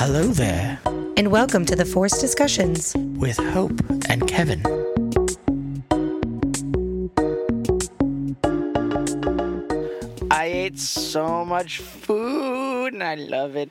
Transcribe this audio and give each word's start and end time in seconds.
Hello 0.00 0.28
there, 0.28 0.78
and 1.16 1.32
welcome 1.32 1.64
to 1.64 1.74
the 1.74 1.84
Force 1.84 2.20
Discussions. 2.20 2.94
with 3.18 3.36
Hope 3.36 3.80
and 4.08 4.28
Kevin. 4.28 4.62
I 10.30 10.44
ate 10.44 10.78
so 10.78 11.44
much 11.44 11.78
food 11.80 12.94
and 12.94 13.02
I 13.02 13.16
love 13.16 13.56
it. 13.56 13.70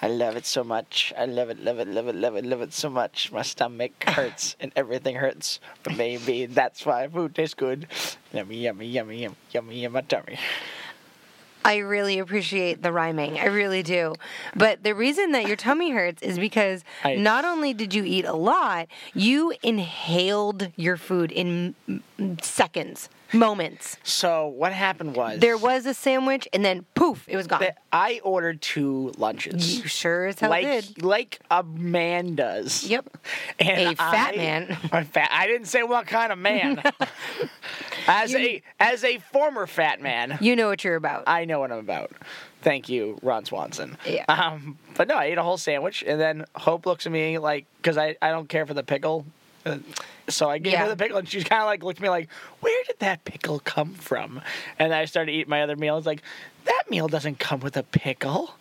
I 0.00 0.08
love 0.08 0.36
it 0.36 0.46
so 0.46 0.64
much. 0.64 1.12
I 1.16 1.26
love 1.26 1.50
it, 1.50 1.62
love 1.62 1.78
it, 1.78 1.88
love 1.88 2.08
it, 2.08 2.14
love 2.14 2.36
it, 2.36 2.46
love 2.46 2.62
it 2.62 2.72
so 2.72 2.88
much. 2.88 3.30
My 3.30 3.42
stomach 3.42 3.92
hurts 4.06 4.56
and 4.60 4.72
everything 4.74 5.16
hurts. 5.16 5.60
But 5.82 5.98
maybe 5.98 6.46
that's 6.46 6.86
why 6.86 7.06
food 7.06 7.34
tastes 7.34 7.54
good. 7.54 7.86
Yummy, 8.32 8.56
yummy, 8.64 8.86
yummy, 8.86 9.20
yummy, 9.20 9.36
yummy 9.52 9.84
in 9.84 9.92
my 9.92 10.00
tummy. 10.00 10.38
I 11.64 11.78
really 11.78 12.18
appreciate 12.18 12.82
the 12.82 12.92
rhyming. 12.92 13.38
I 13.38 13.46
really 13.46 13.82
do. 13.82 14.14
But 14.54 14.82
the 14.84 14.94
reason 14.94 15.32
that 15.32 15.46
your 15.46 15.56
tummy 15.56 15.90
hurts 15.92 16.22
is 16.22 16.38
because 16.38 16.84
I- 17.02 17.14
not 17.16 17.44
only 17.44 17.72
did 17.72 17.94
you 17.94 18.04
eat 18.04 18.24
a 18.26 18.34
lot, 18.34 18.86
you 19.14 19.54
inhaled 19.62 20.72
your 20.76 20.96
food 20.96 21.32
in 21.32 21.74
seconds, 22.42 23.08
moments. 23.32 23.96
So 24.04 24.46
what 24.48 24.72
happened 24.72 25.16
was 25.16 25.40
There 25.40 25.56
was 25.56 25.86
a 25.86 25.94
sandwich, 25.94 26.46
and 26.52 26.64
then 26.64 26.84
poof, 26.94 27.24
it 27.28 27.36
was 27.36 27.46
gone. 27.46 27.60
that 27.60 27.78
I 27.92 28.20
ordered 28.22 28.60
two 28.62 29.12
lunches. 29.18 29.78
you 29.80 29.88
sure 29.88 30.26
as 30.26 30.38
hell 30.38 30.50
like 30.50 30.64
did. 30.64 31.02
like 31.02 31.40
a 31.50 31.62
man 31.62 32.34
does. 32.34 32.84
Yep. 32.84 33.16
And 33.58 33.92
A 33.92 33.96
fat 33.96 34.34
I- 34.34 34.36
man. 34.36 34.78
A 34.92 35.04
fat. 35.04 35.30
I 35.32 35.46
didn't 35.46 35.66
say 35.68 35.82
what 35.82 36.06
kind 36.06 36.32
of 36.32 36.38
man. 36.38 36.82
as 38.06 38.34
a 38.34 38.62
as 38.80 39.04
a 39.04 39.18
former 39.32 39.66
fat 39.66 40.00
man, 40.00 40.38
You 40.40 40.56
know 40.56 40.68
what 40.68 40.84
you're 40.84 40.96
about. 40.96 41.24
I 41.26 41.44
know 41.44 41.60
what 41.60 41.72
I'm 41.72 41.78
about. 41.78 42.12
Thank 42.62 42.88
you, 42.88 43.18
Ron 43.22 43.44
Swanson. 43.44 43.98
Yeah. 44.06 44.24
Um, 44.28 44.78
but 44.96 45.06
no, 45.06 45.16
I 45.16 45.24
ate 45.26 45.38
a 45.38 45.42
whole 45.42 45.58
sandwich, 45.58 46.02
and 46.06 46.18
then 46.20 46.46
Hope 46.54 46.86
looks 46.86 47.04
at 47.04 47.12
me 47.12 47.36
like, 47.38 47.66
because 47.76 47.98
I, 47.98 48.16
I 48.22 48.30
don't 48.30 48.48
care 48.48 48.64
for 48.64 48.72
the 48.72 48.82
pickle. 48.82 49.26
So 50.26 50.48
I 50.48 50.56
gave 50.56 50.72
Yeah. 50.72 50.84
her 50.84 50.88
the 50.88 50.96
pickle, 50.96 51.18
and 51.18 51.28
she's 51.28 51.44
kind 51.44 51.60
of 51.60 51.66
like 51.66 51.82
looked 51.82 51.98
at 51.98 52.02
me 52.02 52.08
like, 52.08 52.30
"Where 52.60 52.82
did 52.86 52.98
that 53.00 53.26
pickle 53.26 53.58
come 53.60 53.92
from?" 53.92 54.40
And 54.78 54.94
I 54.94 55.04
started 55.04 55.32
eating 55.32 55.50
my 55.50 55.62
other 55.62 55.76
meal. 55.76 55.92
I 55.92 55.96
was 55.98 56.06
like, 56.06 56.22
"That 56.64 56.84
meal 56.88 57.08
doesn't 57.08 57.38
come 57.38 57.60
with 57.60 57.76
a 57.76 57.82
pickle." 57.82 58.54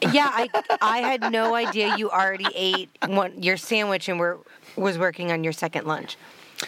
yeah, 0.00 0.30
I 0.32 0.48
I 0.80 0.98
had 1.00 1.30
no 1.30 1.54
idea 1.54 1.94
you 1.98 2.08
already 2.10 2.46
ate 2.54 2.88
one, 3.06 3.42
your 3.42 3.58
sandwich 3.58 4.08
and 4.08 4.18
were 4.18 4.38
was 4.76 4.96
working 4.96 5.30
on 5.30 5.44
your 5.44 5.52
second 5.52 5.86
lunch. 5.86 6.16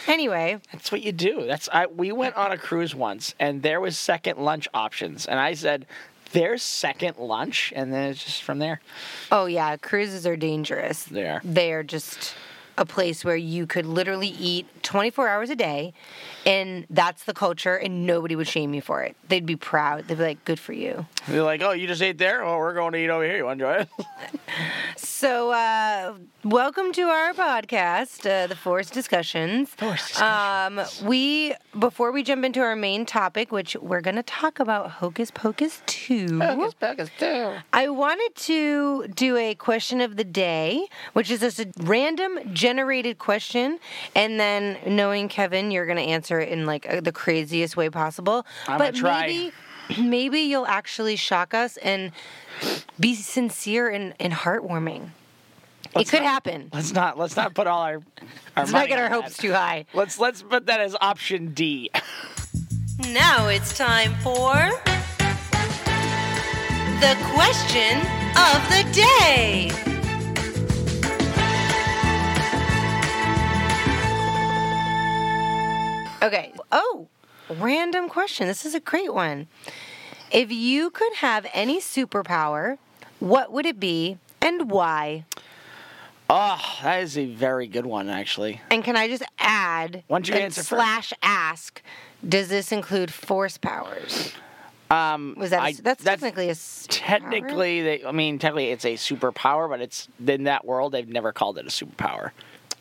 Anyway, 0.07 0.59
That's 0.71 0.93
what 0.93 1.01
you 1.03 1.13
do. 1.13 1.47
That's 1.47 1.71
I. 1.73 1.87
We 1.87 2.13
went 2.13 2.37
on 2.37 2.53
a 2.53 2.59
cruise 2.59 2.95
once, 2.95 3.35
and 3.41 3.63
there 3.63 3.81
was 3.81 3.97
second 3.97 4.37
lunch 4.39 4.69
options, 4.75 5.25
and 5.25 5.41
I 5.41 5.55
said, 5.55 5.87
"There's 6.33 6.63
second 6.63 7.17
lunch," 7.17 7.73
and 7.75 7.91
then 7.91 8.11
it's 8.11 8.23
just 8.23 8.43
from 8.43 8.59
there. 8.59 8.83
oh 9.31 9.47
yeah, 9.47 9.79
cruises 9.79 10.27
are 10.27 10.37
dangerous. 10.37 11.05
They 11.05 11.27
are. 11.27 11.41
They 11.43 11.73
are 11.73 11.83
just 11.83 12.35
a 12.79 12.85
place 12.85 13.25
where 13.25 13.37
you 13.37 13.67
could 13.67 13.87
literally 13.87 14.29
eat 14.29 14.67
24 14.83 15.29
hours 15.29 15.51
a 15.51 15.57
day, 15.57 15.93
and 16.47 16.87
that's 16.91 17.25
the 17.25 17.35
culture, 17.35 17.77
and 17.77 18.07
nobody 18.07 18.35
would 18.37 18.49
shame 18.49 18.75
you 18.75 18.81
for 18.81 19.03
it. 19.03 19.17
They'd 19.29 19.47
be 19.47 19.57
proud. 19.57 20.09
They'd 20.09 20.19
be 20.19 20.25
like, 20.25 20.45
"Good 20.45 20.59
for 20.59 20.73
you." 20.73 21.07
They're 21.29 21.43
like, 21.43 21.63
"Oh, 21.63 21.73
you 21.73 21.87
just 21.87 22.03
ate 22.03 22.19
there? 22.19 22.45
well 22.45 22.59
we're 22.59 22.75
going 22.75 22.93
to 22.93 22.99
eat 22.99 23.11
over 23.11 23.25
here. 23.25 23.37
You 23.37 23.45
want 23.45 23.59
to 23.61 23.67
enjoy 23.69 23.83
it?" 23.83 23.89
So, 24.97 25.53
uh, 25.53 26.15
welcome 26.45 26.93
to 26.93 27.03
our 27.03 27.33
podcast, 27.33 28.27
uh, 28.29 28.49
the 28.49 28.57
Force 28.57 28.91
Discussions. 28.91 29.71
Force 29.71 30.21
Um, 30.21 30.81
we 31.05 31.55
before 31.79 32.11
we 32.13 32.23
jump 32.23 32.45
into 32.45 32.61
our 32.61 32.75
main 32.77 33.07
topic, 33.07 33.53
which 33.53 33.77
we're 33.81 34.01
going 34.01 34.17
to 34.17 34.23
talk 34.25 34.59
about 34.61 34.91
Hocus 34.91 35.31
Pocus 35.31 35.81
two. 35.87 36.41
Hocus 36.41 36.75
pocus 36.75 37.09
too. 37.19 37.55
I 37.73 37.89
wanted 37.89 38.35
to 38.35 39.07
do 39.09 39.37
a 39.37 39.55
question 39.55 40.01
of 40.01 40.17
the 40.17 40.25
day, 40.25 40.87
which 41.13 41.31
is 41.31 41.41
just 41.41 41.61
a 41.61 41.71
random 41.79 42.53
generated 42.63 43.19
question, 43.19 43.79
and 44.15 44.39
then 44.39 44.79
knowing 44.87 45.29
Kevin, 45.29 45.71
you're 45.73 45.87
going 45.87 45.99
to 45.99 46.03
answer 46.17 46.39
it 46.41 46.49
in 46.49 46.65
like 46.65 46.87
uh, 46.89 47.01
the 47.01 47.11
craziest 47.13 47.77
way 47.77 47.91
possible. 47.91 48.47
I'm 48.69 48.79
but 48.79 48.95
gonna 48.95 48.99
try. 49.01 49.27
maybe, 49.27 49.53
maybe 50.09 50.41
you'll 50.41 50.67
actually 50.67 51.17
shock 51.17 51.55
us 51.55 51.77
and 51.79 52.13
be 53.01 53.15
sincere 53.17 53.89
and, 53.89 54.15
and 54.21 54.33
heartwarming. 54.33 55.09
Let's 55.95 56.09
it 56.09 56.11
could 56.13 56.23
not- 56.23 56.31
happen. 56.33 56.71
Let's 56.73 56.93
not. 56.93 57.19
Let's 57.19 57.37
not 57.37 57.55
put 57.55 57.67
all 57.67 57.83
our. 57.83 57.97
our 58.57 58.63
Let's 58.63 58.71
not 58.73 58.79
money 58.79 58.89
get 58.89 58.99
our 59.01 59.07
on 59.07 59.11
hopes 59.23 59.37
that. 59.37 59.43
too 59.43 59.53
high. 59.53 59.85
Let's 59.93 60.19
let's 60.19 60.41
put 60.43 60.67
that 60.67 60.81
as 60.81 60.97
option 61.01 61.53
D. 61.55 61.91
Now 63.09 63.49
it's 63.49 63.77
time 63.77 64.15
for 64.23 64.55
the 67.01 67.17
question 67.35 67.99
of 68.37 68.59
the 68.71 68.85
day. 68.93 69.92
Okay. 76.23 76.53
Oh, 76.71 77.09
random 77.51 78.09
question. 78.09 78.47
This 78.47 78.65
is 78.65 78.75
a 78.75 78.81
great 78.81 79.13
one. 79.13 79.49
If 80.31 80.51
you 80.53 80.91
could 80.91 81.15
have 81.15 81.47
any 81.53 81.81
superpower, 81.81 82.79
what 83.21 83.53
would 83.53 83.67
it 83.67 83.79
be 83.81 84.19
and 84.41 84.71
why? 84.71 85.25
Oh, 86.31 86.59
that 86.83 87.03
is 87.03 87.19
a 87.19 87.27
very 87.27 87.67
good 87.67 87.85
one, 87.85 88.09
actually. 88.09 88.61
And 88.71 88.83
can 88.83 88.97
I 88.97 89.09
just 89.09 89.23
add 89.39 90.05
Why 90.07 90.19
don't 90.19 90.29
you 90.29 90.35
answer 90.35 90.61
first? 90.61 90.69
slash 90.69 91.13
ask, 91.23 91.83
does 92.27 92.49
this 92.49 92.73
include 92.73 93.13
force 93.13 93.59
powers? 93.59 94.33
Um, 94.91 95.35
Was 95.39 95.51
that 95.51 95.61
a- 95.61 95.65
I- 95.65 95.73
that's, 95.83 96.05
technically 96.05 96.49
a 96.51 96.55
technically. 96.89 97.83
They, 97.83 98.05
I 98.05 98.13
mean, 98.13 98.39
technically, 98.39 98.71
it's 98.71 98.85
a 98.85 98.95
superpower, 98.95 99.69
but 99.69 99.81
it's 99.81 100.09
in 100.27 100.45
that 100.45 100.65
world 100.65 100.93
they've 100.93 101.09
never 101.09 101.33
called 101.33 101.59
it 101.59 101.67
a 101.67 101.71
superpower. 101.71 102.31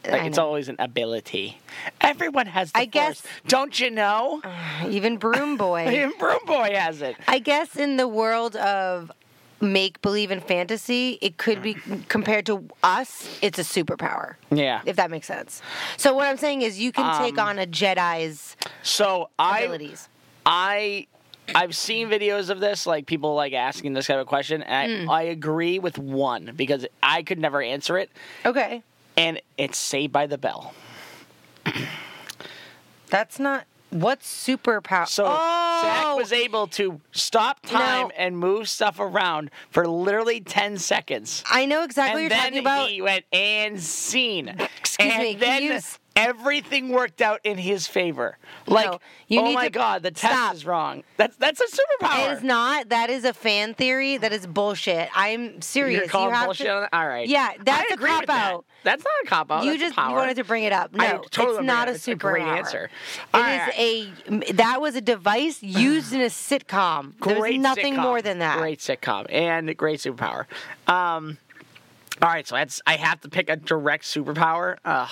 Like 0.10 0.24
it's 0.24 0.38
always 0.38 0.68
an 0.70 0.78
ability. 0.80 1.60
Everyone 2.00 2.48
has 2.48 2.72
the 2.72 2.80
I 2.80 2.86
guess- 2.86 3.22
force. 3.22 3.34
Don't 3.48 3.80
you 3.80 3.92
know? 3.92 4.42
even 4.90 5.18
Broom 5.18 5.58
Boy. 5.58 5.88
Even 5.94 6.14
Broom 6.18 6.40
Boy 6.46 6.72
has 6.76 7.02
it. 7.02 7.16
I 7.28 7.40
guess 7.40 7.76
in 7.76 7.98
the 7.98 8.08
world 8.08 8.56
of 8.56 9.12
make 9.60 10.02
believe 10.02 10.32
and 10.32 10.44
fantasy, 10.44 11.20
it 11.22 11.38
could 11.38 11.62
be 11.62 11.76
compared 12.08 12.48
to 12.48 12.68
us, 12.84 13.30
it's 13.44 13.60
a 13.60 13.62
superpower. 13.62 14.36
Yeah. 14.50 14.82
If 14.86 14.96
that 14.96 15.12
makes 15.12 15.28
sense. 15.28 15.62
So 15.98 16.16
what 16.16 16.26
I'm 16.28 16.38
saying 16.38 16.64
is 16.64 16.80
you 16.80 16.92
can 16.92 17.22
take 17.22 17.38
Um, 17.38 17.48
on 17.50 17.60
a 17.60 17.68
Jedi's 17.68 18.56
So 18.82 19.30
I 19.38 19.60
abilities. 19.62 20.10
I 20.48 21.06
I've 21.54 21.76
seen 21.76 22.10
videos 22.10 22.50
of 22.50 22.60
this, 22.60 22.88
like 22.88 23.06
people 23.06 23.36
like 23.36 23.54
asking 23.54 23.94
this 23.94 24.08
kind 24.08 24.20
of 24.20 24.26
question, 24.26 24.64
and 24.64 25.04
Hmm. 25.04 25.10
I, 25.12 25.14
I 25.20 25.22
agree 25.24 25.78
with 25.80 25.98
one 26.00 26.54
because 26.56 26.86
I 27.04 27.22
could 27.24 27.38
never 27.40 27.62
answer 27.62 27.98
it, 28.00 28.10
Okay. 28.46 28.82
And 29.18 29.42
it's 29.58 29.78
Saved 29.78 30.14
by 30.14 30.28
the 30.28 30.38
Bell. 30.38 30.74
That's 33.10 33.40
not 33.40 33.66
what's 33.92 34.48
superpower. 34.48 35.08
So 35.08 35.26
oh, 35.28 35.82
Zach 35.84 36.16
was 36.16 36.32
able 36.32 36.68
to 36.68 37.02
stop 37.12 37.62
time 37.66 38.10
and 38.18 38.38
move 38.38 38.70
stuff 38.70 39.00
around 39.00 39.52
for 39.70 39.88
literally 39.88 40.40
ten 40.40 40.78
seconds. 40.78 41.44
I 41.50 41.66
know 41.66 41.84
exactly 41.84 42.24
and 42.24 42.32
what 42.32 42.36
you're 42.36 42.44
talking 42.44 42.60
about. 42.60 42.90
he 42.90 43.02
went 43.02 43.26
and 43.32 43.82
scene. 43.82 44.48
Excuse 44.48 44.98
and 45.00 45.24
me, 45.24 45.36
then 45.36 45.64
you 45.64 45.80
everything 46.16 46.90
worked 46.90 47.22
out 47.22 47.40
in 47.44 47.58
his 47.58 47.88
favor. 47.88 48.38
Like, 48.68 49.00
you 49.28 49.40
oh 49.40 49.52
my 49.54 49.66
to 49.66 49.70
god, 49.72 50.04
the 50.04 50.12
test 50.12 50.34
stop. 50.34 50.54
is 50.56 50.66
wrong. 50.66 51.04
That's 51.18 51.36
that's 51.38 51.60
a 51.62 51.66
superpower. 51.66 52.32
It 52.32 52.38
is 52.38 52.44
not. 52.44 52.90
That 52.90 53.10
is 53.10 53.26
a 53.26 53.34
fan 53.34 53.74
theory. 53.74 54.18
That 54.18 54.32
is 54.34 54.46
bullshit. 54.46 55.10
I'm 55.16 55.62
serious. 55.62 56.00
You're 56.00 56.08
calling 56.08 56.30
you 56.30 56.36
have 56.36 56.46
bullshit 56.48 56.68
to? 56.68 56.90
All 56.96 57.08
right. 57.08 57.28
Yeah, 57.28 57.52
that's 57.64 57.92
I 57.92 57.94
a 57.94 57.94
agree 57.96 58.12
with 58.18 58.28
that. 58.28 58.52
cop-out. 58.52 58.66
That's 58.84 59.04
not 59.04 59.14
a 59.24 59.28
cop 59.28 59.52
out. 59.52 59.64
you 59.64 59.72
That's 59.78 59.96
just 59.96 59.98
you 59.98 60.14
wanted 60.16 60.36
to 60.38 60.44
bring 60.44 60.64
it 60.64 60.74
up. 60.74 60.94
No, 60.94 61.24
totally 61.30 61.58
it's 61.60 61.66
not 61.66 61.88
a 61.88 61.92
agree. 61.92 61.96
It's 61.96 62.08
a 62.08 62.16
great 62.16 62.44
superpower. 62.44 62.58
answer. 62.58 62.90
It 63.34 63.36
All 63.36 63.44
is 63.44 64.48
a 64.48 64.52
that 64.54 64.82
was 64.82 64.96
a 64.96 65.02
device 65.02 65.62
used 65.64 66.14
in 66.14 66.22
a 66.22 66.26
sitcom. 66.26 67.18
Great 67.20 67.36
There's 67.40 67.58
nothing 67.58 67.94
sitcom. 67.96 68.02
more 68.02 68.22
than 68.22 68.40
that. 68.40 68.58
Great 68.58 68.80
sitcom 68.80 69.28
and 69.32 69.76
great 69.78 70.00
superpower. 70.00 70.46
Um, 70.88 71.38
all 72.22 72.30
right, 72.30 72.48
so 72.48 72.56
that's 72.56 72.82
I 72.88 72.98
have 72.98 73.22
to 73.22 73.30
pick 73.30 73.50
a 73.50 73.56
direct 73.56 74.04
superpower. 74.04 74.78
Ugh, 74.86 75.10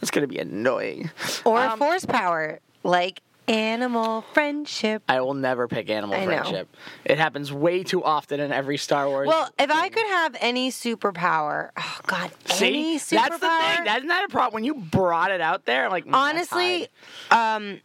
that's 0.00 0.10
gonna 0.10 0.26
be 0.26 0.38
annoying. 0.38 1.10
Or 1.44 1.58
Um, 1.60 1.78
force 1.78 2.04
power, 2.04 2.60
like 2.82 3.20
animal 3.48 4.22
friendship. 4.32 5.02
I 5.08 5.20
will 5.20 5.34
never 5.34 5.68
pick 5.68 5.88
animal 5.88 6.16
I 6.16 6.20
know. 6.24 6.26
friendship. 6.26 6.68
It 7.04 7.16
happens 7.18 7.52
way 7.52 7.84
too 7.84 8.02
often 8.02 8.40
in 8.40 8.50
every 8.52 8.76
Star 8.76 9.08
Wars. 9.08 9.28
Well, 9.28 9.48
if 9.58 9.70
I 9.70 9.88
could 9.88 10.06
have 10.06 10.36
any 10.40 10.70
superpower, 10.72 11.70
oh 11.76 11.98
god, 12.06 12.32
See, 12.46 12.66
any 12.66 12.98
superpower. 12.98 13.10
that's 13.10 13.38
the 13.38 13.48
thing. 13.48 13.84
That's 13.84 14.04
not 14.04 14.24
a 14.24 14.28
problem. 14.28 14.54
When 14.54 14.64
you 14.64 14.74
brought 14.74 15.30
it 15.30 15.40
out 15.40 15.64
there, 15.64 15.84
I'm 15.84 15.90
like 15.92 16.06
mm, 16.06 16.14
honestly, 16.14 16.88
um, 17.30 17.80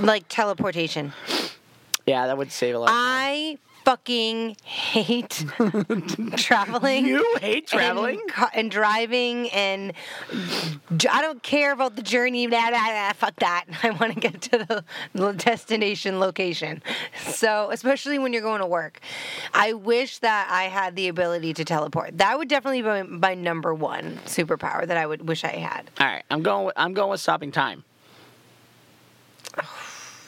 like 0.00 0.24
teleportation. 0.28 1.12
yeah, 2.06 2.26
that 2.28 2.38
would 2.38 2.52
save 2.52 2.74
a 2.74 2.78
lot. 2.78 2.88
of 2.90 2.94
time. 2.94 2.98
I 2.98 3.58
fucking 3.86 4.56
hate 4.64 5.44
traveling. 6.36 7.06
You 7.06 7.36
hate 7.40 7.68
traveling? 7.68 8.18
and, 8.20 8.32
ca- 8.32 8.50
and 8.52 8.68
driving, 8.68 9.48
and 9.50 9.92
I 11.08 11.22
don't 11.22 11.40
care 11.40 11.72
about 11.72 11.94
the 11.94 12.02
journey. 12.02 12.48
Blah, 12.48 12.70
blah, 12.70 12.84
blah, 12.84 13.12
fuck 13.12 13.36
that. 13.36 13.66
I 13.84 13.90
want 13.90 14.14
to 14.14 14.18
get 14.20 14.42
to 14.42 14.84
the, 15.14 15.32
destination 15.34 16.18
location. 16.18 16.82
So, 17.28 17.70
especially 17.70 18.18
when 18.18 18.32
you're 18.32 18.42
going 18.42 18.60
to 18.60 18.66
work, 18.66 18.98
I 19.54 19.72
wish 19.72 20.18
that 20.18 20.48
I 20.50 20.64
had 20.64 20.96
the 20.96 21.06
ability 21.06 21.54
to 21.54 21.64
teleport. 21.64 22.18
That 22.18 22.36
would 22.38 22.48
definitely 22.48 22.82
be 22.82 22.88
my, 22.88 23.02
my 23.04 23.34
number 23.34 23.72
one 23.72 24.18
superpower 24.24 24.84
that 24.84 24.96
I 24.96 25.06
would 25.06 25.28
wish 25.28 25.44
I 25.44 25.58
had. 25.58 25.92
All 26.00 26.06
right, 26.08 26.24
I'm 26.28 26.42
going. 26.42 26.66
With, 26.66 26.74
I'm 26.76 26.92
going 26.92 27.10
with 27.10 27.20
stopping 27.20 27.52
time. 27.52 27.84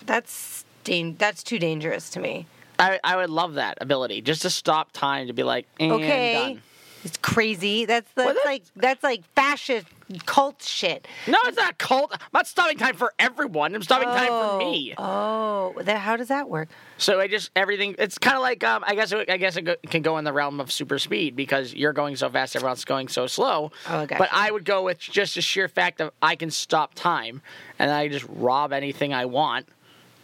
That's 0.06 0.64
dan- 0.84 1.16
that's 1.19 1.43
too 1.43 1.58
dangerous 1.58 2.08
to 2.11 2.20
me. 2.20 2.46
I, 2.78 3.00
I 3.02 3.16
would 3.16 3.30
love 3.30 3.54
that 3.54 3.78
ability, 3.80 4.20
just 4.22 4.42
to 4.42 4.50
stop 4.50 4.92
time 4.92 5.26
to 5.26 5.32
be 5.32 5.42
like, 5.42 5.66
and 5.80 5.92
Okay. 5.92 6.32
done. 6.54 6.62
It's 7.04 7.16
crazy. 7.19 7.84
That's 7.84 8.10
that's 8.14 8.26
Well, 8.26 8.34
that's- 8.34 8.44
like 8.46 8.62
that's 8.75 9.02
like 9.04 9.22
fascist 9.36 9.86
cult 10.26 10.62
shit. 10.62 11.06
No, 11.28 11.38
it's 11.44 11.56
not 11.56 11.78
cult. 11.78 12.10
I'm 12.12 12.19
not 12.34 12.46
stopping 12.48 12.76
time 12.76 12.96
for 12.96 13.14
everyone. 13.20 13.72
I'm 13.76 13.82
stopping 13.82 14.08
time 14.08 14.26
for 14.28 14.58
me. 14.58 14.94
Oh, 14.98 15.75
that, 15.82 15.98
how 15.98 16.16
does 16.16 16.26
that 16.28 16.48
work? 16.48 16.69
So 16.96 17.20
I 17.20 17.28
just 17.28 17.50
everything. 17.54 17.94
It's 17.98 18.19
kind 18.19 18.36
of 18.36 18.42
like 18.42 18.64
um, 18.64 18.82
I 18.84 18.96
guess 18.96 19.12
it, 19.12 19.30
I 19.30 19.36
guess 19.36 19.56
it 19.56 19.80
can 19.88 20.02
go 20.02 20.19
in 20.19 20.25
the 20.25 20.32
realm 20.32 20.58
of 20.58 20.72
super 20.72 20.98
speed 20.98 21.36
because 21.36 21.72
you're 21.72 21.92
going 21.92 22.16
so 22.16 22.28
fast, 22.30 22.56
everyone's 22.56 22.84
going 22.84 23.06
so 23.06 23.28
slow. 23.28 23.70
Oh, 23.88 24.04
gotcha. 24.04 24.16
But 24.19 24.30
I 24.32 24.50
would 24.50 24.64
go 24.64 24.82
with 24.82 24.98
just 24.98 25.36
the 25.36 25.40
sheer 25.40 25.69
fact 25.69 26.00
of 26.00 26.10
I 26.20 26.34
can 26.34 26.50
stop 26.50 26.94
time 26.94 27.42
and 27.78 27.92
I 27.92 28.08
just 28.08 28.26
rob 28.28 28.72
anything 28.72 29.14
I 29.14 29.26
want. 29.26 29.69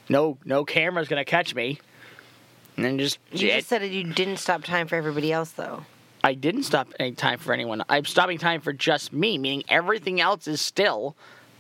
No, 0.09 0.39
no 0.45 0.65
camera's 0.65 1.07
gonna 1.07 1.25
catch 1.25 1.55
me. 1.55 1.79
And 2.77 2.85
then 2.85 2.99
just, 2.99 3.19
You 3.33 3.49
just 3.49 3.69
said 3.69 3.83
that 3.83 3.91
you 3.91 4.05
didn't 4.05 4.39
stop 4.39 4.65
time 4.65 4.87
for 4.89 4.97
everybody 4.97 5.33
else, 5.33 5.51
though. 5.53 5.85
I 6.25 6.35
didn't 6.35 6.63
stop 6.65 6.89
any 6.99 7.13
time 7.13 7.39
for 7.39 7.53
anyone. 7.53 7.83
I'm 7.89 8.05
stopping 8.07 8.39
time 8.39 8.61
for 8.61 8.73
just 8.73 9.13
me, 9.13 9.37
meaning 9.39 9.63
everything 9.69 10.21
else 10.21 10.49
is 10.49 10.61
still. 10.61 11.15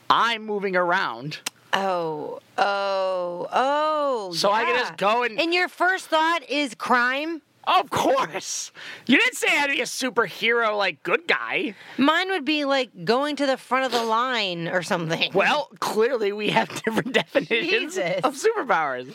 I'm 0.09 0.45
moving 0.47 0.75
around. 0.75 1.39
Oh, 1.73 2.41
oh, 2.57 3.49
oh. 3.53 4.33
So 4.35 4.51
I 4.51 4.65
can 4.65 4.75
yeah. 4.75 4.81
just 4.81 4.97
go 4.97 5.23
and- 5.23 5.39
And 5.39 5.53
your 5.53 5.69
first 5.69 6.07
thought 6.07 6.49
is 6.49 6.75
crime. 6.75 7.43
Of 7.67 7.91
course. 7.91 8.73
You 9.07 9.19
didn't 9.19 9.37
say 9.37 9.49
I 9.49 9.53
had 9.53 9.67
to 9.69 9.73
be 9.75 9.81
a 9.81 9.85
superhero, 9.85 10.77
like 10.77 11.03
good 11.03 11.27
guy. 11.27 11.75
Mine 11.99 12.29
would 12.31 12.45
be 12.45 12.65
like 12.65 13.05
going 13.05 13.37
to 13.37 13.47
the 13.47 13.57
front 13.57 13.87
of 13.87 13.93
the 13.93 14.05
line 14.05 14.69
or 14.69 14.83
something. 14.83 15.33
Well, 15.35 15.69
clearly 15.81 16.33
we 16.33 16.51
have 16.51 16.69
different 16.85 17.13
definitions 17.15 17.95
Jesus. 17.97 18.21
of 18.23 18.35
superpowers. 18.37 19.13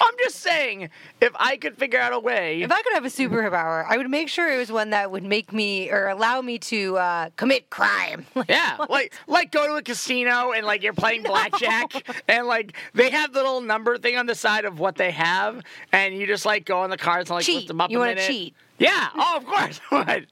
I'm 0.00 0.14
just 0.22 0.36
saying, 0.36 0.90
if 1.20 1.32
I 1.36 1.56
could 1.56 1.76
figure 1.76 2.00
out 2.00 2.12
a 2.12 2.18
way. 2.18 2.62
If 2.62 2.72
I 2.72 2.80
could 2.82 2.94
have 2.94 3.04
a 3.04 3.08
superpower, 3.08 3.84
I 3.88 3.96
would 3.96 4.10
make 4.10 4.28
sure 4.28 4.52
it 4.52 4.56
was 4.56 4.70
one 4.72 4.90
that 4.90 5.10
would 5.10 5.24
make 5.24 5.52
me 5.52 5.90
or 5.90 6.08
allow 6.08 6.40
me 6.40 6.58
to 6.60 6.96
uh, 6.96 7.30
commit 7.36 7.70
crime. 7.70 8.26
Like, 8.34 8.48
yeah, 8.48 8.76
like 8.88 9.12
like 9.26 9.50
go 9.52 9.66
to 9.66 9.74
a 9.74 9.82
casino 9.82 10.52
and 10.52 10.66
like 10.66 10.82
you're 10.82 10.92
playing 10.92 11.22
blackjack 11.22 11.92
and 12.28 12.46
like 12.46 12.74
they 12.94 13.10
have 13.10 13.32
the 13.32 13.40
little 13.42 13.60
number 13.60 13.98
thing 13.98 14.16
on 14.16 14.26
the 14.26 14.34
side 14.34 14.64
of 14.64 14.78
what 14.78 14.96
they 14.96 15.10
have 15.10 15.62
and 15.92 16.16
you 16.16 16.26
just 16.26 16.46
like 16.46 16.64
go 16.64 16.80
on 16.80 16.90
the 16.90 16.96
cards 16.96 17.30
and 17.30 17.36
like 17.36 17.44
Cheat. 17.44 17.54
lift 17.56 17.68
them 17.68 17.80
up 17.80 17.87
You 17.90 17.98
a 17.98 18.00
wanna 18.00 18.26
cheat. 18.26 18.54
Yeah. 18.78 19.08
Oh, 19.14 19.36
of 19.38 19.44
course. 19.46 19.80
I 19.90 20.24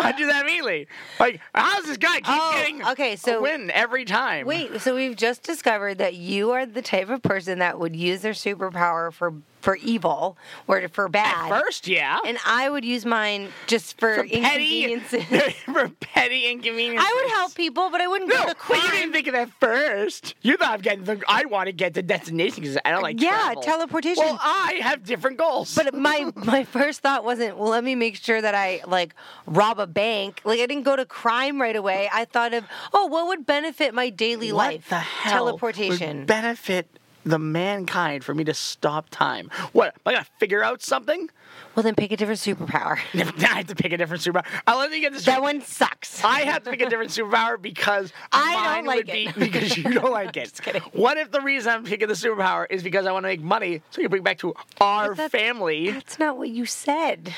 I 0.00 0.12
do 0.12 0.26
that 0.26 0.42
immediately. 0.42 0.86
Like, 1.18 1.40
how's 1.54 1.84
this 1.86 1.96
guy 1.96 2.16
keep 2.16 2.26
Oh, 2.28 2.52
getting 2.54 2.84
okay, 2.88 3.14
a 3.14 3.16
so- 3.16 3.40
win 3.40 3.70
every 3.70 4.04
time? 4.04 4.46
Wait, 4.46 4.80
so 4.82 4.94
we've 4.94 5.16
just 5.16 5.42
discovered 5.42 5.96
that 5.98 6.14
you 6.14 6.50
are 6.52 6.66
the 6.66 6.82
type 6.82 7.08
of 7.08 7.22
person 7.22 7.58
that 7.60 7.78
would 7.78 7.96
use 7.96 8.20
their 8.20 8.32
superpower 8.34 9.12
for 9.12 9.32
for 9.66 9.74
evil 9.82 10.38
or 10.68 10.86
for 10.88 11.08
bad. 11.08 11.48
First, 11.48 11.88
yeah. 11.88 12.18
And 12.24 12.38
I 12.46 12.70
would 12.70 12.84
use 12.84 13.04
mine 13.04 13.48
just 13.66 13.98
for, 13.98 14.14
for 14.14 14.28
petty, 14.28 14.96
for 15.64 15.88
petty 16.00 16.46
inconveniences. 16.52 17.04
I 17.04 17.20
would 17.24 17.32
help 17.32 17.54
people, 17.56 17.90
but 17.90 18.00
I 18.00 18.06
wouldn't 18.06 18.30
No, 18.30 18.36
go 18.44 18.52
to 18.52 18.56
but 18.68 18.80
you 18.84 18.90
didn't 18.92 19.12
think 19.12 19.26
of 19.26 19.32
that 19.32 19.50
first. 19.58 20.36
You 20.42 20.56
thought 20.56 20.70
I'm 20.70 20.80
getting 20.82 21.02
the. 21.02 21.20
I 21.26 21.46
want 21.46 21.66
to 21.66 21.72
get 21.72 21.94
to 21.94 22.02
destination 22.02 22.62
because 22.62 22.78
I 22.84 22.92
don't 22.92 23.02
like 23.02 23.20
Yeah, 23.20 23.30
travel. 23.30 23.62
teleportation. 23.62 24.22
Well, 24.24 24.38
I 24.40 24.78
have 24.82 25.02
different 25.02 25.36
goals. 25.38 25.74
But 25.74 25.92
my 25.94 26.30
my 26.36 26.62
first 26.62 27.00
thought 27.00 27.24
wasn't, 27.24 27.58
well, 27.58 27.70
let 27.70 27.82
me 27.82 27.96
make 27.96 28.14
sure 28.14 28.40
that 28.40 28.54
I 28.54 28.82
like 28.86 29.16
rob 29.46 29.80
a 29.80 29.88
bank. 29.88 30.42
Like 30.44 30.60
I 30.60 30.66
didn't 30.66 30.84
go 30.84 30.94
to 30.94 31.04
crime 31.04 31.60
right 31.60 31.74
away. 31.74 32.08
I 32.12 32.24
thought 32.24 32.54
of, 32.54 32.64
oh, 32.92 33.06
what 33.06 33.26
would 33.26 33.44
benefit 33.46 33.94
my 33.94 34.10
daily 34.10 34.52
what 34.52 34.68
life? 34.74 34.88
the 34.90 34.94
hell 35.00 35.32
Teleportation. 35.46 36.18
would 36.18 36.26
benefit 36.28 36.86
the 37.26 37.38
mankind 37.38 38.24
for 38.24 38.34
me 38.34 38.44
to 38.44 38.54
stop 38.54 39.08
time? 39.10 39.50
What? 39.72 39.88
Am 39.94 40.00
I 40.06 40.12
gonna 40.12 40.26
figure 40.38 40.62
out 40.62 40.80
something? 40.82 41.28
well, 41.74 41.82
then 41.82 41.94
pick 41.94 42.10
a 42.10 42.16
different 42.16 42.40
superpower. 42.40 42.98
I 43.14 43.18
have 43.56 43.66
to 43.66 43.74
pick 43.74 43.92
a 43.92 43.96
different 43.98 44.22
superpower. 44.22 44.46
I'll 44.66 44.78
let 44.78 44.90
me 44.90 45.00
get 45.00 45.12
this. 45.12 45.24
that 45.26 45.42
one 45.42 45.60
sucks. 45.60 46.24
I 46.24 46.40
have 46.40 46.62
to 46.64 46.70
pick 46.70 46.80
a 46.80 46.88
different 46.88 47.10
superpower 47.10 47.60
because 47.60 48.12
I 48.32 48.76
don't 48.76 48.86
like 48.86 49.06
would 49.06 49.08
it. 49.14 49.34
be 49.34 49.40
because 49.46 49.76
you 49.76 49.84
don't 49.92 50.10
like 50.10 50.36
it. 50.36 50.44
Just 50.44 50.62
kidding. 50.62 50.80
What 50.92 51.18
if 51.18 51.30
the 51.30 51.40
reason 51.42 51.72
I'm 51.72 51.84
picking 51.84 52.08
the 52.08 52.14
superpower 52.14 52.66
is 52.70 52.82
because 52.82 53.06
I 53.06 53.12
want 53.12 53.24
to 53.24 53.28
make 53.28 53.42
money 53.42 53.82
so 53.90 54.00
you 54.00 54.08
bring 54.08 54.22
back 54.22 54.38
to 54.38 54.54
our 54.80 55.14
that's- 55.14 55.30
family? 55.30 55.90
That's 55.90 56.18
not 56.18 56.38
what 56.38 56.48
you 56.48 56.64
said. 56.66 57.34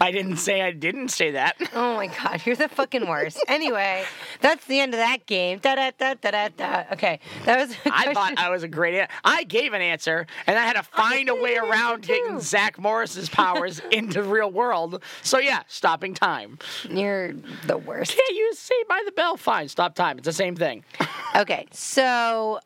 I 0.00 0.10
didn't 0.10 0.38
say 0.38 0.62
I 0.62 0.72
didn't 0.72 1.08
say 1.10 1.32
that. 1.32 1.56
Oh 1.74 1.94
my 1.94 2.08
god, 2.08 2.42
you're 2.44 2.56
the 2.56 2.68
fucking 2.68 3.06
worst. 3.08 3.38
anyway, 3.46 4.04
that's 4.40 4.64
the 4.66 4.80
end 4.80 4.94
of 4.94 4.98
that 4.98 5.26
game. 5.26 5.58
Da 5.60 5.76
da 5.76 5.90
da 5.96 6.14
da 6.14 6.48
da. 6.48 6.84
Okay, 6.92 7.20
that 7.44 7.58
was. 7.68 7.76
I 7.86 8.12
thought 8.12 8.36
I 8.36 8.50
was 8.50 8.64
a 8.64 8.68
great 8.68 8.96
answer. 8.98 9.12
I 9.32 9.44
gave 9.44 9.72
an 9.72 9.80
answer, 9.80 10.26
and 10.46 10.58
I 10.58 10.62
had 10.66 10.74
to 10.74 10.82
find 10.82 11.28
a 11.30 11.34
way 11.34 11.56
around 11.56 12.02
getting. 12.02 12.38
Zach 12.40 12.78
Morris's 12.78 13.30
powers 13.30 13.80
into 13.90 14.22
the 14.22 14.28
real 14.28 14.50
world. 14.50 15.02
So 15.22 15.38
yeah, 15.38 15.62
stopping 15.68 16.12
time. 16.12 16.58
You're 16.88 17.32
the 17.66 17.78
worst. 17.78 18.14
Yeah, 18.14 18.34
you 18.36 18.52
say 18.54 18.74
by 18.88 19.02
the 19.06 19.12
bell. 19.12 19.36
Fine, 19.36 19.68
stop 19.68 19.94
time. 19.94 20.18
It's 20.18 20.26
the 20.26 20.32
same 20.32 20.54
thing. 20.54 20.84
Okay, 21.34 21.66
so 21.72 22.60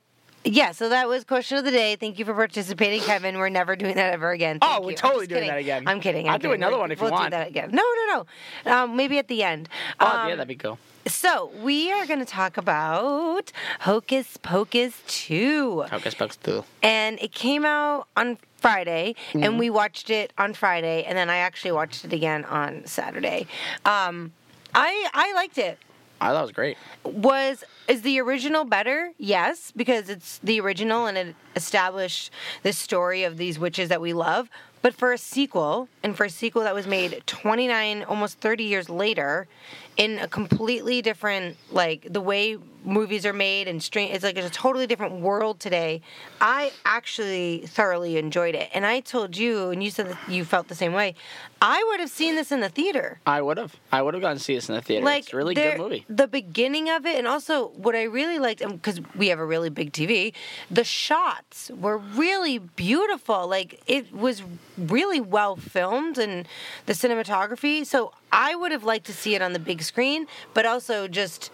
yeah, 0.47 0.71
so 0.73 0.89
that 0.89 1.09
was 1.09 1.25
question 1.25 1.59
of 1.59 1.65
the 1.65 1.71
day. 1.71 1.97
Thank 1.97 2.19
you 2.19 2.25
for 2.25 2.33
participating, 2.35 3.01
Kevin. 3.01 3.37
We're 3.39 3.49
never 3.49 3.77
doing 3.77 3.97
that 3.97 4.13
ever 4.15 4.31
again. 4.31 4.59
Oh, 4.63 4.81
we're 4.83 4.91
you. 4.93 4.97
Totally 4.97 5.27
doing 5.27 5.41
kidding. 5.43 5.51
that 5.51 5.59
again. 5.59 5.85
I'm 5.87 6.01
kidding. 6.01 6.29
I'll 6.29 6.35
I'm 6.35 6.41
do 6.41 6.49
kidding. 6.49 6.63
another 6.63 6.75
We're- 6.77 6.81
one 6.83 6.93
if 6.93 6.99
you 6.99 7.05
we'll 7.05 7.13
want. 7.13 7.25
do 7.27 7.31
that 7.39 7.49
again. 7.49 7.71
No, 7.73 7.83
no, 8.09 8.27
no. 8.65 8.73
Um, 8.73 8.97
maybe 8.97 9.19
at 9.19 9.29
the 9.29 9.43
end. 9.43 9.69
Oh 10.01 10.07
Um, 10.07 10.29
yeah, 10.29 10.37
that'd 10.37 10.49
be 10.49 10.55
cool. 10.55 10.79
So 11.07 11.53
we 11.63 11.93
are 11.93 12.05
going 12.07 12.19
to 12.19 12.25
talk 12.25 12.57
about 12.57 13.53
Hocus 13.81 14.37
Pocus 14.39 15.03
2. 15.07 15.83
Hocus 15.91 16.15
Pocus 16.15 16.37
two. 16.37 16.65
and 16.83 17.21
it 17.21 17.33
came 17.33 17.65
out 17.65 18.09
on 18.17 18.39
Friday, 18.57 19.15
Mm-hmm. 19.29 19.43
and 19.45 19.59
we 19.59 19.71
watched 19.71 20.11
it 20.11 20.33
on 20.37 20.53
Friday, 20.55 21.05
and 21.05 21.17
then 21.17 21.31
I 21.31 21.37
actually 21.37 21.71
watched 21.73 22.05
it 22.05 22.13
again 22.13 22.45
on 22.47 22.85
Saturday. 22.87 23.47
Um, 23.85 24.33
I 24.75 25.09
I 25.15 25.33
liked 25.35 25.59
it. 25.59 25.79
I 26.21 26.31
thought 26.33 26.39
it 26.41 26.43
was 26.43 26.53
great. 26.53 26.77
Was 27.05 27.63
is 27.89 28.03
the 28.03 28.21
original 28.21 28.65
better? 28.65 29.13
Yes, 29.19 29.73
because 29.75 30.09
it's 30.09 30.39
the 30.39 30.61
original 30.61 31.07
and 31.07 31.17
it 31.17 31.35
established 31.55 32.31
the 32.63 32.73
story 32.73 33.25
of 33.25 33.37
these 33.37 33.59
witches 33.59 33.89
that 33.89 34.01
we 34.01 34.13
love. 34.13 34.49
But 34.87 34.95
for 34.95 35.13
a 35.13 35.19
sequel, 35.19 35.89
and 36.05 36.17
for 36.17 36.27
a 36.27 36.31
sequel 36.31 36.63
that 36.63 36.73
was 36.73 36.87
made 36.87 37.21
29, 37.27 38.05
almost 38.05 38.39
30 38.39 38.63
years 38.63 38.89
later, 38.89 39.49
in 39.97 40.21
a 40.21 40.29
completely 40.29 41.03
different, 41.03 41.57
like 41.73 42.07
the 42.09 42.21
way 42.21 42.57
movies 42.85 43.27
are 43.27 43.33
made 43.33 43.67
and 43.67 43.83
stream, 43.83 44.11
it's 44.13 44.23
like 44.23 44.37
it's 44.37 44.47
a 44.47 44.51
totally 44.51 44.87
different 44.87 45.21
world 45.21 45.59
today. 45.59 46.03
I 46.41 46.71
actually 46.85 47.65
thoroughly 47.67 48.17
enjoyed 48.17 48.55
it, 48.55 48.71
and 48.73 48.87
I 48.87 49.01
told 49.01 49.37
you, 49.37 49.71
and 49.71 49.83
you 49.83 49.91
said 49.91 50.09
that 50.09 50.19
you 50.29 50.45
felt 50.45 50.69
the 50.69 50.75
same 50.75 50.93
way. 50.93 51.15
I 51.61 51.83
would 51.89 52.01
have 52.01 52.11
seen 52.11 52.37
this 52.37 52.53
in 52.53 52.61
the 52.61 52.69
theater 52.69 53.19
I 53.27 53.41
would 53.41 53.57
have. 53.57 53.75
I 53.91 54.03
would 54.03 54.13
have 54.15 54.23
gone 54.23 54.37
to 54.37 54.43
see 54.43 54.55
this 54.55 54.69
in 54.69 54.75
the 54.75 54.83
theater. 54.83 55.05
like 55.05 55.25
it's 55.25 55.33
a 55.33 55.37
really 55.37 55.55
there- 55.55 55.73
good 55.73 55.83
movie. 55.83 56.05
The 56.09 56.29
beginning 56.29 56.91
of 56.91 57.07
it, 57.07 57.19
and 57.19 57.27
also 57.27 57.69
what 57.69 57.97
I 57.97 58.03
really 58.05 58.39
liked, 58.39 58.63
um, 58.63 58.73
because 58.73 59.01
we 59.17 59.29
have 59.29 59.39
a 59.39 59.47
really 59.47 59.71
big 59.71 59.93
TV, 59.93 60.35
the 60.71 60.85
shots 60.85 61.71
were 61.71 61.97
really 61.97 62.59
beautiful. 62.59 63.49
Like 63.49 63.81
it 63.87 64.13
was 64.13 64.43
really 64.77 65.21
well 65.21 65.57
filmed, 65.57 66.19
and 66.19 66.47
the 66.87 66.93
cinematography. 66.93 67.85
So 67.85 68.13
I 68.33 68.55
would 68.55 68.73
have 68.73 68.85
liked 68.85 69.07
to 69.07 69.13
see 69.13 69.35
it 69.35 69.43
on 69.43 69.53
the 69.53 69.59
big 69.59 69.83
screen, 69.83 70.27
but 70.55 70.67
also 70.67 71.09
just 71.09 71.51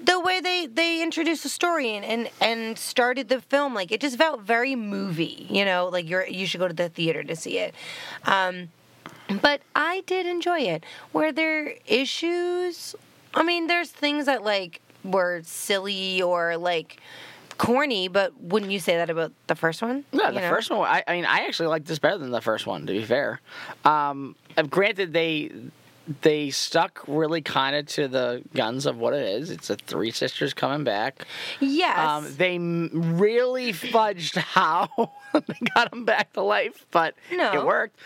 the 0.00 0.20
way 0.20 0.40
they 0.40 0.66
they 0.66 1.02
introduced 1.02 1.42
the 1.42 1.48
story 1.48 1.90
and, 1.96 2.04
and 2.04 2.30
and 2.40 2.78
started 2.78 3.28
the 3.28 3.40
film 3.40 3.74
like 3.74 3.90
it 3.90 4.00
just 4.00 4.16
felt 4.16 4.40
very 4.42 4.76
movie 4.76 5.44
you 5.50 5.64
know 5.64 5.88
like 5.92 6.08
you're 6.08 6.24
you 6.28 6.46
should 6.46 6.60
go 6.60 6.68
to 6.68 6.74
the 6.74 6.88
theater 6.88 7.24
to 7.24 7.34
see 7.34 7.58
it 7.58 7.74
um 8.22 8.68
but 9.28 9.60
I 9.74 10.02
did 10.06 10.26
enjoy 10.26 10.60
it. 10.60 10.84
Were 11.12 11.32
there 11.32 11.74
issues? 11.86 12.94
I 13.34 13.42
mean, 13.42 13.66
there's 13.66 13.90
things 13.90 14.26
that 14.26 14.42
like 14.42 14.80
were 15.04 15.42
silly 15.44 16.22
or 16.22 16.56
like 16.56 17.00
corny, 17.58 18.08
but 18.08 18.32
wouldn't 18.40 18.72
you 18.72 18.78
say 18.80 18.96
that 18.96 19.10
about 19.10 19.32
the 19.48 19.54
first 19.54 19.82
one? 19.82 20.04
Yeah, 20.12 20.28
You 20.28 20.34
the 20.34 20.40
know? 20.40 20.48
first 20.48 20.70
one. 20.70 20.80
I, 20.88 21.02
I 21.06 21.12
mean, 21.14 21.24
I 21.26 21.40
actually 21.46 21.68
like 21.68 21.84
this 21.84 21.98
better 21.98 22.16
than 22.18 22.30
the 22.30 22.40
first 22.40 22.66
one. 22.66 22.86
To 22.86 22.92
be 22.92 23.04
fair, 23.04 23.40
um, 23.84 24.34
uh, 24.56 24.62
granted 24.62 25.12
they 25.12 25.50
they 26.22 26.50
stuck 26.50 27.02
really 27.06 27.42
kind 27.42 27.76
of 27.76 27.86
to 27.86 28.08
the 28.08 28.42
guns 28.54 28.86
of 28.86 28.96
what 28.96 29.12
it 29.14 29.22
is. 29.28 29.50
It's 29.50 29.68
a 29.70 29.76
three 29.76 30.10
sisters 30.10 30.54
coming 30.54 30.82
back. 30.84 31.26
Yes. 31.60 31.98
Um, 31.98 32.34
they 32.36 32.54
m- 32.54 33.18
really 33.18 33.72
fudged 33.72 34.36
how 34.36 34.88
they 35.34 35.58
got 35.74 35.90
them 35.90 36.04
back 36.04 36.32
to 36.32 36.42
life, 36.42 36.86
but 36.90 37.14
No. 37.30 37.52
it 37.52 37.64
worked. 37.66 37.98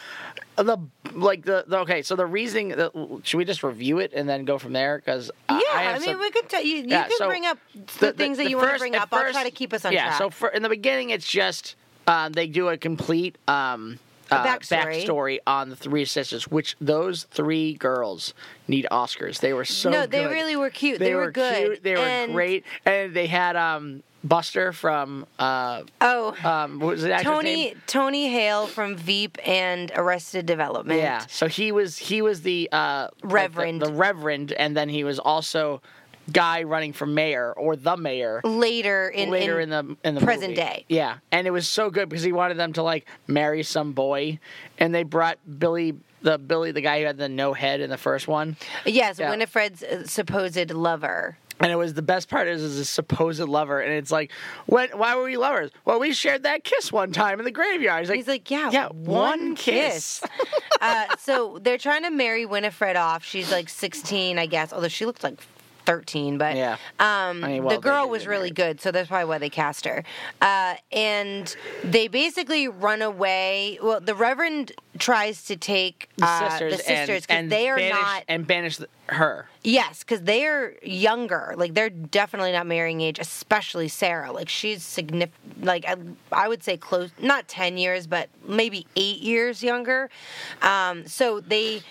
The 0.56 0.78
like 1.12 1.44
the, 1.44 1.64
the 1.66 1.78
okay, 1.80 2.02
so 2.02 2.16
the 2.16 2.26
reasoning. 2.26 2.70
The, 2.70 3.20
should 3.22 3.38
we 3.38 3.44
just 3.44 3.62
review 3.62 3.98
it 4.00 4.12
and 4.14 4.28
then 4.28 4.44
go 4.44 4.58
from 4.58 4.72
there? 4.72 4.98
Because 4.98 5.30
yeah, 5.48 5.56
I, 5.72 5.86
I, 5.86 5.92
mean, 5.98 6.02
some- 6.02 6.18
we 6.20 6.30
could 6.30 6.48
tell 6.48 6.62
you. 6.62 6.76
You 6.78 6.84
Yeah, 6.88 7.04
can 7.04 7.18
so 7.18 7.28
bring 7.28 7.46
up 7.46 7.58
the, 8.00 8.12
things 8.12 8.38
that 8.38 8.50
you 8.50 8.56
want 8.56 8.72
to 8.72 8.78
bring 8.78 8.96
up. 8.96 9.08
I'll 9.12 9.30
try 9.32 9.44
to 9.44 9.50
keep 9.50 9.72
us 9.72 9.84
on 9.84 9.92
yeah, 9.92 10.02
track. 10.06 10.12
Yeah. 10.12 10.18
So 10.18 10.30
for, 10.30 10.48
in 10.48 10.62
the 10.62 10.68
beginning, 10.68 11.10
it's 11.10 11.26
just 11.26 11.76
uh, 12.06 12.28
they 12.28 12.46
do 12.48 12.68
a 12.68 12.76
complete 12.76 13.38
um, 13.48 13.98
uh, 14.32 14.44
backstory. 14.46 15.04
backstory 15.04 15.38
on 15.46 15.68
the 15.70 15.76
three 15.76 16.04
sisters, 16.04 16.48
which 16.48 16.76
those 16.80 17.24
three 17.24 17.74
girls 17.74 18.34
need 18.68 18.86
Oscars. 18.90 19.40
They 19.40 19.52
were 19.52 19.64
so 19.64 19.90
no, 19.90 20.06
they 20.06 20.22
good. 20.24 20.30
really 20.30 20.56
were 20.56 20.70
cute. 20.70 20.98
They, 20.98 21.06
They, 21.10 21.14
were, 21.14 21.30
good. 21.30 21.56
cute. 21.56 21.82
They 21.82 21.94
were 21.94 22.00
And- 22.00 22.32
great, 22.32 22.64
and 22.86 23.14
they 23.14 23.26
had 23.26 23.56
um, 23.56 24.02
Buster 24.24 24.72
from 24.72 25.26
uh, 25.38 25.82
Oh, 26.00 26.34
um, 26.44 26.78
what 26.78 26.88
was 26.90 27.02
the 27.02 27.16
Tony 27.22 27.54
name? 27.56 27.82
Tony 27.86 28.28
Hale 28.30 28.66
from 28.68 28.96
Veep 28.96 29.36
and 29.46 29.90
Arrested 29.96 30.46
Development. 30.46 31.00
Yeah, 31.00 31.26
so 31.28 31.48
he 31.48 31.72
was 31.72 31.98
he 31.98 32.22
was 32.22 32.42
the 32.42 32.68
uh, 32.72 33.08
like 33.08 33.20
the- 33.22 33.26
Reverend. 33.28 33.82
the, 33.82 33.92
reverend, 33.92 34.52
and 34.52 34.76
then 34.76 34.88
he 34.88 35.02
was 35.02 35.18
also 35.18 35.82
guy 36.30 36.62
running 36.62 36.92
for 36.92 37.06
mayor 37.06 37.52
or 37.52 37.74
the 37.76 37.96
mayor. 37.96 38.40
Later 38.44 39.08
in 39.08 39.30
later 39.30 39.58
in, 39.60 39.72
in, 39.72 39.86
the 40.02 40.08
in 40.08 40.14
the 40.14 40.20
present 40.20 40.50
movie. 40.50 40.60
day. 40.62 40.84
Yeah, 40.88 41.18
and 41.32 41.46
it 41.46 41.50
was 41.50 41.68
so 41.68 41.90
good 41.90 42.08
because 42.08 42.22
he 42.22 42.32
wanted 42.32 42.58
them 42.58 42.72
to 42.74 42.82
like 42.82 43.06
marry 43.26 43.62
some 43.62 43.92
boy, 43.92 44.38
and 44.78 44.94
they 44.94 45.02
brought 45.02 45.38
Billy, 45.58 45.94
the 46.22 46.38
Billy, 46.38 46.70
the 46.72 46.80
guy 46.80 47.00
who 47.00 47.06
had 47.06 47.18
the 47.18 47.28
no 47.28 47.52
head 47.54 47.80
in 47.80 47.90
the 47.90 47.98
first 47.98 48.28
one, 48.28 48.56
yes, 48.86 49.18
Yeah. 49.18 49.30
Winifred's 49.30 49.82
uh, 49.82 50.06
supposed 50.06 50.70
lover. 50.70 51.36
and 51.60 51.70
it 51.72 51.76
was 51.76 51.94
the 51.94 52.02
best 52.02 52.28
part 52.28 52.46
is 52.48 52.62
is 52.62 52.78
a 52.78 52.84
supposed 52.84 53.40
lover, 53.40 53.80
and 53.80 53.92
it's 53.92 54.10
like, 54.12 54.30
when 54.66 54.88
why 54.90 55.16
were 55.16 55.24
we 55.24 55.36
lovers? 55.36 55.70
Well, 55.84 55.98
we 55.98 56.12
shared 56.12 56.44
that 56.44 56.62
kiss 56.64 56.92
one 56.92 57.10
time 57.12 57.38
in 57.40 57.44
the 57.44 57.50
graveyard. 57.50 58.00
He's 58.00 58.08
like, 58.10 58.18
He's 58.18 58.28
like, 58.28 58.50
yeah, 58.50 58.70
yeah, 58.72 58.88
one, 58.88 59.40
one 59.40 59.56
kiss. 59.56 60.20
kiss. 60.20 60.22
uh, 60.80 61.06
so 61.18 61.58
they're 61.62 61.78
trying 61.78 62.04
to 62.04 62.10
marry 62.10 62.46
Winifred 62.46 62.96
off. 62.96 63.24
She's 63.24 63.50
like 63.50 63.68
16, 63.68 64.38
I 64.38 64.46
guess, 64.46 64.72
although 64.72 64.88
she 64.88 65.04
looks 65.06 65.22
like 65.24 65.38
13. 65.84 66.38
But 66.38 66.56
Yeah. 66.56 66.74
um, 66.98 67.44
I 67.44 67.48
mean, 67.48 67.64
well, 67.64 67.76
the 67.76 67.82
girl 67.82 68.08
was 68.08 68.26
really 68.26 68.50
good, 68.50 68.80
so 68.80 68.90
that's 68.90 69.08
probably 69.08 69.28
why 69.28 69.38
they 69.38 69.50
cast 69.50 69.84
her. 69.84 70.04
Uh, 70.40 70.74
and 70.90 71.54
they 71.84 72.08
basically 72.08 72.68
run 72.68 73.02
away. 73.02 73.78
Well, 73.82 74.00
the 74.00 74.14
Reverend 74.14 74.72
tries 74.98 75.44
to 75.44 75.56
take 75.56 76.08
the 76.16 76.26
uh, 76.26 76.50
sisters, 76.50 76.76
the 76.76 76.82
sisters 76.82 77.26
and, 77.28 77.38
and 77.44 77.52
they 77.52 77.68
are 77.68 77.76
banish, 77.76 77.92
not. 78.00 78.24
and 78.28 78.46
banish 78.46 78.78
her. 79.06 79.46
Yes, 79.64 80.00
because 80.00 80.22
they 80.22 80.46
are 80.46 80.74
younger. 80.82 81.54
Like 81.56 81.74
they're 81.74 81.90
definitely 81.90 82.52
not 82.52 82.66
marrying 82.66 83.00
age, 83.00 83.18
especially 83.18 83.88
Sarah. 83.88 84.32
Like 84.32 84.48
she's 84.48 84.82
significant. 84.82 85.64
Like 85.64 85.84
I, 85.86 85.96
I 86.32 86.48
would 86.48 86.62
say 86.62 86.76
close, 86.76 87.10
not 87.20 87.48
ten 87.48 87.78
years, 87.78 88.06
but 88.06 88.28
maybe 88.46 88.86
eight 88.96 89.18
years 89.20 89.62
younger. 89.62 90.10
Um, 90.60 91.06
so 91.06 91.40
they 91.40 91.82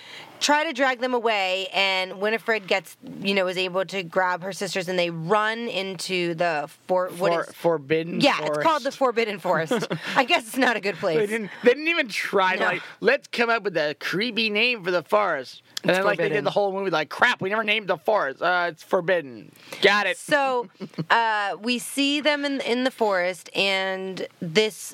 try 0.42 0.66
to 0.66 0.74
drag 0.74 1.00
them 1.00 1.14
away, 1.14 1.68
and 1.74 2.20
Winifred 2.20 2.68
gets, 2.68 2.98
you 3.22 3.34
know, 3.34 3.48
is 3.48 3.58
able 3.58 3.86
to 3.86 4.04
grab 4.04 4.44
her 4.44 4.52
sisters, 4.52 4.90
and 4.90 5.00
they 5.00 5.10
run 5.10 5.60
into 5.70 6.34
the 6.36 6.70
for 6.88 7.08
what 7.10 7.32
For, 7.32 7.42
is. 7.44 7.52
forbidden. 7.56 8.20
Yeah, 8.20 8.44
it's 8.46 8.58
called 8.58 8.84
the. 8.84 8.92
Forbidden 8.92 9.40
Forest. 9.40 9.88
I 10.18 10.26
guess 10.26 10.48
it's 10.48 10.58
not 10.58 10.76
a 10.76 10.82
good 10.82 10.96
They 10.96 11.00
place. 11.00 11.30
didn't. 11.30 11.50
They 11.64 11.70
didn't 11.72 11.88
even 11.88 12.10
try 12.10 12.56
to 12.56 12.60
No. 12.60 12.66
like. 12.66 12.82
Let's 13.00 13.28
come 13.30 13.50
up 13.50 13.64
with 13.64 13.78
a 13.78 13.96
creepy 14.00 14.50
name 14.50 14.84
for 14.84 14.92
the 14.92 15.04
forest. 15.04 15.62
And 15.84 15.92
It's 15.92 15.98
then 16.00 16.06
like 16.06 16.18
they 16.20 16.30
did 16.30 16.44
the 16.44 16.52
whole 16.52 16.72
movie 16.74 16.90
like, 16.92 17.10
crap, 17.10 17.42
we 17.42 17.50
never 17.50 17.64
named 17.64 17.88
the 17.88 17.98
forest. 17.98 18.42
Uh, 18.42 18.68
it's 18.70 18.84
forbidden. 18.84 19.52
Got 19.82 20.08
it. 20.08 20.18
So 20.18 20.68
uh, 21.10 21.56
we 21.62 21.80
see 21.80 22.20
them 22.22 22.44
in 22.46 22.60
in 22.62 22.84
the 22.84 22.92
forest, 22.92 23.50
and 23.56 24.28
this 24.42 24.94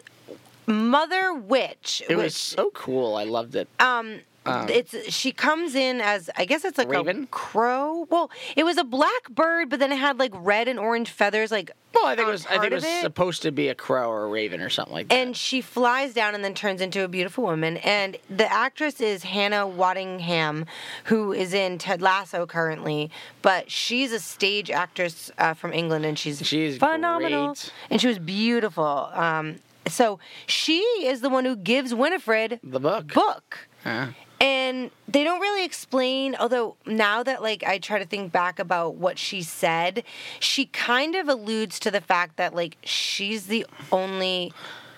mother 0.66 1.34
witch. 1.34 2.04
it 2.10 2.16
was 2.16 2.36
so 2.36 2.70
cool. 2.74 3.16
I 3.16 3.24
loved 3.24 3.56
it. 3.56 3.68
um. 3.80 4.20
Um, 4.48 4.70
it's 4.70 5.14
she 5.14 5.32
comes 5.32 5.76
in 5.76 6.02
as 6.02 6.30
I 6.38 6.46
guess 6.46 6.64
it's 6.66 6.78
like 6.78 6.90
Raven? 6.90 7.24
a 7.24 7.28
crow. 7.28 8.08
Well, 8.10 8.32
it 8.56 8.64
was 8.64 8.78
a 8.78 8.84
black 8.84 9.30
bird, 9.30 9.70
but 9.70 9.80
then 9.80 9.92
it 9.92 9.98
had 9.98 10.20
like 10.20 10.32
red 10.36 10.68
and 10.68 10.80
orange 10.80 11.10
feathers, 11.10 11.52
like 11.52 11.72
Well, 11.94 12.06
I 12.06 12.16
think 12.16 12.28
it 12.28 12.32
was. 12.32 12.46
I 12.46 12.58
think 12.60 12.72
it 12.72 12.74
was 12.74 12.84
it. 12.84 13.02
supposed 13.02 13.42
to 13.44 13.52
be 13.52 13.68
a 13.70 13.76
crow 13.76 14.10
or 14.10 14.24
a 14.26 14.28
raven 14.30 14.62
or 14.62 14.70
something 14.70 14.94
like 14.94 15.10
that. 15.10 15.16
and 15.16 15.36
she 15.36 15.62
flies 15.62 16.14
down 16.14 16.36
and 16.36 16.44
then 16.44 16.54
turns 16.54 16.82
into 16.82 17.04
a 17.04 17.08
beautiful 17.08 17.44
woman. 17.44 17.78
And 17.78 18.18
the 18.30 18.52
actress 18.52 19.02
is 19.02 19.24
Hannah 19.24 19.66
Waddingham, 19.68 20.66
who 21.06 21.34
is 21.34 21.54
in 21.54 21.78
Ted 21.78 22.02
Lasso 22.02 22.46
currently, 22.46 23.10
but 23.42 23.70
she's 23.72 24.12
a 24.12 24.20
stage 24.20 24.70
actress 24.72 25.32
uh, 25.38 25.54
from 25.54 25.74
England, 25.74 26.06
and 26.06 26.18
she's 26.18 26.46
She's 26.46 26.78
phenomenal. 26.78 27.48
great. 27.48 27.72
And 27.90 28.00
she 28.02 28.08
was 28.08 28.20
beautiful. 28.20 29.10
Um, 29.14 29.56
so 29.88 30.20
she 30.48 30.80
is 30.80 31.22
the 31.22 31.30
one 31.30 31.46
who 31.46 31.56
gives 31.56 31.94
Winifred 31.96 32.60
the 32.64 32.80
book. 32.80 33.14
book. 33.14 33.68
Yeah. 33.86 34.10
And 34.48 34.92
they 35.10 35.26
don't 35.26 35.42
really 35.42 35.66
explain, 35.66 36.34
although 36.40 36.78
now 36.86 37.22
that 37.22 37.42
like 37.42 37.66
I 37.66 37.80
try 37.80 38.00
to 38.00 38.06
think 38.06 38.32
back 38.32 38.60
about 38.60 38.96
what 38.96 39.20
she 39.20 39.42
said, 39.42 40.06
she 40.40 40.68
kind 40.68 41.16
of 41.16 41.28
alludes 41.28 41.80
to 41.82 41.92
the 41.92 42.00
fact 42.00 42.38
that 42.38 42.56
like 42.56 42.78
she's 42.82 43.48
the 43.48 43.66
only 43.92 44.54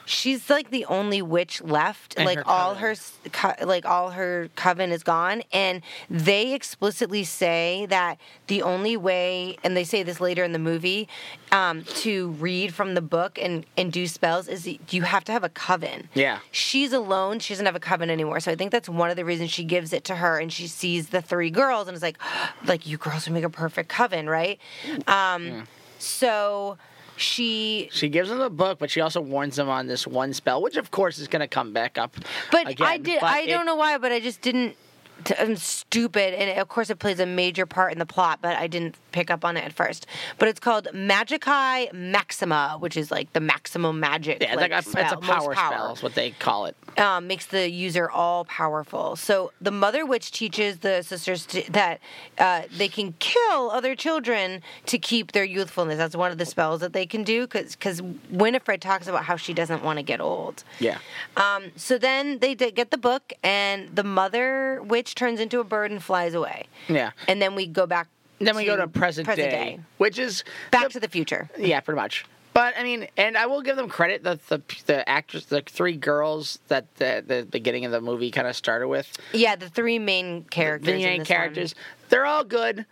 she's 0.10 0.50
like 0.50 0.72
the 0.72 0.86
only 0.86 1.22
witch 1.22 1.62
left. 1.62 2.16
And 2.18 2.26
like 2.26 2.40
her 2.40 2.48
all 2.48 2.76
her 2.76 2.96
co- 3.32 3.54
like 3.66 3.86
all 3.86 4.10
her 4.12 4.50
coven 4.56 4.92
is 4.92 5.04
gone 5.04 5.44
and 5.54 5.82
they 6.10 6.54
explicitly 6.54 7.24
say 7.24 7.86
that 7.90 8.18
the 8.48 8.62
only 8.64 8.98
way 8.98 9.58
and 9.64 9.78
they 9.78 9.84
say 9.84 10.02
this 10.04 10.20
later 10.20 10.44
in 10.44 10.52
the 10.52 10.60
movie 10.60 11.08
um, 11.52 11.84
to 11.84 12.30
read 12.32 12.74
from 12.74 12.94
the 12.96 13.02
book 13.02 13.38
and 13.42 13.66
and 13.78 13.92
do 13.94 14.08
spells 14.08 14.48
is 14.48 14.68
you 14.90 15.04
have 15.04 15.24
to 15.26 15.32
have 15.32 15.44
a 15.44 15.50
coven 15.50 16.10
Yeah. 16.16 16.40
she's 16.52 16.92
alone. 16.94 17.40
She 17.40 17.54
doesn't 17.54 17.66
have 17.66 17.76
a 17.76 17.80
coven 17.80 18.10
anymore. 18.10 18.40
So 18.40 18.52
I 18.52 18.56
think 18.56 18.72
that's 18.72 18.90
one 18.90 19.10
of 19.12 19.16
the 19.16 19.26
reasons 19.26 19.52
she 19.52 19.64
gives 19.64 19.94
it 19.94 20.04
to 20.06 20.16
her, 20.16 20.40
and 20.40 20.52
she 20.52 20.68
sees 20.68 21.10
the 21.10 21.22
three 21.22 21.50
girls, 21.52 21.88
and 21.88 21.96
is 21.96 22.02
like, 22.02 22.18
like 22.66 22.88
you 22.88 22.98
girls 22.98 23.28
would 23.28 23.34
make 23.34 23.44
a 23.44 23.50
perfect 23.50 23.90
coven, 23.90 24.28
right? 24.30 24.60
Um, 25.08 25.68
So 26.00 26.78
she, 27.20 27.90
She 27.92 28.10
gives 28.10 28.30
him 28.32 28.38
the 28.40 28.50
book, 28.50 28.80
but 28.80 28.90
she 28.90 29.02
also 29.02 29.22
warns 29.22 29.58
him 29.60 29.70
on 29.70 29.88
this 29.88 30.08
one 30.08 30.34
spell, 30.34 30.62
which 30.62 30.78
of 30.78 30.92
course 30.92 31.18
is 31.20 31.28
going 31.28 31.42
to 31.42 31.48
come 31.48 31.74
back 31.74 31.98
up. 31.98 32.16
but 32.52 32.82
I 32.82 32.98
did. 32.98 33.20
but 33.22 33.30
I 33.30 33.42
it- 33.42 33.48
don't 33.48 33.66
know 33.66 33.76
why, 33.76 33.98
but 33.98 34.12
I 34.12 34.20
just 34.20 34.42
didn't. 34.42 34.76
T- 35.24 35.36
I'm 35.38 35.56
stupid, 35.56 36.34
and 36.34 36.60
of 36.60 36.68
course 36.68 36.90
it 36.90 37.00
plays 37.00 37.20
a 37.20 37.26
major 37.26 37.66
part 37.66 37.92
in 37.92 38.00
the 38.00 38.06
plot, 38.06 38.40
but 38.42 38.56
I 38.58 38.68
didn't 38.68 38.96
pick 39.12 39.30
up 39.30 39.44
on 39.44 39.58
it 39.58 39.64
at 39.66 39.74
first. 39.74 40.06
But 40.38 40.48
it's 40.48 40.60
called 40.60 40.88
Magicae 40.94 41.92
Maxima, 41.94 42.78
which 42.80 42.96
is 42.96 43.12
like 43.12 43.34
the 43.34 43.40
maximum 43.40 44.00
magic. 44.00 44.42
Yeah, 44.42 44.54
it's 44.54 44.62
like, 44.62 44.72
like 44.72 44.86
a, 44.86 44.90
spell, 44.90 45.04
it's 45.04 45.14
a 45.14 45.18
power, 45.18 45.54
power. 45.54 45.74
spell, 45.74 45.94
is 45.94 46.04
what 46.04 46.16
they 46.16 46.32
call 46.32 46.66
it. 46.66 46.76
um, 46.98 47.28
makes 47.28 47.46
the 47.48 47.70
user 47.70 48.10
all 48.10 48.46
powerful. 48.46 49.16
So 49.16 49.52
the 49.62 49.72
mother 49.72 50.06
witch 50.06 50.32
teaches 50.32 50.80
the 50.80 51.02
sisters 51.02 51.46
to, 51.48 51.64
that 51.72 52.00
uh, 52.38 52.64
they 52.78 52.88
can 52.88 53.14
kill 53.20 53.72
other 53.72 53.96
children 53.96 54.62
to 54.88 54.98
keep 54.98 55.32
their 55.32 55.44
youthfulness. 55.44 55.98
That's 55.98 56.16
one 56.16 56.32
of 56.32 56.38
the 56.38 56.46
spells 56.46 56.82
that 56.82 56.94
they 56.94 57.06
can 57.06 57.24
do 57.24 57.48
because 57.48 58.02
Winifred 58.30 58.82
talks 58.82 59.08
about 59.08 59.24
how 59.26 59.36
she 59.36 59.54
doesn't 59.54 59.84
want 59.84 59.98
to 59.98 60.04
get 60.04 60.22
old. 60.22 60.64
Yeah. 60.80 61.00
Um, 61.38 61.72
so 61.76 61.98
then 61.98 62.40
they 62.40 62.56
d- 62.56 62.72
get 62.72 62.92
the 62.92 62.98
book, 62.98 63.34
and 63.44 63.96
the 63.96 64.04
mother 64.04 64.82
witch 64.84 65.09
turns 65.16 65.40
into 65.40 65.60
a 65.60 65.64
bird 65.64 65.92
and 65.92 66.02
flies 66.04 66.34
away. 66.34 66.66
Yeah. 66.88 67.12
And 67.28 67.42
then 67.42 67.56
we 67.56 67.68
go 67.68 67.86
back. 67.86 68.08
Then 68.40 68.56
we 68.56 68.66
go 68.66 68.78
to 68.78 68.88
present, 68.88 69.26
present 69.26 69.50
day, 69.52 69.76
day. 69.76 69.80
which 69.98 70.18
is 70.18 70.44
Back 70.72 70.84
the- 70.84 70.90
to 70.92 71.00
the 71.02 71.10
future. 71.10 71.50
Yeah, 71.58 71.80
pretty 71.82 71.98
much. 72.00 72.26
But 72.54 72.74
I 72.78 72.84
mean, 72.84 73.08
and 73.16 73.38
I 73.38 73.46
will 73.46 73.62
give 73.62 73.76
them 73.78 73.88
credit 73.88 74.24
that 74.24 74.48
the 74.48 74.62
the 74.86 75.08
actress, 75.08 75.46
the 75.46 75.62
three 75.62 75.96
girls 75.96 76.60
that 76.68 76.94
the, 76.96 77.24
the 77.26 77.48
beginning 77.50 77.86
of 77.86 77.92
the 77.92 78.02
movie 78.02 78.32
kind 78.32 78.48
of 78.48 78.56
started 78.56 78.88
with, 78.88 79.18
Yeah, 79.34 79.56
the 79.56 79.70
three 79.70 80.00
main 80.00 80.44
characters. 80.46 80.88
the 80.88 80.94
in 80.96 81.04
main 81.04 81.26
characters, 81.26 81.76
they're 82.10 82.26
all 82.26 82.44
good. 82.44 82.86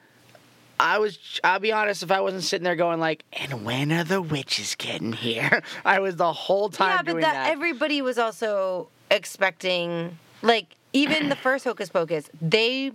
I 0.80 1.00
was, 1.00 1.18
I'll 1.44 1.60
be 1.60 1.72
honest, 1.72 2.04
if 2.04 2.12
I 2.12 2.22
wasn't 2.22 2.44
sitting 2.44 2.64
there 2.64 2.76
going 2.76 3.00
like, 3.00 3.24
"And 3.34 3.66
when 3.66 3.92
are 3.92 4.04
the 4.04 4.22
witches 4.22 4.76
getting 4.76 5.12
here?" 5.12 5.64
I 5.86 6.00
was 6.00 6.16
the 6.18 6.32
whole 6.32 6.70
time 6.70 6.90
Yeah, 6.92 6.98
but 7.02 7.12
doing 7.12 7.22
that, 7.22 7.34
that. 7.34 7.52
everybody 7.52 8.02
was 8.04 8.18
also 8.20 8.90
expecting, 9.10 10.18
like, 10.44 10.77
even 10.94 11.30
the 11.30 11.36
first 11.36 11.66
Hocus 11.66 11.90
Pocus, 11.90 12.30
they 12.42 12.92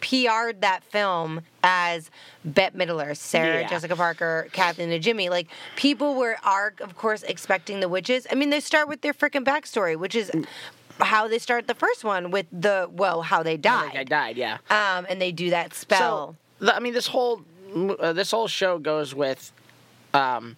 PR'd 0.00 0.60
that 0.60 0.80
film 0.84 1.40
as 1.62 2.10
Bette 2.44 2.76
Midler, 2.76 3.16
Sarah 3.16 3.60
Yeah. 3.62 3.68
Jessica 3.68 3.96
Parker, 3.96 4.48
Kathy 4.52 4.84
Najimy. 4.84 5.30
Like 5.30 5.48
people 5.76 6.14
were 6.14 6.36
are 6.44 6.74
of 6.80 6.96
course 6.96 7.22
expecting 7.22 7.80
the 7.80 7.88
witches. 7.88 8.26
I 8.30 8.34
mean, 8.34 8.50
they 8.50 8.60
start 8.60 8.88
with 8.88 9.00
their 9.00 9.14
freaking 9.14 9.44
backstory, 9.44 9.96
which 9.96 10.14
is 10.14 10.30
how 11.00 11.28
they 11.28 11.38
start 11.38 11.66
the 11.68 11.74
first 11.74 12.04
one 12.04 12.30
with 12.30 12.46
the 12.52 12.88
well, 12.92 13.22
how 13.22 13.42
they 13.42 13.56
died. 13.56 13.96
I 13.96 14.04
died. 14.04 14.36
Yeah. 14.36 14.58
Um, 14.70 15.06
and 15.08 15.20
they 15.22 15.32
do 15.32 15.50
that 15.50 15.74
spell. 15.74 16.36
So, 16.60 16.72
I 16.72 16.80
mean, 16.80 16.92
this 16.92 17.06
whole 17.06 17.42
uh, 18.00 18.12
this 18.12 18.30
whole 18.30 18.48
show 18.48 18.78
goes 18.78 19.14
with 19.14 19.52
um, 20.12 20.56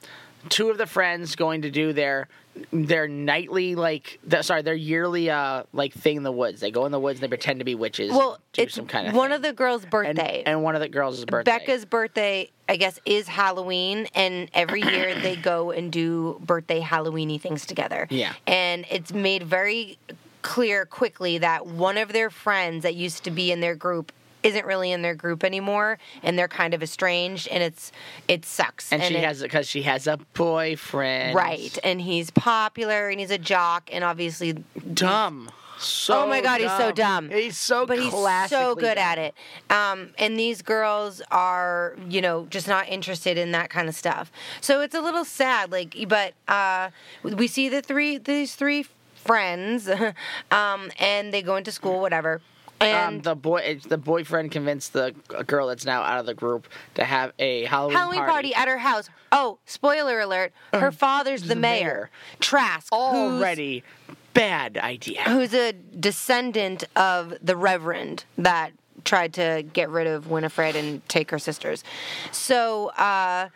two 0.48 0.70
of 0.70 0.78
the 0.78 0.86
friends 0.86 1.36
going 1.36 1.62
to 1.62 1.70
do 1.70 1.92
their 1.92 2.28
their 2.72 3.06
nightly 3.06 3.74
like 3.74 4.18
the, 4.24 4.42
sorry 4.42 4.62
their 4.62 4.74
yearly 4.74 5.30
uh 5.30 5.62
like 5.72 5.92
thing 5.92 6.16
in 6.16 6.22
the 6.22 6.32
woods. 6.32 6.60
They 6.60 6.70
go 6.70 6.86
in 6.86 6.92
the 6.92 7.00
woods 7.00 7.18
and 7.18 7.24
they 7.24 7.28
pretend 7.28 7.60
to 7.60 7.64
be 7.64 7.74
witches. 7.74 8.10
Well, 8.10 8.38
do 8.52 8.62
it's 8.62 8.74
some 8.74 8.86
kind 8.86 9.06
of 9.06 9.14
one 9.14 9.30
thing. 9.30 9.36
of 9.36 9.42
the 9.42 9.52
girls' 9.52 9.82
and, 9.82 9.90
birthday. 9.90 10.42
and 10.44 10.62
one 10.62 10.74
of 10.74 10.80
the 10.80 10.88
girls' 10.88 11.24
birthday. 11.24 11.50
Becca's 11.50 11.84
birthday, 11.84 12.50
I 12.68 12.76
guess, 12.76 12.98
is 13.04 13.28
Halloween, 13.28 14.08
and 14.14 14.50
every 14.52 14.82
year 14.82 15.14
they 15.20 15.36
go 15.36 15.70
and 15.70 15.92
do 15.92 16.40
birthday 16.44 16.80
Halloweeny 16.80 17.40
things 17.40 17.66
together. 17.66 18.06
Yeah. 18.10 18.32
And 18.46 18.84
it's 18.90 19.12
made 19.12 19.42
very 19.42 19.98
clear 20.42 20.86
quickly 20.86 21.38
that 21.38 21.66
one 21.66 21.98
of 21.98 22.12
their 22.12 22.30
friends 22.30 22.82
that 22.82 22.94
used 22.94 23.24
to 23.24 23.30
be 23.30 23.52
in 23.52 23.60
their 23.60 23.74
group 23.74 24.10
isn't 24.42 24.64
really 24.66 24.92
in 24.92 25.02
their 25.02 25.14
group 25.14 25.44
anymore, 25.44 25.98
and 26.22 26.38
they're 26.38 26.48
kind 26.48 26.74
of 26.74 26.82
estranged, 26.82 27.48
and 27.48 27.62
it's 27.62 27.92
it 28.28 28.44
sucks. 28.44 28.92
and, 28.92 29.02
she 29.02 29.14
it- 29.16 29.24
has 29.24 29.42
because 29.42 29.68
she 29.68 29.82
has 29.82 30.06
a 30.06 30.18
boyfriend. 30.34 31.34
right, 31.34 31.78
and 31.84 32.00
he's 32.00 32.30
popular, 32.30 33.08
and 33.08 33.20
he's 33.20 33.30
a 33.30 33.38
jock, 33.38 33.88
and 33.92 34.04
obviously 34.04 34.52
Dumb. 34.94 35.50
So 35.78 36.24
oh 36.24 36.26
my 36.26 36.42
god, 36.42 36.60
he's 36.60 36.76
so 36.76 36.92
dumb. 36.92 37.30
He's 37.30 37.56
so 37.56 37.86
but 37.86 37.98
he's 37.98 38.12
so 38.12 38.74
good 38.74 38.96
dumb. 38.96 38.98
at 38.98 39.16
it. 39.18 39.34
Um, 39.70 40.10
and 40.18 40.38
these 40.38 40.60
girls 40.60 41.22
are, 41.30 41.96
you 42.06 42.20
know, 42.20 42.46
just 42.50 42.68
not 42.68 42.86
interested 42.90 43.38
in 43.38 43.52
that 43.52 43.70
kind 43.70 43.88
of 43.88 43.94
stuff. 43.94 44.30
So 44.60 44.82
it's 44.82 44.94
a 44.94 45.00
little 45.00 45.24
sad. 45.24 45.72
Like, 45.72 45.96
but 46.06 46.34
uh, 46.48 46.90
we 47.22 47.46
see 47.46 47.70
the 47.70 47.80
three, 47.80 48.18
these 48.18 48.56
three 48.56 48.84
friends, 49.14 49.88
um, 50.50 50.90
and 50.98 51.32
they 51.32 51.40
go 51.40 51.56
into 51.56 51.72
school, 51.72 52.00
whatever. 52.00 52.42
And 52.80 53.16
um, 53.16 53.22
the 53.22 53.34
boy, 53.34 53.78
the 53.86 53.98
boyfriend 53.98 54.50
convinced 54.52 54.92
the 54.94 55.14
girl 55.46 55.66
that's 55.68 55.84
now 55.84 56.02
out 56.02 56.18
of 56.18 56.26
the 56.26 56.34
group 56.34 56.66
to 56.94 57.04
have 57.04 57.32
a 57.38 57.64
Halloween, 57.64 57.96
Halloween 57.96 58.20
party. 58.20 58.54
at 58.54 58.68
her 58.68 58.78
house. 58.78 59.10
Oh, 59.32 59.58
spoiler 59.66 60.20
alert! 60.20 60.52
Her 60.72 60.90
father's 60.90 61.42
the, 61.42 61.48
the 61.48 61.56
mayor, 61.56 61.84
mayor. 61.84 62.10
Trask, 62.40 62.90
Already 62.92 63.84
bad 64.32 64.78
idea. 64.78 65.22
who's 65.22 65.52
a 65.52 65.72
descendant 65.72 66.84
of 66.96 67.34
the 67.42 67.56
Reverend 67.56 68.24
that 68.38 68.72
tried 69.04 69.34
to 69.34 69.64
get 69.72 69.90
rid 69.90 70.06
of 70.06 70.28
Winifred 70.30 70.76
and 70.76 71.06
take 71.08 71.30
her 71.30 71.38
sisters. 71.38 71.84
So 72.32 72.88
uh, 72.90 73.48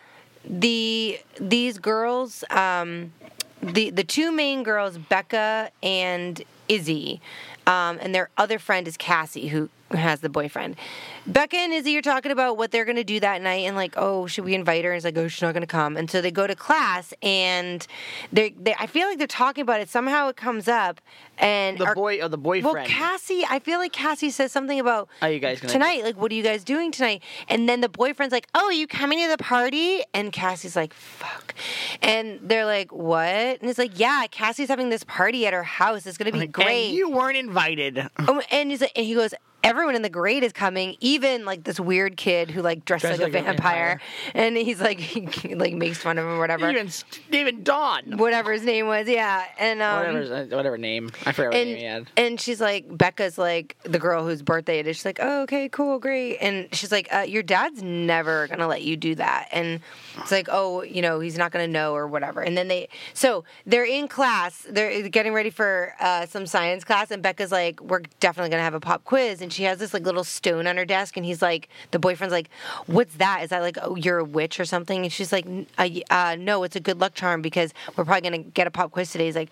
the 0.45 1.19
these 1.40 1.78
girls, 1.78 2.45
um, 2.50 3.12
the 3.62 3.90
the 3.90 4.04
two 4.04 4.33
main 4.33 4.62
girls, 4.62 4.99
Becca 4.99 5.71
and 5.83 6.43
Izzy, 6.69 7.21
um, 7.66 7.99
and 8.00 8.14
their 8.14 8.28
other 8.37 8.59
friend 8.59 8.87
is 8.87 8.97
Cassie, 8.97 9.49
who 9.49 9.71
has 9.96 10.20
the 10.20 10.28
boyfriend. 10.28 10.76
Becca 11.26 11.56
and 11.56 11.72
Izzy 11.72 11.96
are 11.96 12.02
talking 12.02 12.32
about 12.32 12.56
what 12.58 12.70
they're 12.70 12.84
going 12.84 12.96
to 12.96 13.04
do 13.04 13.20
that 13.20 13.40
night, 13.42 13.64
and 13.64 13.76
like, 13.76 13.94
oh, 13.96 14.26
should 14.26 14.44
we 14.44 14.54
invite 14.54 14.84
her? 14.84 14.90
And 14.92 14.96
it's 14.96 15.04
like, 15.04 15.16
oh, 15.16 15.28
she's 15.28 15.42
not 15.42 15.52
going 15.52 15.62
to 15.62 15.66
come. 15.66 15.96
And 15.96 16.10
so 16.10 16.20
they 16.20 16.30
go 16.30 16.46
to 16.46 16.54
class, 16.54 17.14
and 17.22 17.86
they, 18.32 18.50
they, 18.50 18.74
I 18.78 18.86
feel 18.86 19.06
like 19.08 19.18
they're 19.18 19.26
talking 19.26 19.62
about 19.62 19.80
it. 19.80 19.88
Somehow 19.88 20.28
it 20.28 20.36
comes 20.36 20.68
up, 20.68 21.00
and 21.38 21.78
The 21.78 21.86
our- 21.86 21.94
boy 21.94 22.20
or 22.22 22.28
the 22.28 22.36
well, 22.38 22.60
boyfriend. 22.60 22.88
Cassie, 22.88 23.44
I 23.48 23.58
feel 23.58 23.78
like 23.78 23.92
Cassie 23.92 24.30
says 24.30 24.52
something 24.52 24.78
about 24.78 25.08
Are 25.22 25.30
you 25.30 25.38
guys 25.40 25.60
tonight? 25.60 26.04
Like, 26.04 26.16
what 26.20 26.30
are 26.30 26.34
you 26.34 26.42
guys 26.42 26.62
doing 26.64 26.92
tonight? 26.92 27.22
And 27.48 27.68
then 27.68 27.80
the 27.80 27.88
boyfriend's 27.88 28.32
like, 28.32 28.46
"Oh, 28.54 28.66
are 28.66 28.72
you 28.72 28.86
coming 28.86 29.18
to 29.20 29.28
the 29.28 29.38
party?" 29.42 30.02
And 30.12 30.32
Cassie's 30.32 30.76
like, 30.76 30.92
"Fuck," 30.94 31.54
and 32.02 32.38
they're 32.42 32.64
like, 32.66 32.92
"What?" 32.92 33.24
And 33.60 33.68
it's 33.70 33.78
like, 33.78 33.98
"Yeah, 33.98 34.26
Cassie's 34.30 34.68
having 34.68 34.90
this 34.90 35.04
party 35.04 35.46
at 35.46 35.52
her 35.52 35.62
house. 35.64 36.06
It's 36.06 36.18
gonna 36.18 36.32
be 36.32 36.40
And 36.42 36.52
great." 36.52 36.90
you 36.90 37.10
weren't 37.10 37.36
invited. 37.36 38.06
Oh, 38.20 38.40
and 38.50 38.70
he's 38.70 38.80
like, 38.80 38.92
and 38.96 39.04
he 39.06 39.14
goes, 39.14 39.34
everyone 39.64 39.97
in 39.97 40.02
the 40.02 40.09
grade 40.11 40.44
is 40.44 40.52
coming, 40.52 40.97
even 41.00 41.44
like 41.44 41.64
this 41.64 41.80
weird 41.80 42.16
kid 42.16 42.50
who 42.50 42.62
like 42.62 42.85
dressed 42.85 43.02
Dressed 43.02 43.21
like, 43.21 43.30
a 43.33 43.33
like 43.33 43.42
a 43.42 43.44
vampire. 43.47 43.99
vampire. 43.99 44.00
And 44.35 44.56
he's 44.56 44.80
like, 44.80 45.00
he, 45.00 45.54
like 45.54 45.75
makes 45.75 45.99
fun 45.99 46.18
of 46.18 46.25
him 46.25 46.33
or 46.33 46.38
whatever, 46.38 46.71
Even 46.71 46.88
even 47.33 47.62
Dawn. 47.64 48.16
whatever 48.18 48.52
his 48.52 48.62
name 48.62 48.87
was. 48.87 49.09
Yeah, 49.09 49.44
and 49.59 49.83
um, 49.83 50.14
Whatever 50.14 50.56
whatever 50.56 50.78
name. 50.78 51.11
I 51.26 51.33
forgot 51.33 51.49
what 51.49 51.54
name 51.64 51.76
he 51.76 51.83
had. 51.85 51.97
and, 51.99 52.11
and 52.16 52.40
she's 52.40 52.61
like, 52.61 52.85
Becca's 52.97 53.38
like 53.38 53.76
the 53.83 53.99
girl 53.99 54.25
whose 54.25 54.42
birthday 54.42 54.78
it 54.78 54.87
is. 54.87 54.97
She's 54.97 55.04
like, 55.04 55.18
oh, 55.21 55.42
okay, 55.42 55.68
cool, 55.68 55.99
great. 55.99 56.37
And 56.38 56.68
she's 56.75 56.92
like, 56.92 57.12
uh, 57.12 57.21
your 57.21 57.42
dad's 57.42 57.83
never 57.83 58.47
gonna 58.49 58.68
let 58.68 58.83
you 58.83 58.97
do 58.97 59.14
that. 59.16 59.49
And 59.50 59.80
it's 60.18 60.30
like, 60.30 60.49
oh, 60.52 60.83
you 60.83 61.00
know, 61.02 61.21
he's 61.21 61.38
not 61.38 61.50
gonna 61.52 61.66
know 61.68 61.94
or 61.94 62.06
whatever. 62.06 62.42
And 62.42 62.56
then 62.56 62.68
they, 62.68 62.88
so 63.14 63.44
they're 63.66 63.85
in 63.87 64.09
class, 64.09 64.66
they're 64.68 65.09
getting 65.09 65.33
ready 65.33 65.50
for 65.50 65.94
uh, 66.00 66.26
some 66.26 66.47
science 66.47 66.85
class, 66.85 67.11
and 67.11 67.23
Becca's 67.23 67.50
like, 67.52 67.80
we're 67.80 68.02
definitely 68.21 68.50
gonna 68.50 68.62
have 68.62 68.75
a 68.75 68.80
pop 68.80 69.04
quiz, 69.04 69.40
and 69.40 69.52
she 69.54 69.64
has 69.64 69.78
this 69.78 69.94
like 69.94 70.04
little 70.04 70.25
stone 70.25 70.66
on 70.66 70.76
her 70.76 70.84
desk, 70.84 71.16
and 71.16 71.25
he's 71.25 71.40
like, 71.42 71.68
the 71.90 71.99
boyfriend's 71.99 72.32
like, 72.32 72.49
what's 72.87 73.14
that? 73.16 73.42
Is 73.42 73.50
that 73.50 73.62
like, 73.62 73.78
oh, 73.82 73.96
you're 73.96 74.18
a 74.18 74.25
witch 74.25 74.58
or 74.61 74.64
something? 74.64 75.04
And 75.04 75.12
she's 75.12 75.32
like, 75.32 75.46
"N- 75.46 75.66
uh, 76.11 76.37
no, 76.38 76.62
it's 76.64 76.76
a 76.76 76.80
good 76.80 77.00
luck 77.00 77.14
charm 77.14 77.42
because 77.42 77.73
we're 77.96 78.04
probably 78.04 78.23
gonna 78.28 78.42
get 78.42 78.66
a 78.66 78.70
pop 78.70 78.90
quiz 78.90 79.11
today. 79.11 79.26
He's 79.26 79.37
like, 79.37 79.50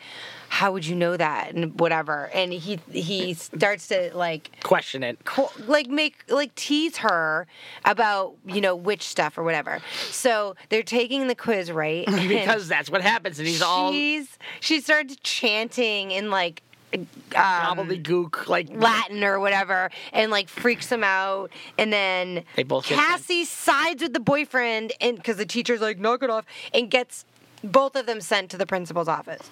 how 0.48 0.72
would 0.72 0.84
you 0.86 0.94
know 0.94 1.16
that? 1.16 1.54
And 1.54 1.78
whatever. 1.80 2.30
And 2.34 2.52
he 2.52 2.78
he 2.90 3.34
starts 3.34 3.88
to 3.88 4.10
like 4.14 4.50
Question 4.62 5.02
it. 5.02 5.24
co- 5.24 5.50
like 5.66 5.86
make 5.88 6.24
like 6.28 6.54
tease 6.54 6.98
her 6.98 7.46
about 7.84 8.34
you 8.46 8.60
know 8.60 8.76
witch 8.76 9.02
stuff 9.06 9.38
or 9.38 9.42
whatever. 9.44 9.80
So 10.10 10.56
they're 10.68 10.82
taking 10.82 11.26
the 11.28 11.34
quiz 11.34 11.70
right 11.72 12.06
Because 12.28 12.68
that's 12.68 12.90
what 12.90 13.00
happens, 13.02 13.38
and 13.38 13.48
he's 13.48 13.62
all 13.62 13.92
she's 13.92 14.38
she 14.60 14.80
starts 14.80 15.16
chanting 15.22 16.10
in 16.10 16.30
like 16.30 16.62
um, 16.94 17.06
gobbledygook, 17.30 18.48
like 18.48 18.68
Latin 18.70 19.24
or 19.24 19.40
whatever, 19.40 19.90
and 20.12 20.30
like 20.30 20.48
freaks 20.48 20.90
him 20.90 21.04
out. 21.04 21.50
And 21.78 21.92
then 21.92 22.44
They 22.56 22.62
both 22.62 22.86
get. 22.86 22.98
Cassie 22.98 23.44
sides 23.44 24.02
with 24.02 24.12
the 24.12 24.20
boyfriend, 24.20 24.92
and 25.00 25.16
because 25.16 25.36
the 25.36 25.46
teacher's 25.46 25.80
like, 25.80 25.98
knock 25.98 26.22
it 26.22 26.30
off, 26.30 26.44
and 26.72 26.90
gets 26.90 27.24
both 27.64 27.96
of 27.96 28.06
them 28.06 28.20
sent 28.20 28.50
to 28.50 28.56
the 28.56 28.66
principal's 28.66 29.08
office. 29.08 29.50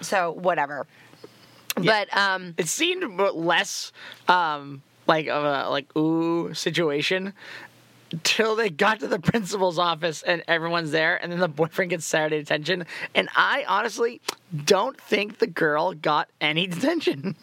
So 0.00 0.32
whatever. 0.32 0.86
But 1.76 2.14
um, 2.16 2.54
it 2.58 2.68
seemed 2.68 3.18
less 3.18 3.92
um 4.26 4.82
like 5.06 5.26
of 5.28 5.44
a 5.44 5.70
like 5.70 5.94
ooh 5.96 6.52
situation 6.54 7.32
till 8.22 8.56
they 8.56 8.70
got 8.70 9.00
to 9.00 9.06
the 9.08 9.18
principal's 9.18 9.78
office 9.78 10.22
and 10.22 10.42
everyone's 10.48 10.90
there 10.90 11.16
and 11.22 11.30
then 11.30 11.38
the 11.40 11.48
boyfriend 11.48 11.90
gets 11.90 12.06
Saturday 12.06 12.38
detention 12.38 12.86
and 13.14 13.28
I 13.36 13.64
honestly 13.68 14.20
don't 14.64 14.98
think 15.00 15.38
the 15.38 15.46
girl 15.46 15.92
got 15.92 16.28
any 16.40 16.66
detention. 16.68 17.36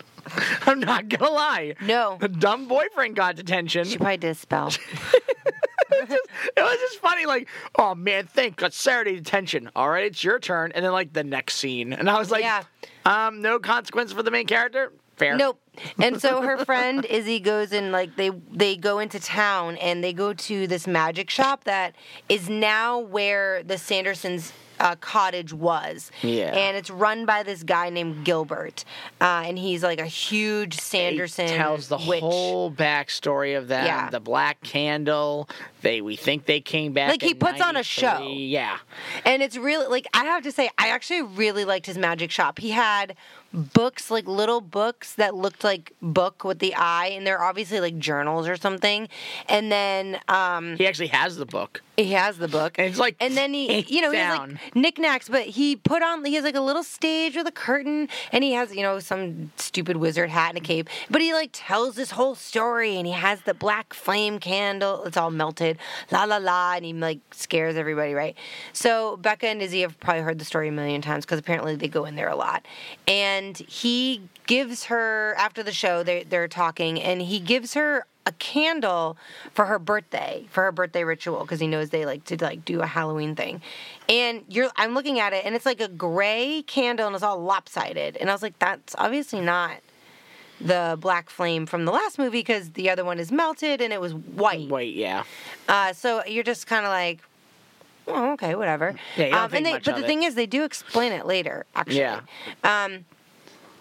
I'm 0.65 0.79
not 0.79 1.07
gonna 1.07 1.31
lie. 1.31 1.75
No. 1.81 2.17
The 2.19 2.27
dumb 2.27 2.67
boyfriend 2.67 3.15
got 3.15 3.35
detention. 3.35 3.85
she 3.85 3.97
probably 3.97 4.17
did 4.17 4.31
a 4.31 4.35
spell. 4.35 4.71
it 5.91 6.09
was 6.57 6.77
just 6.79 6.99
funny, 6.99 7.25
like, 7.25 7.47
oh 7.77 7.93
man, 7.95 8.25
thank 8.25 8.55
God, 8.57 8.73
Saturday 8.73 9.15
detention. 9.17 9.69
All 9.75 9.89
right, 9.89 10.05
it's 10.05 10.23
your 10.23 10.39
turn. 10.39 10.71
And 10.73 10.83
then 10.83 10.91
like 10.91 11.13
the 11.13 11.23
next 11.23 11.55
scene. 11.57 11.93
And 11.93 12.09
I 12.09 12.17
was 12.17 12.31
like, 12.31 12.41
Yeah. 12.43 12.63
um, 13.05 13.41
no 13.41 13.59
consequence 13.59 14.11
for 14.13 14.23
the 14.23 14.31
main 14.31 14.47
character? 14.47 14.91
Fair. 15.15 15.35
Nope. 15.35 15.59
And 15.99 16.21
so 16.21 16.41
her 16.41 16.63
friend 16.65 17.05
Izzy 17.05 17.39
goes 17.39 17.71
and 17.71 17.91
like 17.91 18.15
they 18.15 18.31
they 18.51 18.75
go 18.75 18.99
into 18.99 19.19
town 19.19 19.77
and 19.77 20.03
they 20.03 20.13
go 20.13 20.33
to 20.33 20.67
this 20.67 20.87
magic 20.87 21.29
shop 21.29 21.65
that 21.65 21.95
is 22.29 22.49
now 22.49 22.99
where 22.99 23.63
the 23.63 23.75
Sandersons 23.75 24.51
uh, 24.79 24.95
cottage 24.95 25.53
was. 25.53 26.11
Yeah. 26.21 26.55
And 26.55 26.77
it's 26.77 26.89
run 26.89 27.25
by 27.25 27.43
this 27.43 27.63
guy 27.63 27.89
named 27.89 28.25
Gilbert, 28.25 28.83
uh, 29.21 29.43
and 29.45 29.57
he's 29.57 29.83
like 29.83 29.99
a 29.99 30.05
huge 30.05 30.75
Sanderson. 30.75 31.47
Tells 31.47 31.87
the 31.87 31.97
witch. 31.97 32.19
whole 32.19 32.71
backstory 32.71 33.57
of 33.57 33.67
them. 33.67 33.85
Yeah. 33.85 34.09
The 34.09 34.19
Black 34.19 34.61
Candle. 34.61 35.49
They 35.81 36.01
we 36.01 36.15
think 36.15 36.45
they 36.45 36.61
came 36.61 36.93
back. 36.93 37.09
Like, 37.09 37.21
he 37.21 37.33
puts 37.33 37.61
on 37.61 37.77
a 37.77 37.83
show. 37.83 38.27
Yeah. 38.27 38.77
And 39.23 39.41
it's 39.41 39.57
really 39.57 39.87
like 39.87 40.07
I 40.13 40.25
have 40.25 40.43
to 40.43 40.51
say, 40.51 40.69
I 40.77 40.89
actually 40.89 41.21
really 41.21 41.65
liked 41.65 41.85
his 41.85 41.97
magic 41.97 42.31
shop. 42.31 42.59
He 42.59 42.71
had 42.71 43.15
books, 43.55 44.11
like 44.11 44.27
little 44.27 44.61
books 44.61 45.13
that 45.15 45.33
looked 45.35 45.63
like 45.63 45.93
book 46.01 46.43
with 46.43 46.59
the 46.59 46.75
eye, 46.75 47.07
and 47.07 47.25
they're 47.25 47.41
obviously 47.41 47.79
like 47.79 47.97
journals 47.97 48.47
or 48.47 48.55
something. 48.57 49.07
And 49.47 49.71
then 49.71 50.19
um, 50.27 50.75
He 50.77 50.85
actually 50.85 51.07
has 51.07 51.37
the 51.37 51.45
book. 51.45 51.81
he 51.97 52.11
has 52.11 52.37
the 52.37 52.47
book, 52.49 52.77
And 52.77 52.87
it's 52.89 52.99
like 52.99 53.15
and 53.19 53.35
then 53.37 53.53
he, 53.53 53.79
you 53.87 54.01
know, 54.01 54.11
down. 54.11 54.59
like 54.63 54.75
knickknacks, 54.75 55.29
but 55.29 55.43
he 55.43 55.75
put 55.75 56.03
on, 56.03 56.23
he 56.25 56.35
has 56.35 56.43
like 56.43 56.55
a 56.55 56.61
little 56.61 56.83
stage 56.83 57.35
with 57.35 57.47
a 57.47 57.51
curtain, 57.51 58.09
and 58.31 58.43
he 58.43 58.51
has, 58.53 58.75
you 58.75 58.81
know, 58.81 58.99
some 58.99 59.51
stupid 59.55 59.97
wizard 59.97 60.29
hat 60.29 60.49
and 60.49 60.57
a 60.57 60.61
cape. 60.61 60.89
But 61.09 61.21
he 61.21 61.33
like 61.33 61.51
tells 61.53 61.95
this 61.95 62.11
whole 62.11 62.35
story, 62.35 62.97
and 62.97 63.07
he 63.07 63.13
has 63.13 63.41
the 63.41 63.53
black 63.53 63.93
flame 63.93 64.39
candle. 64.39 65.05
It's 65.05 65.15
all 65.17 65.31
melted, 65.31 65.77
la 66.11 66.25
la 66.25 66.37
la, 66.37 66.73
and 66.75 66.83
he 66.85 66.93
like 66.93 67.19
scares 67.31 67.77
everybody, 67.77 68.13
right? 68.13 68.35
So 68.73 69.15
Becca 69.17 69.47
and 69.47 69.61
Izzy 69.61 69.81
have 69.81 69.97
probably 69.99 70.23
heard 70.23 70.39
the 70.39 70.45
story 70.45 70.67
a 70.67 70.71
million 70.71 71.01
times 71.01 71.25
because 71.25 71.39
apparently 71.39 71.75
they 71.75 71.87
go 71.87 72.05
in 72.05 72.15
there 72.15 72.29
a 72.29 72.35
lot, 72.35 72.65
and 73.07 73.44
he 73.53 74.21
gives 74.47 74.85
her 74.85 75.35
after 75.37 75.63
the 75.63 75.71
show 75.71 76.03
they 76.03 76.23
they're 76.23 76.47
talking, 76.47 77.01
and 77.01 77.21
he 77.21 77.39
gives 77.39 77.73
her 77.73 78.05
a 78.25 78.31
candle 78.33 79.17
for 79.53 79.65
her 79.65 79.77
birthday 79.77 80.45
for 80.49 80.63
her 80.63 80.71
birthday 80.71 81.03
ritual 81.03 81.41
because 81.41 81.59
he 81.59 81.67
knows 81.67 81.91
they 81.91 82.05
like 82.05 82.23
to 82.23 82.35
like 82.43 82.65
do 82.65 82.81
a 82.81 82.85
halloween 82.87 83.35
thing 83.35 83.61
and 84.09 84.43
you're 84.49 84.67
i'm 84.77 84.95
looking 84.95 85.19
at 85.19 85.31
it 85.31 85.45
and 85.45 85.53
it's 85.53 85.65
like 85.65 85.79
a 85.79 85.87
gray 85.87 86.63
candle 86.65 87.05
and 87.05 87.13
it's 87.13 87.23
all 87.23 87.39
lopsided 87.39 88.17
and 88.17 88.27
i 88.27 88.33
was 88.33 88.41
like 88.41 88.57
that's 88.57 88.95
obviously 88.97 89.39
not 89.39 89.77
the 90.59 90.97
black 90.99 91.29
flame 91.29 91.67
from 91.67 91.85
the 91.85 91.91
last 91.91 92.17
movie 92.17 92.39
because 92.39 92.71
the 92.71 92.89
other 92.89 93.05
one 93.05 93.19
is 93.19 93.31
melted 93.31 93.79
and 93.79 93.93
it 93.93 94.01
was 94.01 94.15
white 94.15 94.69
white 94.69 94.95
yeah. 94.95 95.23
uh, 95.69 95.93
so 95.93 96.25
you're 96.25 96.43
just 96.43 96.65
kind 96.65 96.83
of 96.83 96.89
like 96.89 97.19
oh, 98.07 98.33
okay, 98.33 98.55
whatever. 98.55 98.95
Yeah, 99.17 99.43
um, 99.43 99.53
and 99.53 99.65
they, 99.65 99.73
but 99.73 99.83
the 99.83 99.97
it. 99.97 100.05
thing 100.05 100.23
is, 100.23 100.35
they 100.35 100.45
do 100.45 100.63
explain 100.63 101.11
it 101.11 101.25
later. 101.25 101.65
Actually. 101.75 101.97
Yeah. 101.97 102.21
Um, 102.63 103.05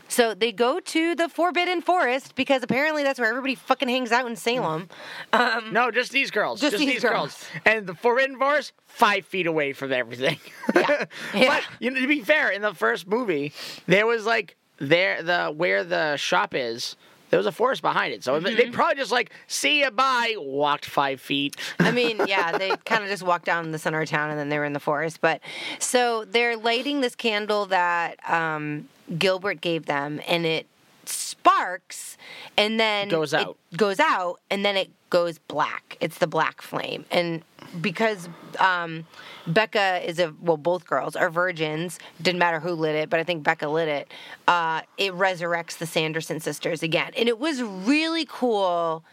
so 0.09 0.35
they 0.35 0.53
go 0.53 0.81
to 0.81 1.15
the 1.15 1.29
Forbidden 1.29 1.81
Forest 1.81 2.35
because 2.35 2.63
apparently 2.63 3.03
that's 3.03 3.19
where 3.19 3.29
everybody 3.29 3.55
fucking 3.55 3.89
hangs 3.89 4.13
out 4.13 4.27
in 4.27 4.37
Salem. 4.37 4.89
Um, 5.33 5.73
No, 5.73 5.91
just 5.91 6.13
these 6.13 6.31
girls. 6.31 6.61
Just 6.61 6.73
Just, 6.73 6.85
these 6.85 6.95
these, 6.95 7.03
girls. 7.03 7.13
girls. 7.13 7.45
And 7.65 7.87
the 7.87 7.95
Forbidden 7.95 8.39
Forest, 8.39 8.73
five 8.87 9.25
feet 9.27 9.47
away 9.47 9.73
from 9.73 9.93
everything. 9.93 10.39
Yeah. 10.75 11.05
Yeah. 11.35 11.49
But 11.49 11.63
you 11.81 11.91
know, 11.91 12.01
to 12.01 12.07
be 12.07 12.21
fair, 12.21 12.51
in 12.51 12.63
the 12.63 12.75
first 12.75 13.07
movie, 13.07 13.53
there 13.87 14.07
was 14.07 14.25
like 14.27 14.57
there 14.79 15.23
the 15.23 15.47
where 15.55 15.85
the 15.85 16.17
shop 16.17 16.55
is. 16.55 16.97
There 17.31 17.39
was 17.39 17.47
a 17.47 17.53
forest 17.53 17.83
behind 17.83 18.15
it, 18.15 18.23
so 18.23 18.39
Mm-hmm. 18.39 18.57
they 18.57 18.71
probably 18.71 18.95
just 18.95 19.11
like 19.11 19.33
see 19.49 19.81
you 19.81 19.91
bye, 19.91 20.35
walked 20.39 20.85
five 20.87 21.21
feet. 21.21 21.57
I 21.81 21.91
mean, 21.91 22.21
yeah, 22.29 22.57
they 22.57 22.71
kind 22.85 23.03
of 23.03 23.09
just 23.11 23.25
walked 23.25 23.45
down 23.47 23.73
the 23.73 23.79
center 23.79 24.01
of 24.01 24.09
town 24.09 24.31
and 24.31 24.39
then 24.39 24.51
they 24.51 24.59
were 24.59 24.65
in 24.65 24.73
the 24.73 24.79
forest. 24.79 25.21
But 25.21 25.41
so 25.81 26.25
they're 26.25 26.57
lighting 26.57 27.01
this 27.01 27.17
candle 27.17 27.67
that 27.67 28.19
um, 28.31 28.89
Gilbert 29.19 29.61
gave 29.61 29.87
them, 29.87 30.21
and 30.27 30.47
it 30.47 30.67
sparks, 31.07 32.17
and 32.57 32.79
then 32.81 33.09
Goes 33.09 33.33
it 33.33 33.41
out. 33.41 33.59
goes 33.77 34.01
out, 34.01 34.41
and 34.51 34.65
then 34.65 34.77
it 34.77 34.91
goes 35.11 35.39
black. 35.39 35.97
It's 36.01 36.19
the 36.19 36.27
black 36.27 36.63
flame, 36.63 37.05
and 37.11 37.43
because 37.81 38.29
um, 38.59 39.07
Becca 39.47 40.01
is 40.09 40.19
a 40.19 40.33
well, 40.41 40.57
both 40.57 40.87
girls 40.87 41.17
are 41.17 41.31
virgins. 41.31 41.99
Didn't 42.23 42.39
matter 42.39 42.61
who 42.61 42.71
lit 42.73 42.95
it, 42.97 43.11
but 43.11 43.21
I 43.21 43.25
think 43.25 43.43
Becca 43.43 43.69
lit 43.69 43.89
it. 43.89 44.13
Uh, 44.49 44.83
it 44.97 45.13
resurrects 45.13 45.79
the 45.79 45.87
Sanderson 45.87 46.41
sisters 46.41 46.83
again, 46.83 47.13
and 47.17 47.29
it 47.29 47.39
was 47.39 47.63
really 47.63 48.27
cool 48.29 49.05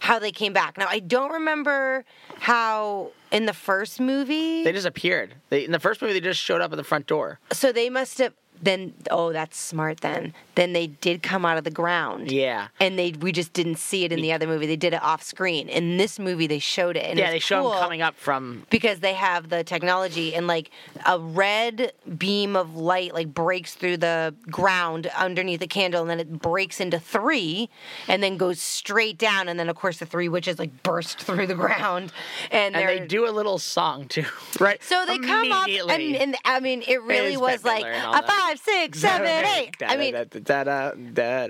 how 0.00 0.18
they 0.18 0.32
came 0.32 0.52
back. 0.52 0.78
Now 0.78 0.86
I 0.88 0.98
don't 1.00 1.32
remember 1.32 2.04
how 2.38 3.10
in 3.30 3.46
the 3.46 3.52
first 3.52 4.00
movie. 4.00 4.64
They 4.64 4.72
just 4.72 4.86
appeared. 4.86 5.34
They, 5.50 5.64
in 5.64 5.72
the 5.72 5.80
first 5.80 6.00
movie, 6.00 6.14
they 6.14 6.20
just 6.20 6.40
showed 6.40 6.60
up 6.60 6.72
at 6.72 6.76
the 6.76 6.84
front 6.84 7.06
door. 7.06 7.38
so 7.52 7.70
they 7.72 7.90
must 7.90 8.18
have 8.18 8.32
then. 8.62 8.94
Oh, 9.10 9.32
that's 9.32 9.58
smart. 9.58 10.00
Then 10.00 10.34
then 10.54 10.72
they 10.72 10.88
did 10.88 11.22
come 11.22 11.44
out 11.46 11.56
of 11.56 11.64
the 11.64 11.70
ground. 11.70 12.30
Yeah. 12.30 12.68
And 12.78 12.98
they 12.98 13.12
we 13.12 13.32
just 13.32 13.52
didn't 13.52 13.76
see 13.76 14.04
it 14.04 14.12
in 14.12 14.20
the 14.20 14.32
other 14.32 14.46
movie. 14.46 14.66
They 14.66 14.76
did 14.76 14.92
it 14.94 15.02
off 15.02 15.22
screen. 15.22 15.68
In 15.68 15.96
this 15.96 16.18
movie, 16.18 16.46
they 16.46 16.58
showed 16.58 16.96
it. 16.96 17.04
And 17.04 17.18
yeah, 17.18 17.26
it's 17.26 17.32
they 17.34 17.38
show 17.38 17.62
cool 17.62 17.70
them 17.70 17.80
coming 17.80 18.02
up 18.02 18.16
from. 18.16 18.66
because 18.70 19.00
they 19.00 19.14
have 19.14 19.48
the 19.48 19.64
technology 19.64 20.34
and 20.34 20.46
like 20.46 20.70
a 21.06 21.18
red 21.18 21.92
beam 22.18 22.56
of 22.56 22.76
light 22.76 23.14
like 23.14 23.32
breaks 23.32 23.74
through 23.74 23.96
the 23.96 24.34
ground 24.50 25.06
underneath 25.16 25.60
the 25.60 25.66
candle 25.66 26.00
and 26.02 26.10
then 26.10 26.20
it 26.20 26.30
breaks 26.40 26.80
into 26.80 26.98
three 26.98 27.68
and 28.08 28.22
then 28.22 28.36
goes 28.36 28.60
straight 28.60 29.18
down 29.18 29.48
and 29.48 29.58
then 29.58 29.68
of 29.68 29.76
course 29.76 29.98
the 29.98 30.06
three 30.06 30.28
witches 30.28 30.58
like 30.58 30.82
burst 30.82 31.18
through 31.26 31.46
the 31.46 31.54
ground 31.54 32.12
and, 32.50 32.74
And 32.74 32.74
they're 32.74 33.06
do 33.06 33.28
a 33.28 33.32
little 33.32 33.58
song 33.58 34.06
too, 34.08 34.24
right? 34.60 34.82
so 34.82 35.04
they 35.06 35.18
come 35.18 35.52
up 35.52 35.68
and, 35.68 36.16
and 36.16 36.36
I 36.44 36.60
mean 36.60 36.82
it 36.86 37.02
really 37.02 37.34
is 37.34 37.40
was 37.40 37.64
like 37.64 37.84
Midler 37.84 38.12
and 38.50 38.58
all 38.58 38.58
a 38.58 38.58
that. 38.58 38.58
five, 38.58 38.58
six, 38.60 38.98
seven, 39.00 39.26
eight. 39.26 39.76
I 39.82 39.96
mean 39.96 40.14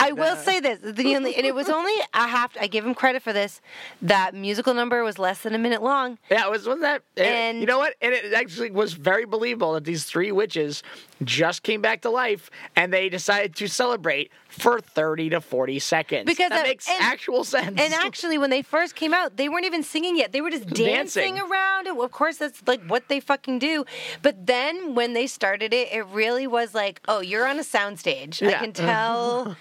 I 0.00 0.12
will 0.12 0.36
say 0.36 0.60
this: 0.60 0.78
the 0.82 1.16
only, 1.16 1.34
and 1.34 1.46
it 1.46 1.54
was 1.54 1.68
only 1.68 1.92
I 2.14 2.28
have 2.28 2.52
to, 2.54 2.62
I 2.62 2.66
give 2.66 2.84
him 2.84 2.94
credit 2.94 3.22
for 3.22 3.32
this. 3.32 3.60
That 4.02 4.34
musical 4.34 4.74
number 4.74 5.02
was 5.02 5.18
less 5.18 5.42
than 5.42 5.54
a 5.54 5.58
minute 5.58 5.82
long. 5.82 6.18
Yeah, 6.30 6.46
it 6.46 6.50
was 6.50 6.66
wasn't 6.66 6.82
that? 6.82 7.02
And- 7.16 7.60
you 7.60 7.66
know 7.66 7.78
what? 7.78 7.94
And 8.00 8.12
it 8.12 8.32
actually 8.32 8.70
was 8.70 8.92
very 8.94 9.24
believable 9.24 9.74
that 9.74 9.84
these 9.84 10.04
three 10.04 10.32
witches 10.32 10.82
just 11.24 11.62
came 11.62 11.80
back 11.82 12.02
to 12.02 12.10
life, 12.10 12.50
and 12.76 12.92
they 12.92 13.08
decided 13.08 13.54
to 13.56 13.66
celebrate 13.68 14.30
for 14.48 14.80
thirty 14.80 15.30
to 15.30 15.40
forty 15.40 15.78
seconds. 15.78 16.26
Because 16.26 16.48
that 16.50 16.56
that- 16.62 16.66
makes 16.66 16.88
and- 16.88 16.98
actual 17.00 17.44
sense. 17.44 17.80
And 17.80 17.92
actually, 17.94 18.38
when 18.38 18.50
they 18.50 18.62
first 18.62 18.94
came 18.94 19.14
out, 19.14 19.36
they 19.36 19.48
weren't 19.48 19.64
even 19.66 19.82
singing 19.82 20.16
yet. 20.16 20.32
They 20.32 20.40
were 20.40 20.50
just 20.50 20.66
dancing, 20.68 21.34
Dancing. 21.36 21.38
around. 21.40 21.86
Of 21.88 22.10
course, 22.10 22.36
that's 22.38 22.62
like 22.66 22.82
what 22.86 23.08
they 23.08 23.20
fucking 23.20 23.58
do. 23.58 23.84
But 24.22 24.46
then 24.46 24.94
when 24.94 25.12
they 25.12 25.26
started 25.26 25.72
it, 25.72 25.92
it 25.92 26.04
really 26.06 26.46
was 26.46 26.74
like, 26.74 27.00
oh, 27.08 27.20
you're 27.20 27.46
on 27.46 27.58
a 27.58 27.62
soundstage. 27.62 28.42
I 28.46 28.52
can 28.58 28.72
tell 28.72 29.56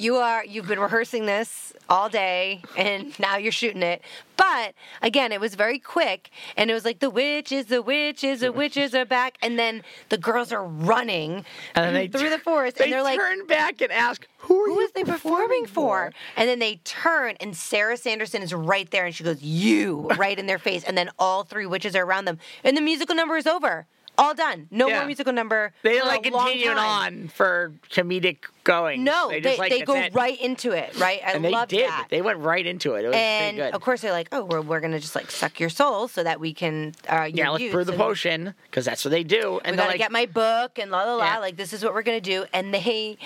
you 0.00 0.16
are. 0.16 0.44
You've 0.44 0.66
been 0.68 0.80
rehearsing 0.80 1.26
this 1.26 1.72
all 1.88 2.08
day, 2.08 2.62
and 2.76 3.18
now 3.18 3.36
you're 3.36 3.52
shooting 3.52 3.82
it. 3.82 4.00
But 4.36 4.74
again, 5.02 5.30
it 5.32 5.40
was 5.40 5.54
very 5.54 5.78
quick, 5.78 6.30
and 6.56 6.70
it 6.70 6.74
was 6.74 6.84
like 6.84 6.98
the 6.98 7.10
witches, 7.10 7.66
the 7.66 7.82
witches, 7.82 8.40
the 8.40 8.50
witches 8.52 8.94
are 8.94 9.04
back, 9.04 9.36
and 9.42 9.58
then 9.58 9.82
the 10.08 10.18
girls 10.18 10.50
are 10.52 10.64
running 10.86 11.44
And 11.74 11.84
then 11.86 11.94
they 11.94 12.08
through 12.08 12.30
the 12.30 12.38
forest, 12.38 12.76
they 12.76 12.84
and 12.84 12.92
they're 12.92 13.02
like, 13.02 13.18
turn 13.18 13.46
back 13.46 13.80
and 13.80 13.90
ask, 13.92 14.26
"Who 14.38 14.60
are 14.60 14.66
who 14.66 14.74
you 14.74 14.80
is 14.80 14.92
they 14.92 15.04
performing 15.04 15.66
for? 15.66 16.12
And 16.36 16.48
then 16.48 16.58
they 16.58 16.76
turn, 16.84 17.36
and 17.40 17.56
Sarah 17.56 17.96
Sanderson 17.96 18.42
is 18.42 18.52
right 18.54 18.90
there, 18.90 19.06
and 19.06 19.14
she 19.14 19.24
goes, 19.24 19.42
"You!" 19.42 20.08
right 20.16 20.38
in 20.38 20.46
their 20.46 20.58
face, 20.58 20.84
and 20.84 20.96
then 20.96 21.10
all 21.18 21.42
three 21.44 21.66
witches 21.66 21.94
are 21.96 22.04
around 22.04 22.26
them, 22.26 22.38
and 22.62 22.76
the 22.76 22.80
musical 22.80 23.14
number 23.14 23.36
is 23.36 23.46
over, 23.46 23.86
all 24.16 24.34
done, 24.34 24.68
no 24.70 24.88
Yeah. 24.88 24.98
more 24.98 25.06
musical 25.06 25.32
number. 25.32 25.72
They 25.82 26.00
like 26.02 26.26
a 26.26 26.30
long 26.30 26.46
continued 26.46 26.76
time. 26.76 27.22
on 27.22 27.28
for 27.28 27.72
comedic 27.90 28.44
going. 28.64 29.04
No, 29.04 29.28
they 29.28 29.40
they, 29.40 29.56
like 29.56 29.70
they 29.70 29.82
go 29.82 29.94
it. 29.94 30.14
right 30.14 30.40
into 30.40 30.72
it, 30.72 30.98
right? 30.98 31.20
I 31.24 31.32
and 31.32 31.44
they 31.44 31.50
love 31.50 31.68
did. 31.68 31.88
that. 31.88 32.08
They 32.10 32.22
went 32.22 32.38
right 32.40 32.66
into 32.66 32.94
it. 32.94 33.04
It 33.04 33.08
was 33.08 33.16
and 33.16 33.56
good. 33.58 33.74
of 33.74 33.80
course, 33.80 34.00
they're 34.00 34.12
like, 34.12 34.28
"Oh, 34.32 34.44
we're, 34.44 34.60
we're 34.60 34.80
gonna 34.80 35.00
just 35.00 35.14
like 35.14 35.30
suck 35.30 35.60
your 35.60 35.68
soul 35.68 36.08
so 36.08 36.22
that 36.22 36.40
we 36.40 36.52
can 36.52 36.94
uh, 37.08 37.28
yeah, 37.32 37.50
let's 37.50 37.70
brew 37.70 37.84
the 37.84 37.92
potion 37.92 38.54
because 38.64 38.84
that's 38.84 39.04
what 39.04 39.10
they 39.10 39.22
do. 39.24 39.60
And 39.64 39.74
we 39.74 39.76
gotta 39.76 39.90
like, 39.90 39.98
get 39.98 40.10
my 40.10 40.26
book 40.26 40.78
and 40.78 40.90
la 40.90 41.04
la 41.04 41.16
la. 41.16 41.24
Yeah. 41.24 41.38
Like 41.38 41.56
this 41.56 41.72
is 41.72 41.84
what 41.84 41.94
we're 41.94 42.02
gonna 42.02 42.20
do. 42.20 42.46
And 42.52 42.72
they, 42.74 43.18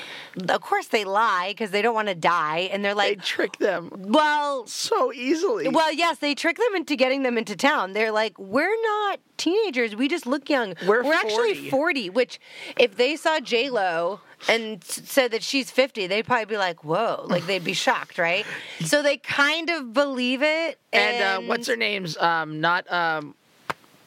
of 0.48 0.60
course, 0.60 0.88
they 0.88 1.04
lie 1.04 1.48
because 1.50 1.70
they 1.70 1.82
don't 1.82 1.94
want 1.94 2.08
to 2.08 2.14
die. 2.14 2.68
And 2.72 2.84
they're 2.84 2.94
like, 2.94 3.18
they 3.18 3.22
trick 3.24 3.56
them 3.58 3.90
well, 3.96 4.66
so 4.66 5.12
easily. 5.12 5.68
Well, 5.68 5.92
yes, 5.92 6.18
they 6.18 6.34
trick 6.34 6.56
them 6.56 6.74
into 6.74 6.96
getting 6.96 7.22
them 7.22 7.38
into 7.38 7.56
town. 7.56 7.92
They're 7.92 8.12
like, 8.12 8.38
we're 8.38 8.80
not 8.82 9.20
teenagers. 9.36 9.94
We 9.94 10.08
just 10.08 10.26
look 10.26 10.50
young. 10.50 10.74
We're 10.86 11.04
actually 11.12 11.54
40." 11.54 11.70
40, 11.70 12.10
which 12.10 12.40
if 12.76 12.96
they 12.96 13.16
saw 13.16 13.40
J 13.40 13.70
Lo 13.70 14.20
and 14.48 14.82
said 14.84 15.30
that 15.32 15.42
she's 15.42 15.70
50, 15.70 16.06
they'd 16.06 16.24
probably 16.26 16.44
be 16.46 16.56
like, 16.58 16.84
whoa. 16.84 17.24
Like 17.28 17.46
they'd 17.46 17.64
be 17.64 17.72
shocked, 17.72 18.18
right? 18.18 18.44
So 18.84 19.02
they 19.02 19.16
kind 19.16 19.70
of 19.70 19.92
believe 19.92 20.42
it. 20.42 20.78
And, 20.92 21.16
And, 21.16 21.44
uh, 21.44 21.48
what's 21.48 21.66
her 21.66 21.76
name's? 21.76 22.16
Um, 22.16 22.60
not 22.60 22.90
um, 22.92 23.34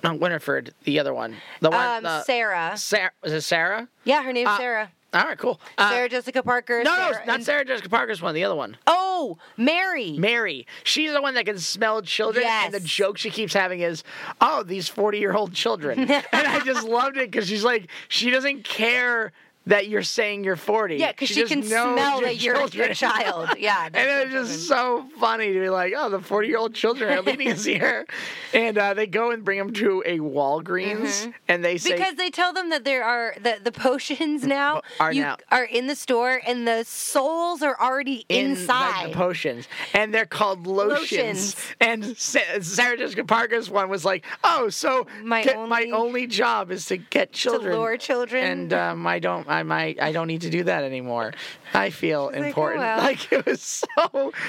not 0.04 0.20
Winifred. 0.20 0.74
The 0.84 1.00
other 1.00 1.14
one. 1.14 1.36
The 1.60 1.70
one. 1.70 1.98
Um, 1.98 2.04
the, 2.04 2.24
Sarah. 2.24 2.74
Sarah. 2.76 3.12
Was 3.24 3.34
it 3.34 3.42
Sarah? 3.42 3.88
Yeah, 4.04 4.24
her 4.24 4.34
name's 4.34 4.50
Uh, 4.50 4.58
Sarah. 4.58 4.92
All 5.14 5.24
right, 5.26 5.38
cool. 5.38 5.60
Uh, 5.78 5.90
Sarah 5.90 6.08
Jessica 6.08 6.42
Parker. 6.42 6.84
no, 6.86 6.96
no, 6.96 7.12
Sarah- 7.12 7.26
not 7.26 7.44
Sarah 7.44 7.66
Jessica 7.66 7.90
Parker's 7.90 8.22
one. 8.22 8.34
The 8.34 8.46
other 8.46 8.56
one. 8.56 8.78
Oh, 8.88 9.38
Mary. 9.58 10.14
Mary. 10.18 10.66
She's 10.86 11.12
the 11.12 11.22
one 11.22 11.34
that 11.34 11.46
can 11.46 11.60
smell 11.60 12.02
children, 12.02 12.46
and 12.48 12.74
the 12.74 12.80
joke 12.80 13.18
she 13.18 13.30
keeps 13.30 13.54
having 13.54 13.82
is, 13.82 14.06
"Oh, 14.40 14.64
these 14.64 14.88
forty-year-old 14.88 15.54
children," 15.54 16.00
and 16.10 16.24
I 16.34 16.62
just 16.62 16.88
loved 16.88 17.18
it 17.18 17.30
because 17.30 17.50
she's 17.50 17.66
like, 17.66 17.90
she 18.08 18.30
doesn't 18.32 18.64
care 18.64 19.34
that 19.68 19.88
you're 19.88 20.02
saying 20.04 20.44
you're 20.44 20.56
forty. 20.56 20.96
yeah, 20.98 21.12
because 21.12 21.28
she, 21.30 21.36
just 21.42 21.54
can 21.54 21.62
smell 21.64 22.22
that 22.22 22.42
you're 22.42 22.56
a 22.62 22.96
child. 22.96 23.50
Yeah. 23.60 23.86
And 23.94 23.96
it 23.96 24.36
was 24.38 24.50
just 24.50 24.68
so 24.68 25.06
funny 25.20 25.54
to 25.54 25.60
be 25.60 25.70
like, 25.70 25.94
oh, 25.96 26.10
the 26.10 26.20
40 26.20 26.48
year 26.48 26.58
old 26.58 26.74
children 26.74 27.12
are 27.14 27.22
leading 27.22 27.52
us 27.52 27.64
here. 27.80 28.08
And 28.54 28.76
uh, 28.78 28.96
they 28.96 29.06
go 29.06 29.30
and 29.32 29.46
bring 29.46 29.60
them 29.60 29.72
to 29.74 30.02
a 30.06 30.18
Walgreens 30.20 31.32
and 31.48 31.64
they 31.64 31.78
say, 31.78 31.92
Mm-hmm. 31.92 32.00
because 32.00 32.16
they 32.16 32.30
tell 32.30 32.54
them 32.54 32.70
that 32.72 32.84
there 32.86 33.04
are 33.04 33.36
the, 33.42 33.58
the 33.64 33.72
potions 33.72 34.44
now 34.46 34.82
Are 35.00 35.12
you 35.14 35.22
now- 35.24 35.38
are 35.52 35.64
in 35.66 35.88
the 35.88 35.96
store 35.96 36.42
and 36.48 36.68
the 36.68 36.84
souls 36.86 37.62
are 37.62 37.80
already 37.80 38.26
in 38.30 38.52
like, 38.52 38.60
inside. 38.60 39.10
the 39.12 39.16
potions, 39.16 39.68
and 39.94 40.14
they're 40.14 40.26
called 40.26 40.66
lotions. 40.68 41.56
Lotions. 41.56 41.56
And 41.80 42.18
Sarah 42.18 42.98
Jessica 42.98 43.24
Parker's 43.26 43.70
one 43.70 43.90
was 43.90 44.04
like, 44.06 44.26
"Oh, 44.44 44.70
so 44.70 45.08
My 45.24 45.44
get- 45.44 45.58
my 45.68 45.82
only- 45.84 45.92
only 45.92 46.28
job 46.28 46.72
is 46.72 46.86
to 46.88 46.98
get 46.98 47.32
children, 47.32 47.72
To 47.74 47.78
lure 47.80 47.98
children. 47.98 48.44
and 48.44 48.74
um, 48.74 49.08
I 49.08 49.20
don't, 49.20 49.48
I 49.52 49.64
might, 49.64 50.02
I 50.02 50.14
don't 50.14 50.28
need 50.28 50.42
to 50.42 50.50
do 50.50 50.64
that 50.64 50.84
anymore. 50.84 51.34
I 51.74 51.90
feel 51.90 52.28
like, 52.28 52.38
oh, 52.38 52.44
important. 52.44 52.80
well. 52.80 52.98
Like 53.00 53.32
it 53.32 53.46
was 53.46 53.62
so, 53.62 53.88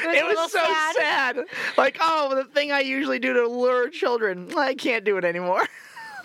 it 0.04 0.22
a 0.22 0.26
was, 0.26 0.52
so 0.52 0.58
sad. 0.58 0.96
sad. 0.96 1.36
Like, 1.76 1.98
oh, 2.00 2.34
the 2.36 2.44
thing 2.44 2.70
I 2.70 2.80
usually 2.80 3.18
do 3.18 3.32
to 3.32 3.48
lure 3.48 3.88
children, 3.90 4.52
I 4.56 4.74
can't 4.74 5.04
do 5.04 5.16
it 5.16 5.24
anymore. 5.24 5.66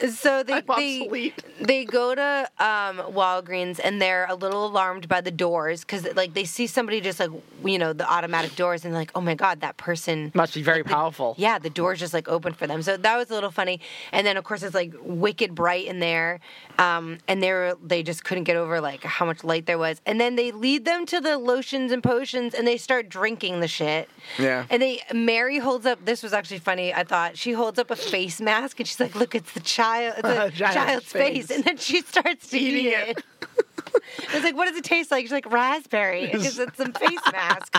so 0.10 0.43
they 0.43 0.53
I'm 0.53 0.63
they, 0.77 1.33
they 1.62 1.86
go 1.86 2.15
to 2.15 2.49
um, 2.60 2.97
Walgreens 3.13 3.79
and 3.83 4.01
they're 4.01 4.25
a 4.29 4.36
little 4.36 4.65
alarmed 4.65 5.07
by 5.07 5.21
the 5.21 5.31
doors 5.31 5.81
because 5.81 6.07
like 6.15 6.33
they 6.33 6.45
see 6.45 6.67
somebody 6.67 7.01
just 7.01 7.19
like 7.19 7.31
you 7.63 7.79
know 7.79 7.93
the 7.93 8.10
automatic 8.12 8.55
doors 8.55 8.86
and 8.86 8.93
they're 8.93 9.01
like 9.01 9.12
oh 9.15 9.21
my 9.21 9.36
god 9.36 9.62
that 9.62 9.77
person 9.77 10.31
Must 10.36 10.53
be 10.53 10.62
very 10.63 10.83
powerful. 10.83 11.36
yeah, 11.38 11.60
the 11.60 11.69
doors 11.69 11.99
just 11.99 12.13
like 12.13 12.27
open 12.27 12.53
for 12.53 12.67
them. 12.67 12.81
So 12.81 12.97
that 12.97 13.17
was 13.17 13.29
a 13.29 13.33
little 13.33 13.51
funny. 13.51 13.79
And 14.12 14.25
then 14.27 14.38
of 14.38 14.43
course 14.43 14.63
it's 14.63 14.75
like 14.75 14.93
wicked 15.01 15.55
bright 15.55 15.86
in 15.88 15.99
there, 15.99 16.39
um, 16.77 17.17
and 17.27 17.41
they 17.41 17.51
were 17.51 17.77
they 17.83 18.03
just 18.03 18.23
couldn't 18.23 18.43
get 18.43 18.55
over 18.55 18.79
like 18.81 19.03
how 19.03 19.25
much 19.25 19.43
light 19.43 19.65
there 19.65 19.77
was. 19.77 20.01
And 20.05 20.19
then 20.21 20.36
they 20.36 20.51
lead 20.51 20.86
them 20.86 21.05
to 21.07 21.19
the 21.19 21.38
lotions 21.38 21.91
and 21.91 22.03
potions, 22.03 22.53
and 22.53 22.67
they 22.67 22.77
start 22.77 23.10
drinking 23.10 23.60
the 23.62 23.67
shit. 23.67 24.10
Yeah. 24.38 24.65
And 24.69 24.81
they 24.81 25.01
Mary 25.13 25.60
holds 25.60 25.86
up. 25.86 26.03
This 26.05 26.21
was 26.23 26.33
actually 26.33 26.60
funny. 26.60 26.93
I 26.93 27.03
thought 27.03 27.38
she 27.38 27.53
holds 27.53 27.79
up 27.79 27.89
a 27.91 27.95
face 27.95 28.39
mask, 28.41 28.79
and 28.79 28.88
she's 28.88 28.99
like, 28.99 29.15
"Look, 29.15 29.33
it's 29.36 29.53
the 29.53 29.60
child, 29.62 29.87
the 30.21 30.52
Child's 30.56 30.58
child's 30.58 31.06
face. 31.06 31.47
face. 31.47 31.52
And 31.52 31.63
then 31.63 31.78
she 31.78 32.02
starts 32.02 32.50
to 32.50 32.58
Eating 32.58 32.86
eat 32.86 32.93
it. 32.93 33.17
it. 33.17 33.23
I 34.30 34.36
was 34.36 34.43
like, 34.43 34.56
what 34.56 34.67
does 34.67 34.78
it 34.78 34.84
taste 34.84 35.12
like? 35.12 35.23
She's 35.23 35.32
like, 35.32 35.52
raspberry, 35.52 36.26
because 36.28 36.60
it's 36.60 36.78
some 36.78 36.93
face 36.93 37.19
mask. 37.32 37.76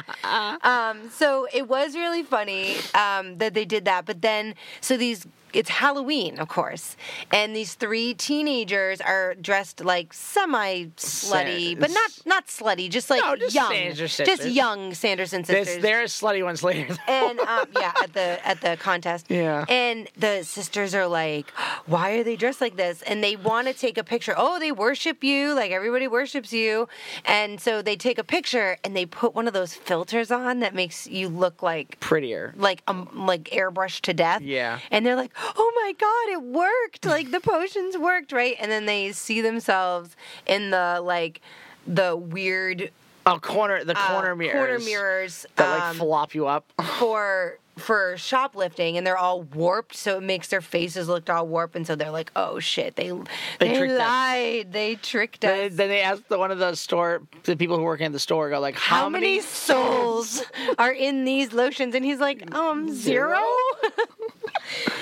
Um, 0.65 1.11
so 1.11 1.47
it 1.53 1.69
was 1.69 1.95
really 1.95 2.23
funny 2.23 2.77
um, 2.95 3.39
that 3.39 3.55
they 3.55 3.65
did 3.65 3.85
that. 3.85 4.05
But 4.07 4.23
then, 4.23 4.55
so 4.81 4.97
these, 4.97 5.27
it's 5.59 5.71
Halloween, 5.71 6.39
of 6.39 6.49
course, 6.49 6.97
and 7.33 7.55
these 7.55 7.75
three 7.75 8.15
teenagers 8.15 9.01
are 9.01 9.35
dressed 9.35 9.85
like 9.85 10.13
semi 10.13 10.85
slutty, 10.97 11.79
but 11.79 11.91
not 11.91 12.11
not 12.27 12.47
slutty, 12.47 12.89
just 12.89 13.11
like 13.11 13.23
No, 13.23 13.35
just 13.37 13.55
young, 13.55 13.71
Sanders 13.73 13.99
just 13.99 14.17
sisters. 14.17 14.53
young 14.53 14.95
Sanderson 14.95 15.43
sisters. 15.45 15.67
This, 15.75 15.83
there's 15.83 16.13
slutty 16.13 16.45
ones 16.45 16.63
later. 16.63 16.97
and 17.09 17.41
um, 17.41 17.67
yeah, 17.79 17.93
at 18.03 18.13
the 18.13 18.47
at 18.47 18.61
the 18.61 18.77
contest. 18.77 19.27
Yeah. 19.29 19.65
And 19.69 20.09
the 20.17 20.43
sisters 20.45 20.95
are 20.95 21.07
like, 21.07 21.51
"Why 21.87 22.13
are 22.19 22.25
they 22.25 22.37
dressed 22.37 22.61
like 22.61 22.77
this?" 22.77 23.03
And 23.03 23.23
they 23.25 23.35
want 23.37 23.67
to 23.69 23.75
take 23.75 23.99
a 23.99 24.05
picture. 24.05 24.35
Oh, 24.37 24.59
they 24.59 24.73
worship 24.73 25.25
you, 25.25 25.55
like 25.55 25.71
everybody 25.73 26.07
worships 26.09 26.53
you. 26.53 26.89
And 27.25 27.61
so 27.61 27.83
they 27.83 27.97
take 27.97 28.19
a 28.19 28.25
picture 28.25 28.79
and 28.85 28.97
they 28.97 29.07
put 29.07 29.35
one 29.35 29.49
of 29.49 29.55
those 29.55 29.75
filters 29.75 30.31
on 30.31 30.61
that 30.61 30.75
makes 30.75 31.07
you 31.09 31.29
look 31.29 31.63
like 31.63 31.99
Prettier. 32.01 32.55
like 32.57 32.83
um 32.87 33.09
like 33.27 33.45
airbrushed 33.51 34.03
to 34.03 34.15
death. 34.15 34.43
Yeah. 34.43 34.79
And 34.91 35.05
they're 35.05 35.17
like, 35.17 35.33
"Oh 35.57 35.73
my 35.77 35.93
god, 35.93 36.33
it 36.33 36.43
worked! 36.43 37.05
Like 37.07 37.31
the 37.31 37.41
potions 37.41 37.97
worked, 37.97 38.33
right?" 38.33 38.57
And 38.61 38.71
then 38.71 38.87
they 38.87 39.13
see 39.13 39.41
themselves 39.41 40.17
in 40.47 40.71
the 40.71 41.01
like 41.03 41.41
the 41.87 42.17
weird 42.17 42.91
Oh, 43.27 43.39
corner 43.39 43.85
the 43.85 43.99
uh, 43.99 44.09
corner 44.09 44.35
mirrors. 44.35 44.55
corner 44.55 44.79
mirrors 44.79 45.47
that 45.57 45.71
like 45.71 45.83
um, 45.91 45.97
flop 45.97 46.35
you 46.35 46.47
up. 46.47 46.73
for 46.99 47.59
for 47.77 48.17
shoplifting 48.17 48.97
and 48.97 49.07
they're 49.07 49.17
all 49.17 49.43
warped 49.43 49.95
so 49.95 50.17
it 50.19 50.23
makes 50.23 50.49
their 50.49 50.61
faces 50.61 51.09
look 51.09 51.31
all 51.31 51.47
warped 51.47 51.77
and 51.77 51.87
so 51.87 51.95
they're 51.95 52.11
like 52.11 52.31
oh 52.35 52.59
shit 52.59 52.97
they 52.97 53.13
they, 53.61 53.81
us. 53.89 53.99
lied 53.99 54.73
they 54.73 54.97
tricked 54.97 55.45
us 55.45 55.51
Then, 55.51 55.77
then 55.77 55.89
they 55.89 56.01
asked 56.01 56.29
the, 56.29 56.39
one 56.39 56.51
of 56.51 56.59
the 56.59 56.75
store 56.75 57.23
the 57.45 57.57
people 57.57 57.77
who 57.77 57.85
work 57.85 58.01
in 58.01 58.11
the 58.11 58.19
store 58.19 58.51
go 58.51 58.59
like 58.59 58.75
how, 58.75 59.03
how, 59.03 59.09
many 59.09 59.41
souls 59.41 60.43
are 60.79 60.91
in 60.91 61.25
these 61.25 61.53
lotions 61.53 61.95
and 61.95 62.05
he's 62.05 62.19
like 62.19 62.53
um 62.53 62.93
zero 62.93 63.41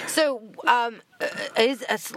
so 0.07 0.41
um 0.67 1.01
uh, 1.21 1.27
is 1.59 1.83
a 1.83 1.93
s- 1.93 2.13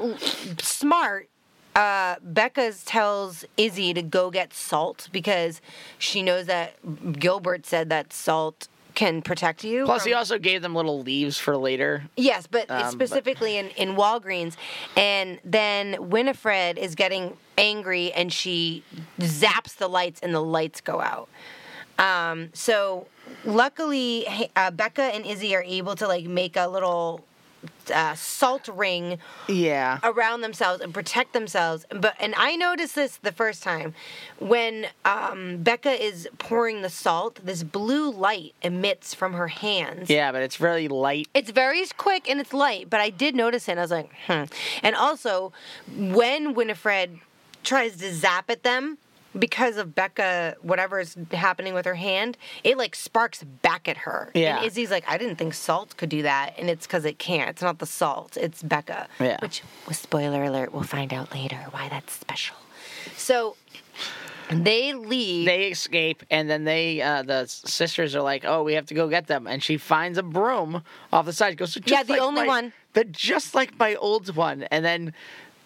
smart 0.59 1.29
uh, 1.75 2.15
Becca 2.21 2.73
tells 2.83 3.45
Izzy 3.55 3.93
to 3.93 4.01
go 4.01 4.31
get 4.31 4.53
salt 4.53 5.07
because 5.13 5.61
she 5.97 6.21
knows 6.23 6.47
that 6.47 6.73
Gilbert 7.19 7.65
said 7.65 7.89
that 7.89 8.11
salt 8.11 8.67
can 8.95 9.21
protect 9.21 9.63
you. 9.63 9.85
Plus, 9.85 10.01
from- 10.01 10.09
he 10.09 10.13
also 10.13 10.37
gave 10.39 10.61
them 10.61 10.75
little 10.75 11.01
leaves 11.03 11.37
for 11.37 11.55
later. 11.55 12.03
Yes, 12.17 12.47
but 12.47 12.69
Um, 12.69 12.81
but- 12.81 12.91
specifically 12.91 13.55
in, 13.55 13.69
in 13.77 13.95
Walgreens. 13.95 14.55
And 14.97 15.39
then 15.45 16.09
Winifred 16.09 16.77
is 16.77 16.95
getting 16.95 17.37
angry 17.57 18.11
and 18.11 18.33
she 18.33 18.83
zaps 19.19 19.75
the 19.77 19.87
lights 19.87 20.19
and 20.21 20.33
the 20.33 20.41
lights 20.41 20.81
go 20.81 20.99
out. 20.99 21.29
Um, 21.97 22.49
so 22.53 23.07
luckily, 23.45 24.49
uh, 24.55 24.71
Becca 24.71 25.03
and 25.03 25.25
Izzy 25.25 25.55
are 25.55 25.63
able 25.63 25.95
to 25.95 26.07
like 26.07 26.25
make 26.25 26.57
a 26.57 26.67
little 26.67 27.23
uh, 27.93 28.15
salt 28.15 28.67
ring 28.67 29.17
Yeah. 29.47 29.99
around 30.03 30.41
themselves 30.41 30.81
and 30.81 30.93
protect 30.93 31.33
themselves. 31.33 31.85
But 31.89 32.15
and 32.19 32.33
I 32.37 32.55
noticed 32.55 32.95
this 32.95 33.17
the 33.17 33.31
first 33.31 33.63
time 33.63 33.93
when 34.39 34.87
um, 35.05 35.57
Becca 35.57 35.91
is 36.03 36.27
pouring 36.37 36.81
the 36.81 36.89
salt. 36.89 37.39
This 37.43 37.63
blue 37.63 38.11
light 38.11 38.53
emits 38.61 39.13
from 39.13 39.33
her 39.33 39.47
hands. 39.47 40.09
Yeah, 40.09 40.31
but 40.31 40.41
it's 40.41 40.55
very 40.57 40.87
light. 40.87 41.27
It's 41.33 41.51
very 41.51 41.83
quick 41.97 42.29
and 42.29 42.39
it's 42.39 42.53
light, 42.53 42.89
but 42.89 42.99
I 43.01 43.09
did 43.09 43.35
notice 43.35 43.67
it. 43.67 43.71
And 43.71 43.79
I 43.79 43.83
was 43.83 43.91
like, 43.91 44.11
hmm. 44.27 44.43
And 44.83 44.95
also, 44.95 45.51
when 45.97 46.53
Winifred 46.53 47.19
tries 47.63 47.97
to 47.97 48.13
zap 48.13 48.49
at 48.49 48.63
them 48.63 48.97
because 49.37 49.77
of 49.77 49.93
Becca, 49.93 50.55
whatever 50.61 50.99
is 50.99 51.15
happening 51.31 51.73
with 51.73 51.85
her 51.85 51.95
hand, 51.95 52.37
it 52.63 52.77
like 52.77 52.95
sparks 52.95 53.43
back 53.43 53.87
at 53.87 53.97
her. 53.97 54.31
Yeah. 54.33 54.57
And 54.57 54.65
Izzy's 54.65 54.89
like, 54.91 55.03
I 55.07 55.17
didn't 55.17 55.35
think 55.37 55.53
salt 55.53 55.95
could 55.97 56.09
do 56.09 56.23
that, 56.23 56.55
and 56.57 56.69
it's 56.69 56.87
because 56.87 57.05
it 57.05 57.19
can't. 57.19 57.49
It's 57.49 57.61
not 57.61 57.79
the 57.79 57.85
salt. 57.85 58.37
It's 58.37 58.63
Becca. 58.63 59.07
Yeah. 59.19 59.37
Which, 59.41 59.63
spoiler 59.91 60.43
alert, 60.43 60.73
we'll 60.73 60.83
find 60.83 61.13
out 61.13 61.31
later 61.33 61.57
why 61.71 61.89
that's 61.89 62.13
special. 62.13 62.55
So. 63.15 63.55
They 64.51 64.93
leave. 64.93 65.45
They 65.45 65.67
escape, 65.67 66.23
and 66.31 66.49
then 66.49 66.63
they, 66.63 67.03
uh, 67.03 67.21
the 67.21 67.45
sisters 67.45 68.15
are 68.15 68.23
like, 68.23 68.45
"Oh, 68.45 68.63
we 68.63 68.73
have 68.73 68.87
to 68.87 68.95
go 68.95 69.07
get 69.07 69.27
them." 69.27 69.45
And 69.45 69.61
she 69.61 69.77
finds 69.77 70.17
a 70.17 70.23
broom 70.23 70.81
off 71.13 71.27
the 71.27 71.33
side. 71.33 71.55
Goes, 71.55 71.73
to 71.73 71.79
just 71.81 71.91
Yeah, 71.91 72.01
the 72.01 72.13
like 72.13 72.21
only 72.23 72.41
my- 72.41 72.47
one. 72.47 72.73
The 72.93 73.03
just 73.03 73.53
like 73.53 73.77
my 73.77 73.93
old 73.93 74.35
one, 74.35 74.63
and 74.63 74.83
then 74.83 75.13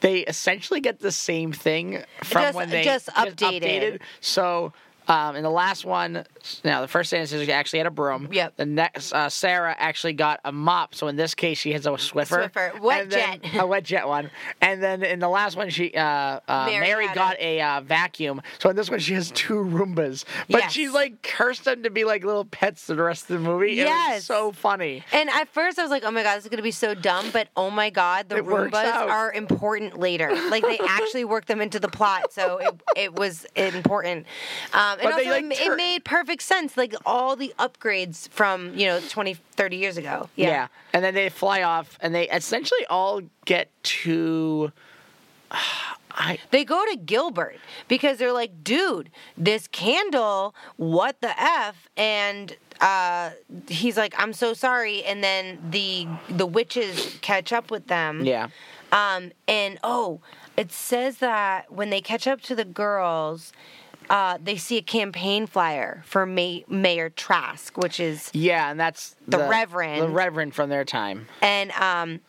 they 0.03 0.19
essentially 0.19 0.81
get 0.81 0.99
the 0.99 1.11
same 1.11 1.51
thing 1.51 2.03
from 2.23 2.41
Just- 2.43 2.55
when 2.55 2.69
they 2.69 2.83
just 2.83 3.07
updated. 3.07 4.01
So. 4.21 4.73
Um, 5.07 5.35
in 5.35 5.43
the 5.43 5.49
last 5.49 5.85
one, 5.85 6.25
now 6.63 6.81
the 6.81 6.87
first 6.87 7.09
Santa 7.09 7.51
actually 7.53 7.79
had 7.79 7.87
a 7.87 7.91
broom. 7.91 8.29
Yep. 8.31 8.55
The 8.57 8.65
next, 8.65 9.13
uh, 9.13 9.29
Sarah 9.29 9.75
actually 9.77 10.13
got 10.13 10.39
a 10.45 10.51
mop. 10.51 10.95
So 10.95 11.07
in 11.07 11.15
this 11.15 11.35
case, 11.35 11.57
she 11.57 11.73
has 11.73 11.85
a 11.85 11.89
Swiffer. 11.91 12.49
Swiffer. 12.51 12.79
Wet 12.79 13.01
and 13.03 13.11
jet. 13.11 13.39
A 13.59 13.67
wet 13.67 13.83
jet 13.83 14.07
one. 14.07 14.29
And 14.61 14.81
then 14.81 15.03
in 15.03 15.19
the 15.19 15.29
last 15.29 15.55
one, 15.57 15.69
she 15.69 15.93
uh, 15.93 16.39
uh, 16.47 16.65
Mary 16.67 16.79
Mary, 16.81 17.07
got 17.13 17.37
a 17.39 17.61
uh, 17.61 17.81
vacuum. 17.81 18.41
So 18.59 18.69
in 18.69 18.75
this 18.75 18.89
one, 18.89 18.99
she 18.99 19.13
has 19.13 19.31
two 19.31 19.55
Roombas. 19.55 20.25
But 20.49 20.61
Yes. 20.63 20.71
she's 20.71 20.91
like 20.91 21.21
cursed 21.21 21.65
them 21.65 21.83
to 21.83 21.89
be 21.89 22.03
like 22.05 22.23
little 22.23 22.45
pets 22.45 22.87
the 22.87 22.95
rest 22.95 23.23
of 23.23 23.27
the 23.29 23.39
movie. 23.39 23.79
It 23.79 23.83
was 23.83 23.89
Yes. 23.89 24.23
so 24.25 24.51
funny. 24.51 25.03
And 25.11 25.29
at 25.29 25.47
first, 25.49 25.77
I 25.79 25.81
was 25.81 25.91
like, 25.91 26.03
"Oh 26.05 26.11
my 26.11 26.23
god, 26.23 26.37
this 26.37 26.45
is 26.45 26.49
gonna 26.49 26.61
be 26.63 26.71
so 26.71 26.93
dumb," 26.93 27.29
but 27.31 27.49
oh 27.55 27.69
my 27.69 27.89
god, 27.89 28.29
the 28.29 28.37
It 28.37 28.45
Roombas 28.45 28.93
are 28.93 29.31
important 29.33 29.99
later. 29.99 30.31
Like 30.49 30.63
they 30.63 30.79
actually 30.87 31.25
work 31.25 31.45
them 31.45 31.59
into 31.61 31.79
the 31.79 31.87
plot, 31.89 32.31
so 32.33 32.57
it, 32.59 32.81
it 32.95 33.15
was 33.15 33.45
important. 33.55 34.25
Um, 34.73 34.92
and 34.93 35.03
But 35.03 35.13
also, 35.13 35.23
they, 35.25 35.29
like, 35.29 35.45
it, 35.45 35.57
tur- 35.63 35.73
it 35.73 35.77
made 35.77 36.03
perfect 36.05 36.41
sense. 36.43 36.77
Like 36.77 36.93
all 37.05 37.35
the 37.35 37.53
upgrades 37.59 38.29
from 38.29 38.75
you 38.75 38.85
know 38.87 38.99
20, 39.09 39.33
30 39.33 39.75
years 39.77 39.97
ago. 39.97 40.29
Yeah. 40.35 40.47
Yeah. 40.47 40.67
And 40.93 41.03
then 41.03 41.13
they 41.13 41.29
fly 41.29 41.63
off, 41.63 41.97
and 42.01 42.13
they 42.13 42.29
essentially 42.29 42.85
all 42.89 43.21
get 43.45 43.69
to. 43.83 44.71
I 46.15 46.37
They 46.51 46.63
go 46.63 46.85
to 46.91 46.95
Gilbert 46.97 47.57
because 47.87 48.19
they're 48.19 48.31
like, 48.33 48.63
dude, 48.63 49.09
this 49.35 49.67
candle, 49.67 50.53
what 50.77 51.19
the 51.21 51.33
F? 51.41 51.89
And 51.97 52.55
uh, 52.79 53.31
he's 53.67 53.97
like, 53.97 54.13
I'm 54.19 54.31
so 54.33 54.53
sorry. 54.53 55.03
And 55.03 55.23
then 55.23 55.57
the 55.71 56.07
the 56.29 56.45
witches 56.45 57.17
catch 57.21 57.51
up 57.51 57.71
with 57.71 57.87
them. 57.87 58.23
yeah. 58.25 58.49
Um, 58.91 59.31
and 59.47 59.79
oh, 59.83 60.21
it 60.55 60.71
says 60.71 61.17
that 61.17 61.71
when 61.73 61.89
they 61.89 61.99
catch 61.99 62.27
up 62.27 62.41
to 62.41 62.53
the 62.53 62.65
girls, 62.65 63.51
uh, 64.13 64.37
they 64.41 64.55
see 64.57 64.77
a 64.77 64.81
campaign 64.81 65.47
flyer 65.47 66.03
for 66.05 66.25
May- 66.25 66.63
Mayor 66.69 67.09
Trask, 67.09 67.75
which 67.77 67.99
is 67.99 68.29
Yeah, 68.33 68.69
and 68.69 68.79
that's 68.79 69.15
The 69.27 69.39
Reverend. 69.39 70.01
the 70.03 70.07
Reverend 70.09 70.53
from 70.53 70.69
their 70.69 70.85
time. 70.85 71.27
and 71.41 71.71
um, 71.71 72.19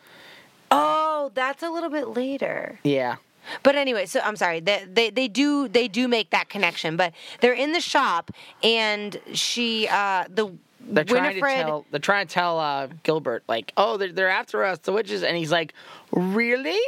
oh, 0.71 1.31
that's 1.35 1.61
a 1.61 1.69
little 1.69 1.89
bit 1.91 2.07
later. 2.09 2.79
Yeah, 2.83 3.17
But 3.61 3.75
anyway, 3.75 4.07
so 4.07 4.19
I'm 4.21 4.35
sorry. 4.35 4.59
They, 4.61 4.83
they 4.91 5.09
they 5.11 5.27
do 5.27 5.67
they 5.67 5.87
do 5.87 6.07
make 6.07 6.31
that 6.31 6.49
connection, 6.49 6.97
but 6.97 7.13
they're 7.41 7.53
in 7.53 7.71
the 7.71 7.79
shop 7.81 8.31
and 8.63 9.19
she 9.33 9.87
uh 9.87 10.25
the 10.29 10.51
they're 10.87 11.03
trying 11.03 11.35
Winifred 11.35 11.51
to 11.57 11.63
tell 11.63 11.85
they're 11.91 11.99
trying 11.99 12.27
to 12.27 12.33
tell 12.33 12.59
uh, 12.59 12.87
Gilbert 13.03 13.43
like, 13.47 13.71
oh, 13.77 13.97
they're 13.97 14.11
they're 14.11 14.29
after 14.29 14.63
us, 14.63 14.79
the 14.79 14.91
witches, 14.91 15.21
and 15.23 15.37
he's 15.37 15.51
like, 15.51 15.73
really? 16.11 16.81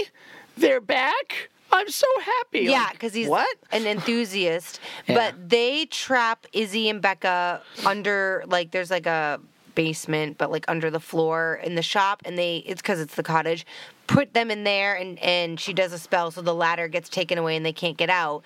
They're 0.58 0.82
back? 0.82 1.50
I'm 1.72 1.90
so 1.90 2.08
happy. 2.24 2.62
Yeah, 2.62 2.84
Like, 2.84 2.92
because 2.94 3.14
he's 3.14 3.28
what? 3.28 3.48
an 3.72 3.86
enthusiast. 3.86 4.80
Yeah. 5.08 5.16
But 5.16 5.50
they 5.50 5.86
trap 5.86 6.46
Izzy 6.52 6.90
and 6.90 7.02
Becca 7.02 7.62
under 7.86 8.44
like 8.48 8.72
there's 8.72 8.92
like 8.92 9.06
a 9.06 9.40
basement, 9.76 10.38
but 10.38 10.52
like 10.52 10.66
under 10.68 10.90
the 10.90 11.00
floor 11.00 11.62
in 11.64 11.76
the 11.76 11.82
shop, 11.82 12.22
and 12.26 12.38
they 12.38 12.58
it's 12.66 12.82
because 12.82 13.00
it's 13.00 13.16
the 13.16 13.24
cottage. 13.24 13.66
Put 14.08 14.34
them 14.34 14.50
in 14.52 14.64
there, 14.66 14.96
and 14.96 15.18
and 15.20 15.60
she 15.60 15.72
does 15.72 15.94
a 15.94 16.00
spell, 16.00 16.32
so 16.32 16.42
the 16.42 16.54
ladder 16.56 16.88
gets 16.88 17.08
taken 17.10 17.38
away, 17.38 17.56
and 17.56 17.66
they 17.66 17.72
can't 17.74 17.96
get 17.96 18.10
out. 18.10 18.44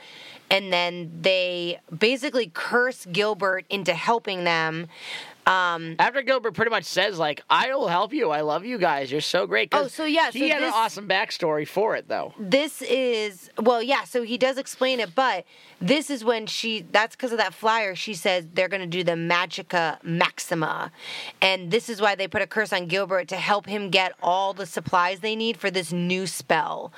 And 0.51 0.71
then 0.73 1.09
they 1.21 1.79
basically 1.97 2.51
curse 2.53 3.05
Gilbert 3.11 3.65
into 3.69 3.93
helping 3.93 4.43
them. 4.43 4.87
Um, 5.47 5.95
After 5.99 6.21
Gilbert 6.21 6.53
pretty 6.53 6.71
much 6.71 6.83
says 6.85 7.17
like, 7.17 7.41
"I 7.49 7.73
will 7.73 7.87
help 7.87 8.13
you. 8.13 8.29
I 8.29 8.41
love 8.41 8.63
you 8.65 8.77
guys. 8.77 9.11
You're 9.11 9.21
so 9.21 9.47
great." 9.47 9.69
Oh, 9.71 9.87
so 9.87 10.05
yeah, 10.05 10.29
he 10.31 10.47
so 10.47 10.53
had 10.53 10.61
this- 10.61 10.67
an 10.67 10.73
awesome 10.75 11.07
backstory 11.07 11.67
for 11.67 11.95
it 11.95 12.07
though. 12.07 12.33
this 12.39 12.81
is 12.83 13.49
well 13.57 13.81
yeah 13.81 14.03
so 14.03 14.21
he 14.23 14.37
does 14.37 14.57
explain 14.57 14.99
it 14.99 15.13
but 15.15 15.45
this 15.79 16.09
is 16.09 16.23
when 16.23 16.45
she 16.45 16.85
that's 16.91 17.15
because 17.15 17.31
of 17.31 17.37
that 17.37 17.53
flyer 17.53 17.95
she 17.95 18.13
says 18.13 18.45
they're 18.53 18.67
going 18.67 18.81
to 18.81 18.87
do 18.87 19.03
the 19.03 19.13
magica 19.13 20.01
maxima 20.03 20.91
and 21.41 21.71
this 21.71 21.89
is 21.89 21.99
why 22.01 22.13
they 22.15 22.27
put 22.27 22.41
a 22.41 22.47
curse 22.47 22.71
on 22.71 22.85
gilbert 22.87 23.27
to 23.27 23.35
help 23.35 23.65
him 23.65 23.89
get 23.89 24.13
all 24.21 24.53
the 24.53 24.65
supplies 24.65 25.19
they 25.21 25.35
need 25.35 25.57
for 25.57 25.71
this 25.71 25.91
new 25.91 26.27
spell 26.27 26.91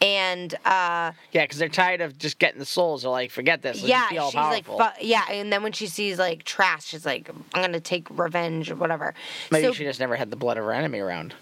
and 0.00 0.54
uh 0.64 1.12
Yeah, 1.32 1.42
because 1.44 1.58
they're 1.58 1.68
tired 1.68 2.00
of 2.00 2.18
just 2.18 2.38
getting 2.38 2.58
the 2.58 2.64
souls. 2.66 3.02
They're 3.02 3.10
like, 3.10 3.30
forget 3.30 3.62
this. 3.62 3.76
Let's 3.78 3.88
yeah 3.88 4.10
be 4.10 4.18
all 4.18 4.30
she's 4.30 4.36
like 4.36 4.66
powerful. 4.66 4.86
fu- 5.00 5.06
yeah 5.06 5.24
and 5.30 5.52
then 5.52 5.62
when 5.62 5.72
she 5.72 5.86
sees 5.86 6.18
like 6.18 6.44
Trask 6.44 6.88
she's 6.88 7.06
like 7.06 7.28
i'm 7.54 7.60
going 7.62 7.72
to 7.72 7.80
take 7.80 7.95
revenge 8.10 8.70
or 8.70 8.76
whatever 8.76 9.14
Maybe 9.50 9.64
so 9.66 9.72
she 9.72 9.84
just 9.84 10.00
never 10.00 10.16
had 10.16 10.30
the 10.30 10.36
blood 10.36 10.56
of 10.58 10.64
her 10.64 10.72
enemy 10.72 10.98
around. 11.00 11.34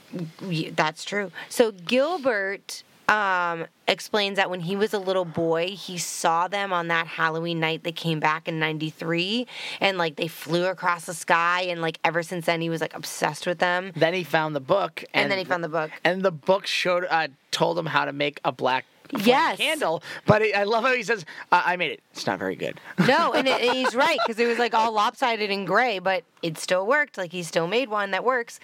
That's 0.75 1.05
true. 1.05 1.31
So 1.49 1.73
Gilbert 1.73 2.83
um, 3.09 3.67
explains 3.87 4.37
that 4.37 4.49
when 4.51 4.61
he 4.61 4.77
was 4.77 4.95
a 4.95 4.99
little 4.99 5.25
boy, 5.25 5.69
he 5.69 5.99
saw 5.99 6.49
them 6.49 6.73
on 6.73 6.89
that 6.89 7.07
Halloween 7.07 7.61
night 7.61 7.85
they 7.85 7.93
came 7.93 8.21
back 8.21 8.49
in 8.49 8.59
93 8.59 9.47
and 9.81 9.99
like 9.99 10.17
they 10.17 10.29
flew 10.29 10.65
across 10.67 11.05
the 11.05 11.15
sky 11.15 11.63
and 11.63 11.83
like 11.83 11.99
ever 12.05 12.23
since 12.23 12.47
then 12.47 12.61
he 12.61 12.71
was 12.71 12.81
like 12.81 12.95
obsessed 12.95 13.47
with 13.47 13.59
them. 13.59 13.93
Then 13.95 14.15
he 14.15 14.25
found 14.25 14.57
the 14.57 14.61
book, 14.61 15.05
And 15.13 15.31
then 15.31 15.39
he 15.39 15.45
found 15.45 15.63
the 15.63 15.69
book. 15.69 15.91
and 16.05 16.23
the 16.23 16.31
book 16.31 16.67
showed 16.67 17.05
uh, 17.11 17.29
told 17.51 17.79
him 17.79 17.87
how 17.87 18.05
to 18.05 18.13
make 18.13 18.41
a 18.45 18.53
black 18.53 18.85
Yes. 19.23 19.59
candle. 19.59 20.03
But 20.27 20.43
it, 20.43 20.57
I 20.57 20.65
love 20.65 20.85
how 20.85 20.95
he 20.95 21.03
says, 21.03 21.25
uh, 21.53 21.63
"I 21.65 21.77
made 21.77 21.93
it. 21.93 22.01
It's 22.13 22.27
not 22.27 22.39
very 22.39 22.57
good." 22.57 22.81
No, 23.07 23.33
and, 23.33 23.47
it, 23.47 23.61
and 23.61 23.77
he's 23.77 23.95
right 23.95 24.19
because 24.27 24.41
it 24.41 24.47
was 24.47 24.59
like 24.59 24.73
all 24.75 24.91
lopsided 24.93 25.51
and 25.51 25.67
gray, 25.67 25.99
but 25.99 26.25
it 26.43 26.59
still 26.59 26.87
worked. 26.87 27.19
Like 27.19 27.33
he 27.33 27.43
still 27.43 27.67
made 27.67 27.89
one 27.89 28.11
that 28.13 28.25
works. 28.25 28.61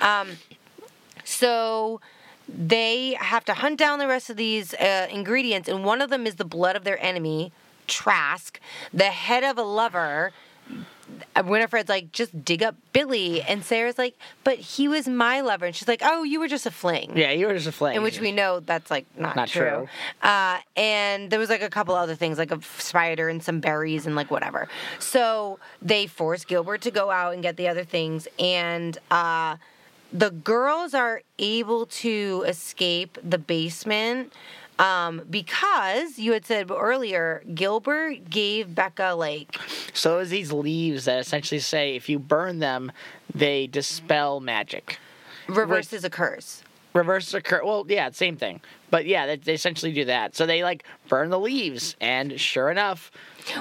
Um, 0.00 0.38
so 1.24 2.00
they 2.48 3.16
have 3.20 3.44
to 3.46 3.54
hunt 3.54 3.78
down 3.78 3.98
the 3.98 4.06
rest 4.08 4.30
of 4.30 4.36
these 4.36 4.74
uh, 4.74 5.08
ingredients, 5.10 5.68
and 5.68 5.84
one 5.84 6.00
of 6.00 6.10
them 6.10 6.26
is 6.26 6.36
the 6.36 6.44
blood 6.44 6.76
of 6.76 6.84
their 6.84 7.02
enemy, 7.04 7.52
Trask, 7.86 8.60
the 8.92 9.04
head 9.04 9.44
of 9.44 9.58
a 9.58 9.62
lover. 9.62 10.32
Winifred's 11.44 11.88
like, 11.88 12.12
just 12.12 12.44
dig 12.44 12.62
up 12.62 12.74
Billy, 12.92 13.40
and 13.42 13.64
Sarah's 13.64 13.96
like, 13.98 14.14
but 14.44 14.58
he 14.58 14.88
was 14.88 15.06
my 15.08 15.40
lover, 15.40 15.66
and 15.66 15.74
she's 15.76 15.88
like, 15.88 16.02
oh, 16.04 16.22
you 16.22 16.40
were 16.40 16.48
just 16.48 16.66
a 16.66 16.70
fling. 16.70 17.12
yeah, 17.16 17.30
you 17.30 17.46
were 17.46 17.54
just 17.54 17.66
a 17.66 17.72
fling. 17.72 17.96
In 17.96 18.02
which 18.02 18.20
we 18.20 18.32
know 18.32 18.60
that's 18.60 18.90
like 18.90 19.06
not, 19.16 19.36
Not 19.36 19.48
true. 19.48 19.62
true. 19.62 19.88
Uh, 20.22 20.58
and 20.76 21.30
there 21.30 21.38
was 21.38 21.48
like 21.48 21.62
a 21.62 21.70
couple 21.70 21.94
other 21.94 22.14
things, 22.14 22.36
like 22.38 22.50
a 22.50 22.60
spider 22.78 23.28
and 23.28 23.42
some 23.42 23.60
berries 23.60 24.06
and 24.06 24.14
like 24.16 24.30
whatever. 24.30 24.68
So 24.98 25.58
they 25.80 26.06
force 26.06 26.44
Gilbert 26.44 26.82
to 26.82 26.90
go 26.90 27.10
out 27.10 27.32
and 27.34 27.42
get 27.42 27.56
the 27.56 27.68
other 27.68 27.84
things, 27.84 28.28
and 28.38 28.98
uh, 29.10 29.56
the 30.12 30.30
girls 30.30 30.92
are 30.94 31.22
able 31.38 31.86
to 31.86 32.44
escape 32.46 33.16
the 33.22 33.38
basement. 33.38 34.32
Um, 34.80 35.22
because 35.28 36.18
you 36.18 36.32
had 36.32 36.46
said 36.46 36.70
earlier, 36.70 37.42
Gilbert 37.54 38.30
gave 38.30 38.74
Becca 38.74 39.12
like 39.12 39.54
So 39.92 40.16
there's 40.16 40.30
these 40.30 40.52
leaves 40.52 41.04
that 41.04 41.20
essentially 41.20 41.58
say 41.58 41.96
if 41.96 42.08
you 42.08 42.18
burn 42.18 42.60
them, 42.60 42.90
they 43.34 43.66
dispel 43.66 44.40
magic. 44.40 44.98
reverses 45.48 46.02
a 46.02 46.10
curse. 46.10 46.62
Reverse 46.94 47.34
occur. 47.34 47.60
Well, 47.62 47.84
yeah, 47.88 48.10
same 48.10 48.36
thing. 48.36 48.60
But 48.90 49.06
yeah, 49.06 49.26
they, 49.26 49.36
they 49.36 49.54
essentially 49.54 49.92
do 49.92 50.04
that. 50.06 50.34
So 50.34 50.46
they 50.46 50.62
like 50.62 50.84
burn 51.08 51.30
the 51.30 51.38
leaves, 51.38 51.96
and 52.00 52.40
sure 52.40 52.70
enough, 52.70 53.10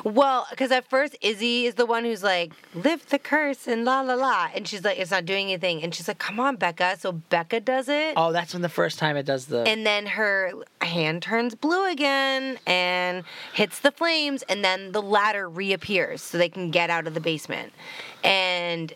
Well, 0.04 0.48
because 0.50 0.72
at 0.72 0.90
first 0.90 1.16
Izzy 1.22 1.66
is 1.66 1.76
the 1.76 1.86
one 1.86 2.04
who's 2.04 2.24
like, 2.24 2.52
lift 2.74 3.10
the 3.10 3.20
curse 3.20 3.68
and 3.68 3.86
la 3.86 4.02
la 4.02 4.16
la. 4.16 4.50
And 4.54 4.68
she's 4.68 4.84
like, 4.84 4.98
it's 5.00 5.12
not 5.12 5.26
doing 5.26 5.48
anything. 5.48 5.84
And 5.84 5.94
she's 5.94 6.08
like, 6.08 6.20
come 6.20 6.40
on, 6.40 6.56
Becca. 6.58 6.98
So 7.00 7.12
Becca 7.14 7.60
does 7.62 7.90
it. 7.90 8.14
oh, 8.18 8.32
that's 8.32 8.54
when 8.54 8.62
the 8.62 8.70
first 8.70 9.00
time 9.00 9.16
it 9.18 9.26
does 9.26 9.46
the. 9.46 9.60
And 9.68 9.86
then 9.86 10.06
her 10.08 10.52
hand 10.82 11.22
turns 11.24 11.56
blue 11.56 11.90
again 11.90 12.60
and 12.68 13.24
hits 13.54 13.80
the 13.80 13.92
flames. 13.92 14.44
And 14.50 14.64
then 14.64 14.92
the 14.92 15.02
ladder 15.02 15.48
reappears 15.50 16.22
so 16.22 16.38
they 16.38 16.50
can 16.50 16.72
get 16.72 16.90
out 16.90 17.08
of 17.08 17.14
the 17.14 17.22
basement. 17.22 17.72
And 18.24 18.94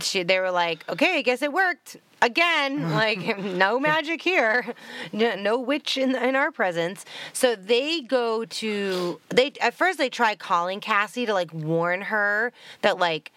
she, 0.00 0.22
they 0.22 0.38
were 0.38 0.50
like, 0.50 0.84
okay, 0.88 1.18
I 1.18 1.22
guess 1.22 1.42
it 1.42 1.52
worked. 1.52 1.96
Again, 2.22 2.90
like 2.94 3.38
no 3.38 3.78
magic 3.78 4.22
here, 4.22 4.74
no, 5.12 5.34
no 5.36 5.58
witch 5.58 5.96
in 5.98 6.14
in 6.16 6.36
our 6.36 6.50
presence. 6.50 7.04
So 7.32 7.54
they 7.54 8.00
go 8.00 8.44
to 8.44 9.20
they 9.28 9.52
at 9.60 9.74
first 9.74 9.98
they 9.98 10.08
try 10.08 10.34
calling 10.34 10.80
Cassie 10.80 11.26
to 11.26 11.34
like 11.34 11.52
warn 11.52 12.02
her 12.02 12.52
that 12.82 12.98
like 12.98 13.32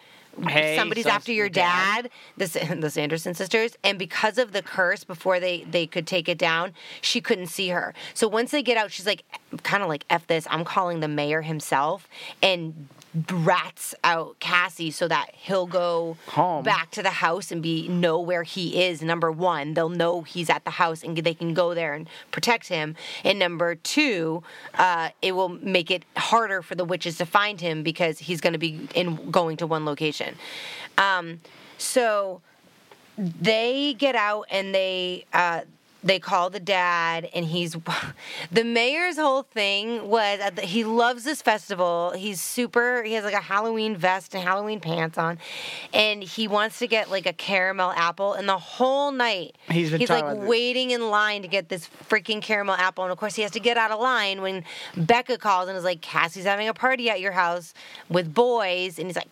Hey, 0.47 0.75
somebody's 0.75 1.06
so- 1.06 1.10
after 1.12 1.32
your 1.32 1.49
dad. 1.49 2.04
dad, 2.04 2.12
the 2.38 2.75
the 2.80 2.89
Sanderson 2.89 3.34
sisters, 3.34 3.78
and 3.84 3.97
because 3.99 4.38
of 4.38 4.52
the 4.52 4.62
curse, 4.62 5.04
before 5.04 5.39
they 5.39 5.63
they 5.69 5.86
could 5.88 6.08
take 6.08 6.30
it 6.30 6.38
down, 6.38 6.73
she 7.02 7.21
couldn't 7.21 7.47
see 7.47 7.69
her. 7.69 7.93
So 8.13 8.28
once 8.28 8.52
they 8.52 8.63
get 8.63 8.78
out, 8.78 8.91
she's 8.91 9.06
like, 9.06 9.23
kind 9.63 9.84
of 9.84 9.89
like 9.89 10.06
f 10.10 10.28
this. 10.28 10.47
I'm 10.49 10.63
calling 10.65 10.99
the 10.99 11.08
mayor 11.08 11.41
himself 11.41 12.08
and 12.41 12.88
rats 13.32 13.95
out 14.04 14.39
Cassie 14.39 14.91
so 14.91 15.08
that 15.08 15.32
he'll 15.34 15.65
go 15.65 16.15
Home. 16.28 16.63
back 16.63 16.91
to 16.91 17.02
the 17.02 17.10
house 17.10 17.52
and 17.52 17.60
be 17.62 17.88
know 17.88 18.19
where 18.19 18.43
he 18.43 18.84
is. 18.84 19.02
Number 19.02 19.32
one, 19.32 19.73
they'll 19.73 19.89
know 19.89 20.21
he's 20.21 20.47
at 20.47 20.63
the 20.63 20.69
house 20.71 21.04
and 21.04 21.17
they 21.17 21.34
can 21.34 21.56
go 21.56 21.73
there 21.73 21.95
and 21.95 22.08
protect 22.30 22.67
him. 22.67 22.95
And 23.23 23.39
number 23.39 23.73
two, 23.73 24.43
uh, 24.75 25.10
it 25.23 25.32
will 25.32 25.49
make 25.49 25.89
it 25.89 26.06
harder 26.15 26.62
for 26.62 26.75
the 26.75 26.86
witches 26.86 27.17
to 27.17 27.25
find 27.25 27.60
him 27.60 27.82
because 27.82 28.19
he's 28.19 28.41
going 28.41 28.54
to 28.54 28.60
be 28.60 28.88
in 28.93 29.32
going 29.32 29.58
to 29.58 29.65
one 29.65 29.86
location. 29.86 30.28
Um, 30.97 31.41
so 31.77 32.41
they 33.17 33.93
get 33.97 34.15
out 34.15 34.45
and 34.49 34.73
they 34.73 35.25
uh, 35.33 35.61
they 36.03 36.19
call 36.19 36.49
the 36.49 36.59
dad 36.59 37.29
and 37.33 37.45
he's 37.45 37.75
the 38.51 38.63
mayor's 38.63 39.17
whole 39.17 39.43
thing 39.43 40.07
was 40.07 40.39
at 40.39 40.55
the, 40.55 40.61
he 40.61 40.83
loves 40.83 41.23
this 41.23 41.41
festival. 41.41 42.13
He's 42.15 42.41
super 42.41 43.03
he 43.03 43.13
has 43.13 43.23
like 43.23 43.33
a 43.33 43.41
halloween 43.41 43.97
vest 43.97 44.33
and 44.33 44.43
halloween 44.43 44.79
pants 44.79 45.17
on 45.17 45.37
and 45.93 46.23
he 46.23 46.47
wants 46.47 46.79
to 46.79 46.87
get 46.87 47.09
like 47.09 47.25
a 47.25 47.33
caramel 47.33 47.91
apple 47.91 48.33
and 48.33 48.47
the 48.47 48.57
whole 48.57 49.11
night 49.11 49.57
He's 49.69 49.91
been 49.91 49.99
he's 49.99 50.09
like 50.09 50.47
waiting 50.47 50.91
in 50.91 51.09
line 51.09 51.41
to 51.41 51.47
get 51.47 51.69
this 51.69 51.89
freaking 52.09 52.41
caramel 52.41 52.75
apple 52.75 53.03
and 53.03 53.11
of 53.11 53.17
course 53.17 53.35
he 53.35 53.41
has 53.41 53.51
to 53.51 53.59
get 53.59 53.77
out 53.77 53.91
of 53.91 53.99
line 53.99 54.41
when 54.41 54.63
becca 54.95 55.37
calls 55.37 55.67
and 55.67 55.77
is 55.77 55.83
like 55.83 56.01
cassie's 56.01 56.45
having 56.45 56.67
a 56.67 56.73
party 56.73 57.09
at 57.09 57.19
your 57.19 57.33
house 57.33 57.73
with 58.09 58.33
boys. 58.33 58.97
And 58.99 59.07
he's 59.07 59.15
like 59.15 59.27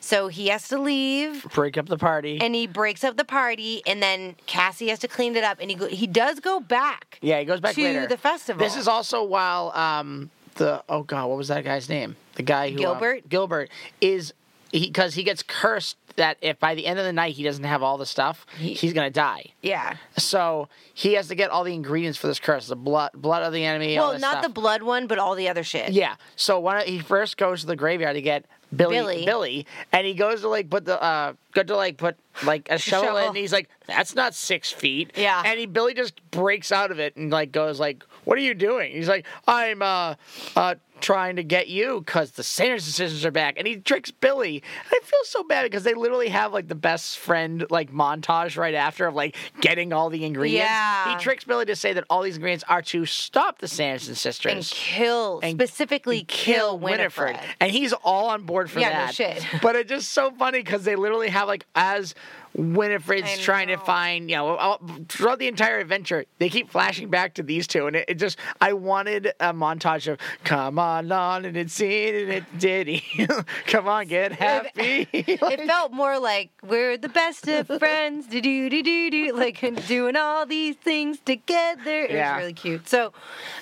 so 0.00 0.28
he 0.28 0.48
has 0.48 0.68
to 0.68 0.78
leave 0.78 1.44
break 1.54 1.76
up 1.78 1.86
the 1.86 1.98
party. 1.98 2.38
and 2.40 2.54
he 2.54 2.66
breaks 2.66 3.04
up 3.04 3.16
the 3.16 3.24
party, 3.24 3.82
and 3.86 4.02
then 4.02 4.36
Cassie 4.46 4.88
has 4.88 4.98
to 5.00 5.08
clean 5.08 5.36
it 5.36 5.44
up, 5.44 5.58
and 5.60 5.70
he 5.70 5.76
go, 5.76 5.86
he 5.86 6.06
does 6.06 6.40
go 6.40 6.60
back. 6.60 7.18
yeah, 7.22 7.38
he 7.38 7.44
goes 7.44 7.60
back 7.60 7.74
to 7.74 7.82
later. 7.82 8.06
the 8.06 8.16
festival. 8.16 8.64
This 8.64 8.76
is 8.76 8.88
also 8.88 9.22
while 9.24 9.70
um 9.74 10.30
the 10.56 10.82
oh 10.88 11.02
god, 11.02 11.26
what 11.28 11.38
was 11.38 11.48
that 11.48 11.64
guy's 11.64 11.88
name? 11.88 12.16
The 12.34 12.42
guy 12.42 12.68
who 12.70 12.76
um, 12.76 12.80
Gilbert? 12.80 13.28
Gilbert 13.28 13.70
is 14.00 14.32
because 14.70 15.14
he 15.14 15.22
gets 15.22 15.42
cursed 15.42 15.96
that 16.16 16.36
if 16.42 16.58
by 16.58 16.74
the 16.74 16.86
end 16.86 16.98
of 16.98 17.04
the 17.06 17.12
night 17.12 17.34
he 17.34 17.42
doesn't 17.42 17.64
have 17.64 17.82
all 17.82 17.96
the 17.98 18.04
stuff, 18.06 18.44
He- 18.58 18.74
he's 18.74 18.92
gonna 18.92 19.10
die. 19.10 19.52
yeah. 19.62 19.96
So 20.18 20.68
he 20.92 21.14
has 21.14 21.28
to 21.28 21.34
get 21.34 21.50
all 21.50 21.64
the 21.64 21.72
ingredients 21.74 22.18
for 22.18 22.26
this 22.26 22.38
curse: 22.38 22.66
the 22.66 22.76
blood, 22.76 23.12
blood 23.14 23.42
of 23.44 23.52
the 23.54 23.64
enemy. 23.64 23.96
all 23.96 24.10
Well, 24.10 24.18
not 24.18 24.30
stuff. 24.32 24.42
the 24.42 24.48
blood 24.50 24.82
one, 24.82 25.06
but 25.06 25.18
all 25.18 25.34
the 25.34 25.48
other 25.48 25.62
shit. 25.64 25.90
Yeah. 25.92 26.16
So 26.36 26.60
when 26.60 26.86
he 26.86 26.98
first 26.98 27.36
goes 27.38 27.62
to 27.62 27.66
the 27.66 27.76
graveyard 27.76 28.14
to 28.16 28.22
get 28.22 28.44
Billy, 28.74 28.96
Billy. 28.96 29.24
Billy, 29.24 29.66
and 29.92 30.06
he 30.06 30.14
goes 30.14 30.40
to 30.40 30.48
like 30.48 30.70
put 30.70 30.84
the 30.84 31.00
uh, 31.02 31.34
go 31.52 31.62
to 31.62 31.76
like 31.76 31.96
put 31.98 32.16
like 32.44 32.68
a 32.70 32.78
shovel, 32.78 33.16
in, 33.18 33.28
and 33.28 33.36
he's 33.36 33.52
like, 33.52 33.68
"That's 33.86 34.14
not 34.14 34.34
six 34.34 34.72
feet." 34.72 35.12
Yeah. 35.14 35.42
And 35.44 35.58
he 35.58 35.66
Billy 35.66 35.94
just 35.94 36.14
breaks 36.30 36.72
out 36.72 36.90
of 36.90 36.98
it 36.98 37.16
and 37.16 37.30
like 37.30 37.52
goes 37.52 37.78
like, 37.78 38.02
"What 38.24 38.38
are 38.38 38.42
you 38.42 38.54
doing?" 38.54 38.92
He's 38.92 39.08
like, 39.08 39.26
"I'm 39.46 39.82
uh, 39.82 40.14
uh, 40.56 40.76
trying 41.02 41.36
to 41.36 41.44
get 41.44 41.68
you 41.68 42.00
because 42.00 42.30
the 42.30 42.42
Sanderson 42.42 42.92
sisters 42.92 43.26
are 43.26 43.30
back," 43.30 43.54
and 43.58 43.66
he 43.66 43.76
tricks 43.76 44.10
Billy. 44.10 44.62
And 44.84 44.86
I 44.90 45.04
feel 45.04 45.20
so 45.24 45.42
bad 45.44 45.64
because 45.64 45.84
they 45.84 45.92
literally 45.92 46.28
have 46.30 46.52
like 46.54 46.68
the 46.68 46.74
best 46.74 47.18
friend 47.18 47.66
like 47.68 47.92
montage 47.92 48.56
right 48.56 48.74
after 48.74 49.06
of 49.06 49.14
like 49.14 49.36
getting 49.60 49.92
all 49.92 50.08
the 50.08 50.24
ingredients. 50.24 50.70
Yeah. 50.70 51.12
He 51.18 51.22
tricks 51.22 51.44
Billy 51.44 51.66
to 51.66 51.76
say 51.76 51.92
that 51.92 52.04
all 52.08 52.22
these 52.22 52.36
ingredients 52.36 52.64
are 52.68 52.80
to 52.82 53.04
stop 53.04 53.58
the 53.58 53.68
Sanderson 53.68 54.14
sisters 54.14 54.52
And 54.52 54.64
kill, 54.64 55.40
And 55.42 55.52
specifically 55.60 56.24
kill 56.26 56.78
Winifred. 56.78 57.38
And 57.60 57.70
he's 57.70 57.92
all 57.92 58.28
on 58.30 58.44
board 58.44 58.70
for 58.70 58.80
Yeah, 58.80 58.88
no 58.88 58.94
that. 58.94 59.14
shit. 59.14 59.44
But 59.60 59.76
it's 59.76 59.88
just 59.90 60.10
so 60.12 60.30
funny 60.30 60.60
because 60.60 60.84
they 60.84 60.96
literally 60.96 61.28
have 61.28 61.48
like 61.48 61.66
as 61.74 62.14
Winifred's 62.54 63.38
trying 63.38 63.68
to 63.68 63.76
find, 63.78 64.30
you 64.30 64.36
know, 64.36 64.56
all- 64.56 64.80
throughout 65.08 65.38
the 65.38 65.48
entire 65.48 65.78
adventure, 65.78 66.24
they 66.38 66.48
keep 66.48 66.70
flashing 66.70 67.08
back 67.08 67.34
to 67.34 67.42
these 67.42 67.66
two, 67.66 67.86
and 67.86 67.96
it, 67.96 68.04
it 68.08 68.14
just, 68.14 68.38
I 68.60 68.72
wanted 68.74 69.28
a 69.40 69.52
montage 69.54 70.10
of 70.10 70.18
"Come 70.44 70.78
on, 70.78 71.10
on 71.10 71.44
and 71.44 71.56
it's 71.56 71.72
seen 71.72 72.14
and 72.14 72.30
it 72.30 72.44
did, 72.58 73.02
come 73.66 73.88
on, 73.88 74.06
get 74.06 74.32
happy." 74.32 75.08
It 75.12 75.66
felt 75.66 75.92
more 75.92 76.18
like 76.18 76.50
we're 76.62 76.96
the 76.96 77.08
best 77.08 77.48
of 77.48 77.66
friends, 77.78 78.26
do 78.26 78.40
do 78.40 78.68
do 78.68 78.82
do 78.82 79.10
do, 79.10 79.32
like 79.32 79.60
doing 79.86 80.16
all 80.16 80.44
these 80.46 80.76
things 80.76 81.18
together. 81.24 82.02
It 82.04 82.10
Yeah. 82.12 82.34
was 82.36 82.40
really 82.42 82.52
cute. 82.54 82.88
So, 82.88 83.12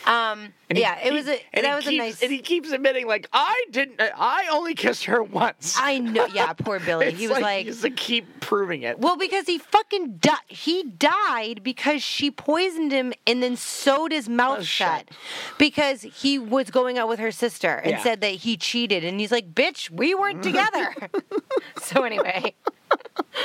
um, 0.06 0.52
And 0.70 0.76
he- 0.78 0.82
yeah, 0.82 1.00
it 1.02 1.12
was 1.12 1.26
a 1.26 1.32
and 1.52 1.64
that 1.64 1.70
he 1.70 1.74
was 1.74 1.86
a 1.88 1.96
nice. 1.98 2.22
And 2.22 2.30
he 2.30 2.38
keeps 2.38 2.70
admitting, 2.70 3.08
like, 3.08 3.28
I 3.32 3.64
didn't, 3.72 4.00
I 4.00 4.48
only 4.52 4.74
kissed 4.74 5.04
her 5.06 5.20
once. 5.20 5.76
I 5.76 5.98
know, 5.98 6.26
yeah, 6.26 6.52
poor 6.58 6.78
Billy. 6.78 7.10
He 7.10 7.26
was 7.26 7.40
like, 7.40 7.62
he 7.62 7.66
has 7.66 7.80
to 7.82 7.90
keep 7.90 8.38
proving 8.40 8.82
it. 8.82 9.00
Well, 9.00 9.16
because 9.16 9.46
he 9.46 9.58
fucking 9.58 10.18
died. 10.18 10.38
He 10.46 10.84
died 10.84 11.62
because 11.64 12.04
she 12.04 12.30
poisoned 12.30 12.92
him 12.92 13.12
and 13.26 13.42
then 13.42 13.56
sewed 13.56 14.12
his 14.12 14.28
mouth 14.28 14.58
oh, 14.60 14.62
shut. 14.62 15.08
shut. 15.08 15.58
Because 15.58 16.02
he 16.02 16.38
was 16.38 16.70
going 16.70 16.98
out 16.98 17.08
with 17.08 17.18
her 17.18 17.32
sister 17.32 17.74
and 17.74 17.90
Yeah. 17.90 18.02
said 18.04 18.20
that 18.20 18.28
he 18.32 18.56
cheated. 18.56 19.02
And 19.02 19.18
he's 19.18 19.32
like, 19.32 19.52
bitch, 19.52 19.90
we 19.90 20.14
weren't 20.14 20.42
together. 20.44 20.94
so, 21.82 22.04
anyway. 22.04 22.54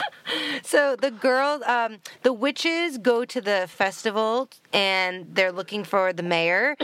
so 0.64 0.96
the 0.96 1.12
girl, 1.12 1.62
um, 1.66 1.98
the 2.24 2.34
witches 2.34 2.98
go 2.98 3.26
to 3.26 3.42
the 3.42 3.68
festival 3.70 4.50
and 4.74 5.28
they're 5.34 5.52
looking 5.52 5.84
for 5.84 6.14
the 6.14 6.24
mayor. 6.24 6.76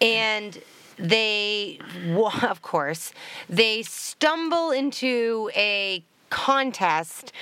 and 0.00 0.58
they, 0.98 1.78
of 2.42 2.62
course, 2.62 3.12
they 3.48 3.82
stumble 3.82 4.70
into 4.70 5.50
a 5.54 6.04
contest 6.30 7.32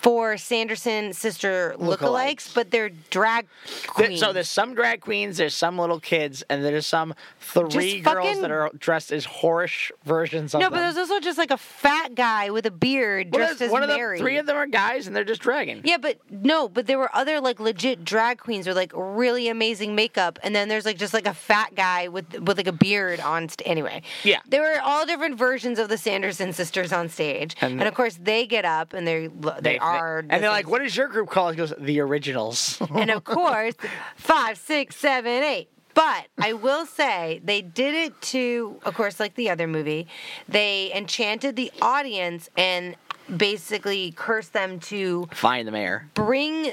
for 0.00 0.36
Sanderson 0.38 1.12
sister 1.12 1.74
lookalikes, 1.78 1.98
Lookalikes. 1.98 2.54
but 2.54 2.70
they're 2.70 2.88
drag 3.10 3.46
queens. 3.86 4.20
So 4.20 4.32
there's 4.32 4.48
some 4.48 4.74
drag 4.74 5.00
queens, 5.02 5.36
there's 5.36 5.54
some 5.54 5.78
little 5.78 6.00
kids, 6.00 6.42
and 6.48 6.64
there's 6.64 6.86
some 6.86 7.14
three 7.40 8.00
Just 8.00 8.04
girls 8.14 8.40
that 8.40 8.50
are 8.50 8.70
dressed 8.78 9.12
as 9.12 9.26
whorish 9.26 9.90
versions 10.04 10.54
of 10.54 10.60
no, 10.60 10.66
them. 10.66 10.72
but 10.74 10.80
there's 10.80 10.96
also 10.96 11.20
just 11.20 11.36
like 11.36 11.50
a 11.50 11.56
fat 11.58 12.14
guy 12.14 12.48
with 12.50 12.64
a 12.64 12.70
beard 12.70 13.28
Well, 13.30 13.46
dressed 13.46 13.60
as 13.60 13.70
one 13.70 13.82
of 13.82 13.88
them, 13.90 14.16
three 14.16 14.38
of 14.38 14.46
them 14.46 14.56
are 14.56 14.66
guys, 14.66 15.06
and 15.06 15.14
they're 15.14 15.24
just 15.24 15.42
dragging. 15.42 15.82
Yeah, 15.84 15.98
but 15.98 16.18
no, 16.30 16.68
but 16.68 16.86
there 16.86 16.98
were 16.98 17.14
other 17.14 17.40
like 17.40 17.60
legit 17.60 18.04
drag 18.04 18.38
queens 18.38 18.66
with 18.66 18.76
like 18.76 18.92
really 18.94 19.48
amazing 19.48 19.94
makeup, 19.94 20.38
and 20.42 20.54
then 20.54 20.68
there's 20.68 20.86
like 20.86 20.96
just 20.96 21.12
like 21.12 21.26
a 21.26 21.34
fat 21.34 21.74
guy 21.74 22.08
with 22.08 22.40
with 22.40 22.56
like 22.56 22.66
a 22.68 22.72
beard 22.72 23.20
on. 23.20 23.48
St- 23.50 23.68
anyway, 23.68 24.00
Yeah. 24.24 24.40
there 24.48 24.62
were 24.62 24.80
all 24.82 25.04
different 25.04 25.36
versions 25.36 25.78
of 25.78 25.88
the 25.90 25.98
Sanderson 25.98 26.52
sisters 26.54 26.92
on 26.92 27.08
stage, 27.10 27.54
And- 27.60 27.80
and, 27.80 27.88
of 27.88 27.94
course 27.94 28.18
they 28.22 28.46
get 28.46 28.64
up 28.64 28.92
and 28.94 29.06
they 29.06 29.28
they, 29.60 29.78
are 29.96 30.18
and 30.18 30.42
they're 30.42 30.50
like, 30.50 30.68
"What 30.68 30.82
is 30.82 30.96
your 30.96 31.08
group 31.08 31.30
called?" 31.30 31.54
He 31.54 31.58
goes, 31.58 31.72
"The 31.78 32.00
Originals." 32.00 32.80
and 32.94 33.10
of 33.10 33.24
course 33.24 33.74
five, 34.16 34.58
six, 34.58 34.96
seven, 34.96 35.42
eight. 35.42 35.68
But 35.92 36.26
I 36.38 36.52
will 36.52 36.86
say 36.86 37.40
they 37.44 37.62
did 37.62 37.94
it 37.94 38.20
to, 38.22 38.76
of 38.84 38.94
course, 38.94 39.18
like 39.18 39.34
the 39.34 39.50
other 39.50 39.66
movie. 39.66 40.06
They 40.48 40.92
enchanted 40.94 41.56
the 41.56 41.72
audience 41.82 42.48
and 42.56 42.94
basically 43.36 44.12
cursed 44.12 44.52
them 44.52 44.78
to 44.80 45.28
Find 45.32 45.66
the 45.66 45.72
mayor. 45.72 46.08
bring 46.14 46.70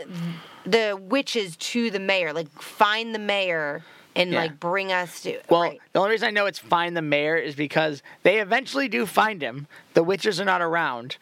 the 0.66 0.98
witches 1.02 1.56
to 1.58 1.90
the 1.90 2.00
mayor, 2.00 2.32
like 2.34 2.50
find 2.62 3.14
the 3.16 3.20
mayor 3.20 3.84
and 4.16 4.32
Yeah. 4.32 4.42
like 4.42 4.60
bring 4.60 4.92
us 4.92 5.22
to. 5.22 5.40
Well, 5.50 5.62
right. 5.62 5.80
the 5.94 6.00
only 6.00 6.12
reason 6.12 6.28
I 6.28 6.32
know 6.32 6.46
it's 6.46 6.60
find 6.60 6.96
the 6.98 7.02
mayor 7.02 7.36
is 7.38 7.56
because 7.56 8.04
they 8.24 8.40
eventually 8.40 8.88
do 8.88 9.06
find 9.06 9.42
him. 9.42 9.68
The 9.94 10.04
witches 10.04 10.40
are 10.42 10.46
not 10.46 10.62
around, 10.62 11.18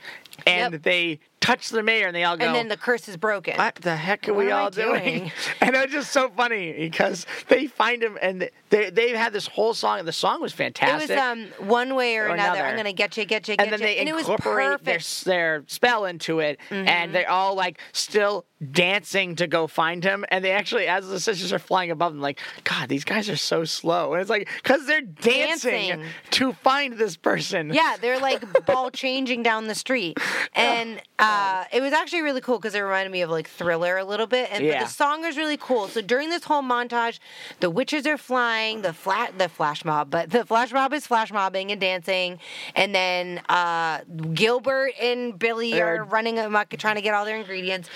and 0.47 0.73
Yep. 0.73 0.81
they 0.83 1.19
touch 1.45 1.69
the 1.69 1.83
mayor, 1.83 2.07
and 2.07 2.15
they 2.15 2.23
all 2.23 2.37
go. 2.37 2.45
and 2.45 2.55
then 2.55 2.67
the 2.67 2.77
curse 2.77 3.07
is 3.07 3.17
broken. 3.17 3.55
what 3.57 3.75
the 3.75 3.95
heck 3.95 4.27
are 4.27 4.33
What 4.33 4.45
we 4.45 4.51
all 4.51 4.69
doing? 4.71 5.03
doing? 5.19 5.31
And 5.61 5.75
it's 5.75 5.91
just 5.93 6.11
so 6.11 6.29
funny 6.29 6.73
because 6.73 7.25
they 7.47 7.67
find 7.67 8.01
him 8.03 8.17
and 8.21 8.49
they 8.69 8.89
they've 8.89 9.15
had 9.15 9.33
this 9.33 9.47
whole 9.47 9.73
song. 9.73 9.99
and 9.99 10.07
The 10.07 10.11
song 10.13 10.41
was 10.41 10.53
fantastic. 10.53 11.09
It 11.09 11.13
was 11.13 11.21
um 11.21 11.67
one 11.67 11.95
way 11.95 12.17
or, 12.17 12.23
Or 12.23 12.27
another. 12.33 12.59
another. 12.59 12.65
I'm 12.69 12.75
gonna 12.77 12.93
get 12.93 13.17
you, 13.17 13.25
get 13.25 13.47
you, 13.47 13.55
get 13.57 13.63
and 13.63 13.73
then 13.73 13.79
you, 13.79 13.85
they 13.85 13.97
and 13.97 14.09
it 14.09 14.13
was 14.15 14.27
incorporate 14.27 14.83
their, 14.83 14.95
perfect. 14.97 15.25
their 15.25 15.63
spell 15.67 16.05
into 16.05 16.39
it, 16.39 16.59
and 16.69 17.13
they're 17.13 17.29
all 17.29 17.55
like 17.55 17.79
still 17.93 18.45
dancing 18.71 19.35
to 19.37 19.47
go 19.47 19.67
find 19.67 20.03
him. 20.03 20.25
And 20.29 20.43
they 20.43 20.51
actually, 20.51 20.87
as 20.87 21.07
the 21.07 21.19
sisters 21.19 21.53
are 21.53 21.59
flying 21.59 21.91
above 21.91 22.13
them, 22.13 22.21
like, 22.21 22.39
God, 22.63 22.89
these 22.89 23.03
guys 23.05 23.29
are 23.29 23.35
so 23.37 23.63
slow. 23.65 24.13
And 24.13 24.21
it's 24.21 24.29
like, 24.29 24.49
because 24.55 24.85
they're 24.87 25.01
dancing, 25.01 25.71
Dancing. 25.89 26.05
to 26.31 26.53
find 26.53 26.97
this 26.97 27.17
person. 27.17 27.73
Yeah, 27.73 27.95
they're 27.99 28.19
like 28.19 28.65
ball 28.65 28.91
changing 28.91 29.43
down 29.43 29.67
the 29.67 29.75
street, 29.75 30.17
and 30.55 31.01
uh, 31.19 31.65
it 31.71 31.81
was 31.81 31.93
actually 31.93 32.21
really 32.21 32.41
cool 32.41 32.57
because 32.57 32.75
it 32.75 32.79
reminded 32.79 33.11
me 33.11 33.21
of 33.21 33.29
like 33.29 33.47
Thriller 33.49 33.97
a 33.97 34.03
little 34.03 34.27
bit. 34.27 34.49
And 34.51 34.59
but 34.61 34.65
Yeah. 34.67 34.83
the 34.83 34.89
song 34.89 35.23
is 35.25 35.37
really 35.37 35.57
cool. 35.57 35.87
So 35.87 36.01
during 36.01 36.29
this 36.29 36.43
whole 36.43 36.61
montage, 36.63 37.19
the 37.59 37.69
witches 37.69 38.05
are 38.07 38.17
flying, 38.17 38.81
the 38.81 38.93
flat, 38.93 39.37
the 39.37 39.47
flash 39.49 39.83
mob, 39.85 40.09
but 40.09 40.29
the 40.31 40.45
flash 40.45 40.71
mob 40.73 40.93
is 40.93 41.05
flash 41.07 41.31
mobbing 41.31 41.71
and 41.71 41.79
dancing, 41.79 42.39
and 42.75 42.93
then 42.95 43.41
uh, 43.49 43.99
Gilbert 44.33 44.91
and 45.01 45.37
Billy 45.37 45.71
They're- 45.71 46.01
are 46.01 46.03
running 46.03 46.39
amok 46.39 46.69
trying 46.77 46.95
to 46.95 47.01
get 47.01 47.13
all 47.13 47.25
their 47.25 47.37
ingredients, 47.37 47.89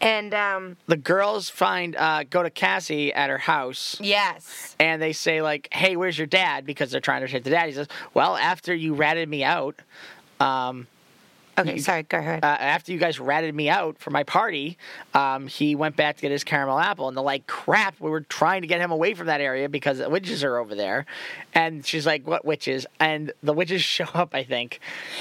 and 0.00 0.13
um, 0.32 0.76
The 0.86 0.96
girls 0.96 1.50
find, 1.50 1.96
uh, 1.96 2.22
go 2.30 2.42
to 2.42 2.50
Cassie 2.50 3.12
at 3.12 3.30
her 3.30 3.38
house. 3.38 3.96
yes, 4.00 4.76
and 4.78 5.02
they 5.02 5.12
say 5.12 5.42
like, 5.42 5.68
"Hey, 5.72 5.96
where's 5.96 6.16
your 6.16 6.26
dad?" 6.28 6.64
Because 6.64 6.90
they're 6.90 7.00
trying 7.00 7.22
to 7.22 7.26
shake 7.26 7.42
the 7.44 7.50
dad. 7.50 7.66
He 7.66 7.72
says, 7.72 7.88
"Well, 8.14 8.36
after 8.36 8.74
you 8.74 8.94
ratted 8.94 9.28
me 9.28 9.42
out, 9.42 9.76
um, 10.40 10.86
okay, 11.58 11.78
sorry, 11.78 12.02
go 12.04 12.18
ahead. 12.18 12.44
uh, 12.44 12.46
after 12.46 12.92
you 12.92 12.98
guys 12.98 13.18
ratted 13.20 13.54
me 13.54 13.68
out 13.68 13.98
for 13.98 14.10
my 14.10 14.22
party, 14.24 14.76
um, 15.14 15.46
he 15.46 15.74
went 15.74 15.96
back 15.96 16.16
to 16.16 16.22
get 16.22 16.30
his 16.30 16.44
caramel 16.44 16.78
apple." 16.78 17.08
And 17.08 17.16
they're 17.16 17.24
like, 17.24 17.46
"Crap, 17.46 17.94
we 18.00 18.10
were 18.10 18.20
trying 18.22 18.62
to 18.62 18.68
get 18.68 18.80
him 18.80 18.90
away 18.90 19.14
from 19.14 19.26
that 19.26 19.40
area 19.40 19.68
because 19.68 19.98
the 19.98 20.10
witches 20.10 20.42
are 20.44 20.58
over 20.58 20.74
there." 20.74 21.06
And 21.54 21.84
she's 21.86 22.06
like, 22.06 22.26
"What 22.26 22.44
witches?" 22.44 22.86
And 23.00 23.32
the 23.42 23.52
witches 23.52 23.82
show 23.96 24.06
up. 24.14 24.34
I 24.34 24.42
think. 24.44 24.80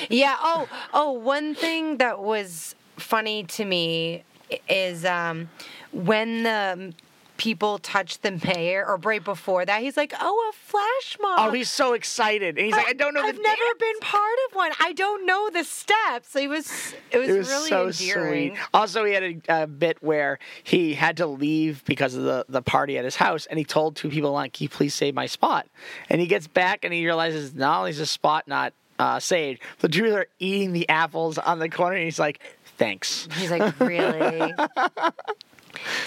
Yeah. 0.10 0.36
Oh, 0.40 0.68
oh, 0.94 1.12
one 1.12 1.56
thing 1.56 1.98
that 1.98 2.20
was 2.22 2.76
funny 2.98 3.44
to 3.44 3.66
me 3.66 4.24
is 4.70 5.06
um, 5.06 5.50
when 5.92 6.44
the 6.44 6.94
people 7.36 7.80
touch 7.80 8.20
the 8.20 8.40
mayor, 8.46 8.86
or 8.88 8.96
right 8.98 9.24
before 9.24 9.66
that, 9.66 9.82
he's 9.82 9.98
like, 9.98 10.14
"Oh, 10.20 10.52
a 10.52 10.56
flash 10.56 11.18
mob." 11.20 11.40
Oh, 11.40 11.52
he's 11.52 11.70
so 11.70 11.94
excited, 11.94 12.58
and 12.58 12.66
he's 12.66 12.76
like, 12.76 12.88
"I 12.88 12.94
don't 12.94 13.14
know 13.14 13.22
I've 13.22 13.36
the 13.36 13.42
never 13.42 13.56
dance." 13.58 13.80
been 13.80 14.00
part 14.02 14.38
of 14.50 14.56
one. 14.56 14.72
I 14.80 14.94
don't 14.94 15.26
know 15.26 15.50
the 15.52 15.64
steps. 15.64 16.36
It 16.36 16.48
was 16.48 16.94
it 17.12 17.18
was, 17.18 17.30
It 17.30 17.38
was 17.38 17.50
really 17.50 17.70
so 17.70 17.88
endearing. 17.88 18.52
sweet. 18.56 18.64
Also, 18.74 19.04
he 19.04 19.14
had 19.14 19.24
a, 19.24 19.64
a 19.64 19.68
bit 19.68 19.98
where 20.02 20.40
he 20.64 20.94
had 20.94 21.18
to 21.18 21.26
leave 21.26 21.84
because 21.86 22.14
of 22.16 22.24
the, 22.24 22.46
the 22.48 22.62
party 22.62 22.98
at 22.98 23.04
his 23.04 23.16
house, 23.16 23.46
and 23.48 23.58
he 23.58 23.66
told 23.66 23.96
two 23.96 24.10
people, 24.10 24.32
"Like, 24.32 24.54
can 24.54 24.66
you 24.66 24.70
please 24.70 24.94
save 24.94 25.16
my 25.16 25.26
spot?" 25.26 25.68
And 26.10 26.22
he 26.22 26.28
gets 26.28 26.48
back 26.48 26.86
and 26.86 26.94
he 26.94 27.04
realizes 27.04 27.54
not 27.56 27.80
only 27.80 27.90
is 27.92 27.98
his 27.98 28.12
spot 28.12 28.48
not 28.48 28.74
uh, 29.00 29.20
saved, 29.20 29.60
the 29.80 29.90
two 29.90 30.14
are 30.14 30.28
eating 30.40 30.72
the 30.72 30.88
apples 30.88 31.40
on 31.40 31.58
the 31.60 31.68
corner, 31.68 31.96
and 31.96 32.06
he's 32.06 32.20
like, 32.20 32.40
"Thanks." 32.78 33.28
He's 33.38 33.52
like, 33.52 33.80
"Really?" 33.80 34.54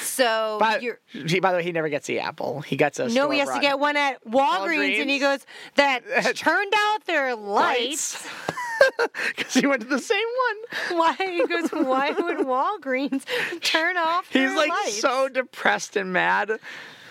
so 0.00 0.56
By, 0.60 0.78
you're. 0.78 1.00
by 1.40 1.52
the 1.52 1.58
way, 1.58 1.62
he 1.62 1.72
never 1.72 1.88
gets 1.88 2.06
the 2.06 2.20
apple. 2.20 2.60
He 2.60 2.76
gets 2.76 2.98
a 2.98 3.08
No, 3.08 3.30
he 3.30 3.38
has 3.40 3.50
to 3.50 3.60
get 3.60 3.78
one 3.78 3.96
at 3.96 4.24
Walgreens, 4.24 5.00
and 5.00 5.10
he 5.10 5.18
goes, 5.18 5.46
"That 5.76 6.02
turned 6.36 6.72
out 6.76 7.04
their 7.06 7.34
lights." 7.34 8.26
Because 9.34 9.54
he 9.60 9.66
went 9.66 9.82
to 9.82 9.88
the 9.88 9.98
same 9.98 10.26
one. 10.90 10.98
Why 10.98 11.14
he 11.14 11.46
goes? 11.46 11.70
Why 11.70 12.10
would 12.10 12.38
Walgreens 12.46 13.24
turn 13.60 13.96
off? 13.96 14.26
He's 14.26 14.50
their 14.50 14.56
like 14.56 14.70
lights? 14.70 15.00
so 15.00 15.28
depressed 15.28 15.96
and 15.96 16.12
mad. 16.12 16.58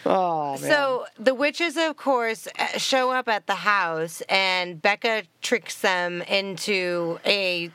Oh 0.06 0.51
man. 0.51 0.60
So 0.60 1.06
the 1.18 1.34
witches, 1.34 1.78
of 1.78 1.97
course, 1.97 2.47
uh, 2.60 2.78
show 2.78 3.12
up 3.12 3.28
at 3.28 3.47
the 3.47 3.56
house, 3.56 4.22
and 4.30 4.80
Becca 4.80 5.24
tricks 5.41 5.82
them 5.82 6.22
into 6.24 7.20
a 7.26 7.72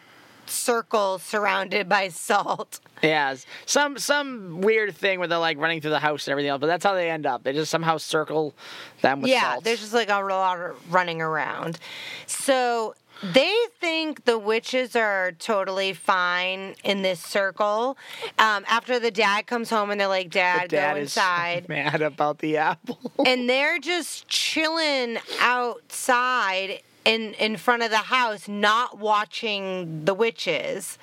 circle 0.50 1.18
surrounded 1.18 1.88
by 1.88 2.08
salt. 2.08 2.80
Yeah, 3.02 3.34
some 3.66 3.98
some 3.98 4.60
weird 4.60 4.94
thing 4.94 5.18
where 5.18 5.28
they're 5.28 5.38
like 5.38 5.58
running 5.58 5.80
through 5.80 5.92
the 5.92 5.98
house 6.00 6.26
and 6.26 6.32
everything 6.32 6.50
else, 6.50 6.60
but 6.60 6.66
that's 6.66 6.84
how 6.84 6.94
they 6.94 7.10
end 7.10 7.24
up. 7.26 7.42
They 7.44 7.52
just 7.52 7.70
somehow 7.70 7.96
circle 7.96 8.54
them 9.00 9.22
with 9.22 9.30
yeah, 9.30 9.52
salt. 9.52 9.64
there's 9.64 9.80
just 9.80 9.94
like 9.94 10.10
a 10.10 10.20
lot 10.20 10.60
of 10.60 10.92
running 10.92 11.22
around. 11.22 11.78
So 12.26 12.94
they 13.22 13.54
think 13.80 14.24
the 14.24 14.38
witches 14.38 14.96
are 14.96 15.32
totally 15.32 15.92
fine 15.92 16.74
in 16.84 17.02
this 17.02 17.20
circle. 17.20 17.98
Um, 18.38 18.64
after 18.68 18.98
the 18.98 19.10
dad 19.10 19.46
comes 19.46 19.68
home 19.70 19.90
and 19.90 20.00
they're 20.00 20.08
like, 20.08 20.28
The 20.28 20.38
"Dad, 20.38 20.70
dad 20.70 20.94
go 20.94 21.00
is 21.00 21.02
inside." 21.08 21.68
mad 21.68 22.00
about 22.02 22.38
the 22.38 22.56
apple. 22.56 22.98
and 23.26 23.48
they're 23.48 23.78
just 23.78 24.26
chilling 24.28 25.18
outside 25.40 26.80
in 27.04 27.34
in 27.34 27.56
front 27.56 27.82
of 27.82 27.90
the 27.90 27.96
house 27.96 28.46
not 28.48 28.98
watching 28.98 30.04
the 30.04 30.14
witches 30.14 30.98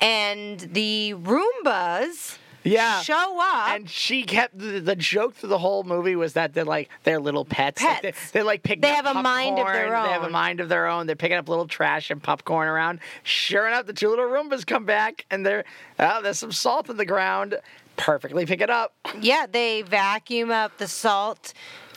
and 0.00 0.60
the 0.60 1.14
roombas 1.16 2.38
Yeah. 2.64 3.00
show 3.00 3.40
up 3.40 3.70
and 3.74 3.90
she 3.90 4.22
kept 4.22 4.56
the, 4.58 4.78
the 4.78 4.94
joke 4.94 5.34
through 5.34 5.48
the 5.48 5.58
whole 5.58 5.82
movie 5.82 6.14
was 6.14 6.34
that 6.34 6.54
they're 6.54 6.64
like 6.64 6.88
they're 7.02 7.18
little 7.20 7.44
pets. 7.44 7.82
Like, 7.82 8.02
Pets. 8.02 8.02
They're, 8.02 8.42
they're 8.42 8.44
like 8.46 8.62
picking 8.62 8.82
They 8.82 8.90
up 8.90 9.04
have 9.06 9.16
a 9.16 9.22
mind 9.22 9.58
of 9.58 9.66
their 9.66 9.88
popcorn. 9.88 10.02
They 10.04 10.12
have 10.12 10.22
a 10.22 10.30
mind 10.30 10.60
of 10.60 10.68
their 10.68 10.86
own. 10.86 11.06
They're 11.06 11.16
picking 11.16 11.36
up 11.38 11.48
little 11.48 11.66
trash 11.66 12.10
and 12.10 12.22
popcorn 12.22 12.68
around. 12.68 13.00
Sure 13.24 13.66
enough, 13.66 13.86
the 13.86 13.92
two 13.92 14.08
little 14.10 14.26
Roombas 14.26 14.64
come 14.66 14.84
back 14.84 15.26
and 15.30 15.44
they're 15.44 15.64
oh, 15.98 16.22
there's 16.22 16.38
some 16.38 16.52
salt 16.52 16.88
in 16.88 16.96
the 16.98 17.04
ground. 17.04 17.58
Perfectly 17.96 18.46
pick 18.46 18.60
it 18.60 18.70
up. 18.70 18.94
yeah 19.20 19.46
they 19.50 19.82
vacuum 19.82 20.50
up 20.50 20.78
the 20.78 20.88
salt 20.88 21.52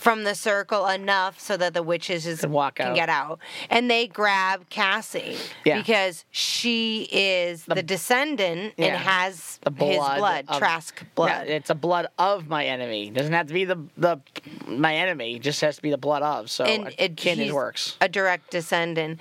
from 0.06 0.24
the 0.24 0.36
circle 0.36 0.86
enough 0.86 1.40
so 1.40 1.58
that 1.58 1.74
the 1.74 1.82
witches 1.82 2.28
is, 2.28 2.42
Can 2.42 2.52
walk 2.52 2.76
can 2.76 2.94
get 2.94 3.10
out 3.10 3.40
and 3.72 3.90
they 3.90 4.06
grab 4.06 4.70
cassie 4.70 5.36
Yeah. 5.64 5.80
because 5.80 6.26
she 6.30 7.08
is 7.12 7.66
the, 7.66 7.82
descendant 7.82 8.76
Yeah. 8.78 8.86
and 8.86 8.98
has 8.98 9.58
The 9.64 9.72
his 9.72 9.98
blood 9.98 10.18
blood 10.20 10.46
of- 10.48 10.60
trask 10.60 11.04
blood 11.16 11.48
Yeah, 11.48 11.56
it's 11.56 11.72
a 11.72 11.76
blood 11.76 12.06
of 12.20 12.48
my 12.48 12.66
enemy. 12.66 13.08
It 13.08 13.16
doesn't 13.16 13.34
have 13.34 13.48
to 13.48 13.54
be 13.56 13.66
the 13.66 13.80
the 13.98 14.20
my 14.68 14.94
enemy. 14.94 15.38
It 15.38 15.42
just 15.42 15.60
has 15.62 15.78
to 15.78 15.82
be 15.82 15.90
the 15.90 15.98
blood 15.98 16.22
of. 16.22 16.52
So 16.52 16.66
and 16.66 16.94
it, 17.00 17.26
it 17.26 17.52
works. 17.52 17.98
A 18.00 18.08
direct 18.08 18.52
descendant. 18.52 19.20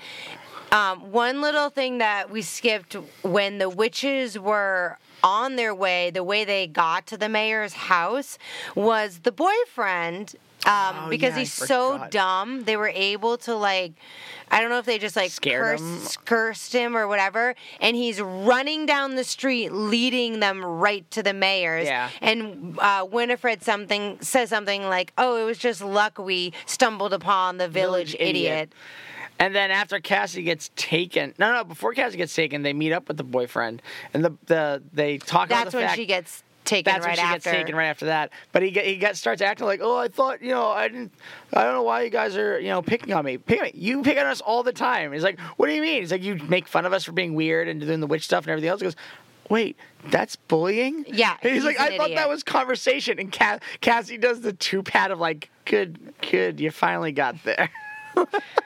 Um, 0.71 1.11
one 1.11 1.41
little 1.41 1.71
thing 1.71 1.97
that 1.97 2.29
we 2.29 2.43
skipped 2.43 2.93
when 3.23 3.57
the 3.57 3.69
witches 3.69 4.37
were 4.37 4.99
on 5.23 5.55
their 5.55 5.73
way, 5.73 6.11
the 6.11 6.23
way 6.23 6.45
they 6.45 6.67
got 6.67 7.07
to 7.07 7.17
the 7.17 7.29
mayor's 7.29 7.73
house 7.73 8.37
was 8.75 9.19
the 9.23 9.31
boyfriend. 9.31 10.35
Um, 10.65 10.95
Oh, 11.05 11.09
because 11.09 11.33
yeah, 11.33 11.39
he's 11.39 11.53
so 11.53 12.07
dumb, 12.09 12.63
they 12.63 12.75
were 12.77 12.91
able 12.93 13.37
to 13.39 13.55
like, 13.55 13.93
I 14.49 14.61
don't 14.61 14.69
know 14.69 14.79
if 14.79 14.85
they 14.85 14.97
just 14.97 15.15
like 15.15 15.31
cursed, 15.41 15.83
him. 16.17 16.23
cursed 16.25 16.73
him 16.73 16.95
or 16.97 17.07
whatever, 17.07 17.55
and 17.79 17.95
he's 17.95 18.19
running 18.21 18.85
down 18.85 19.15
the 19.15 19.23
street, 19.23 19.71
leading 19.71 20.39
them 20.39 20.63
right 20.63 21.09
to 21.11 21.21
the 21.21 21.33
mayor's. 21.33 21.85
Yeah. 21.85 22.09
And 22.21 22.77
uh, 22.79 23.05
Winifred 23.09 23.63
something 23.63 24.17
says 24.21 24.49
something 24.49 24.83
like, 24.83 25.13
"Oh, 25.17 25.37
it 25.37 25.43
was 25.45 25.57
just 25.57 25.81
luck 25.81 26.17
we 26.17 26.53
stumbled 26.65 27.13
upon 27.13 27.57
the 27.57 27.67
village, 27.67 28.13
Village 28.13 28.29
idiot." 28.29 28.51
idiot." 28.51 28.73
And 29.37 29.53
then 29.53 29.69
after 29.69 29.99
Cassie 29.99 30.43
gets 30.43 30.71
taken, 30.77 31.33
no, 31.37 31.51
no, 31.51 31.65
before 31.65 31.93
Cassie 31.93 32.15
gets 32.15 32.33
taken, 32.33 32.61
they 32.61 32.71
meet 32.71 32.93
up 32.93 33.09
with 33.09 33.17
the 33.17 33.23
boyfriend, 33.25 33.81
and 34.13 34.23
the 34.23 34.33
the 34.45 34.81
they 34.93 35.17
talk 35.17 35.47
about 35.49 35.65
That's 35.65 35.71
the 35.71 35.77
when 35.79 35.87
fact 35.87 35.97
she 35.97 36.05
gets 36.05 36.43
taken 36.65 36.91
that's 36.91 37.05
right 37.05 37.11
when 37.11 37.17
she 37.17 37.21
after. 37.21 37.49
gets 37.51 37.57
taken 37.57 37.75
right 37.75 37.87
after 37.87 38.05
that. 38.07 38.31
But 38.51 38.63
he 38.63 38.71
get, 38.71 38.85
he 38.85 38.97
gets 38.97 39.19
starts 39.19 39.41
acting 39.41 39.65
like, 39.65 39.79
oh, 39.81 39.97
I 39.97 40.07
thought 40.07 40.41
you 40.41 40.49
know 40.49 40.67
I 40.67 40.87
didn't, 40.87 41.11
I 41.53 41.63
don't 41.63 41.73
know 41.73 41.83
why 41.83 42.03
you 42.03 42.09
guys 42.09 42.35
are 42.35 42.59
you 42.59 42.69
know 42.69 42.81
picking 42.81 43.13
on 43.13 43.23
me. 43.25 43.37
Pick, 43.37 43.61
me. 43.61 43.71
you 43.73 44.01
pick 44.03 44.17
on 44.17 44.25
us 44.25 44.41
all 44.41 44.63
the 44.63 44.73
time. 44.73 45.13
He's 45.13 45.23
like, 45.23 45.39
what 45.57 45.67
do 45.67 45.73
you 45.73 45.81
mean? 45.81 46.01
He's 46.01 46.11
like, 46.11 46.23
you 46.23 46.35
make 46.49 46.67
fun 46.67 46.85
of 46.85 46.93
us 46.93 47.03
for 47.03 47.11
being 47.11 47.33
weird 47.35 47.67
and 47.67 47.79
doing 47.79 47.99
the 47.99 48.07
witch 48.07 48.23
stuff 48.25 48.43
and 48.45 48.51
everything 48.51 48.69
else. 48.69 48.81
He 48.81 48.85
goes. 48.85 48.95
Wait, 49.47 49.77
that's 50.09 50.35
bullying? 50.35 51.05
Yeah, 51.07 51.37
He's, 51.43 51.51
he's 51.51 51.63
like, 51.63 51.79
I 51.79 51.95
thought 51.97 52.09
that 52.15 52.27
was 52.27 52.41
conversation. 52.41 53.19
And 53.19 53.31
Ca- 53.31 53.59
Cassie 53.79 54.17
does 54.17 54.41
the 54.41 54.53
two 54.53 54.81
pat 54.81 55.11
of 55.11 55.19
like, 55.19 55.51
good, 55.65 55.99
good, 56.31 56.59
you 56.59 56.71
finally 56.71 57.11
got 57.11 57.35
there. 57.43 57.69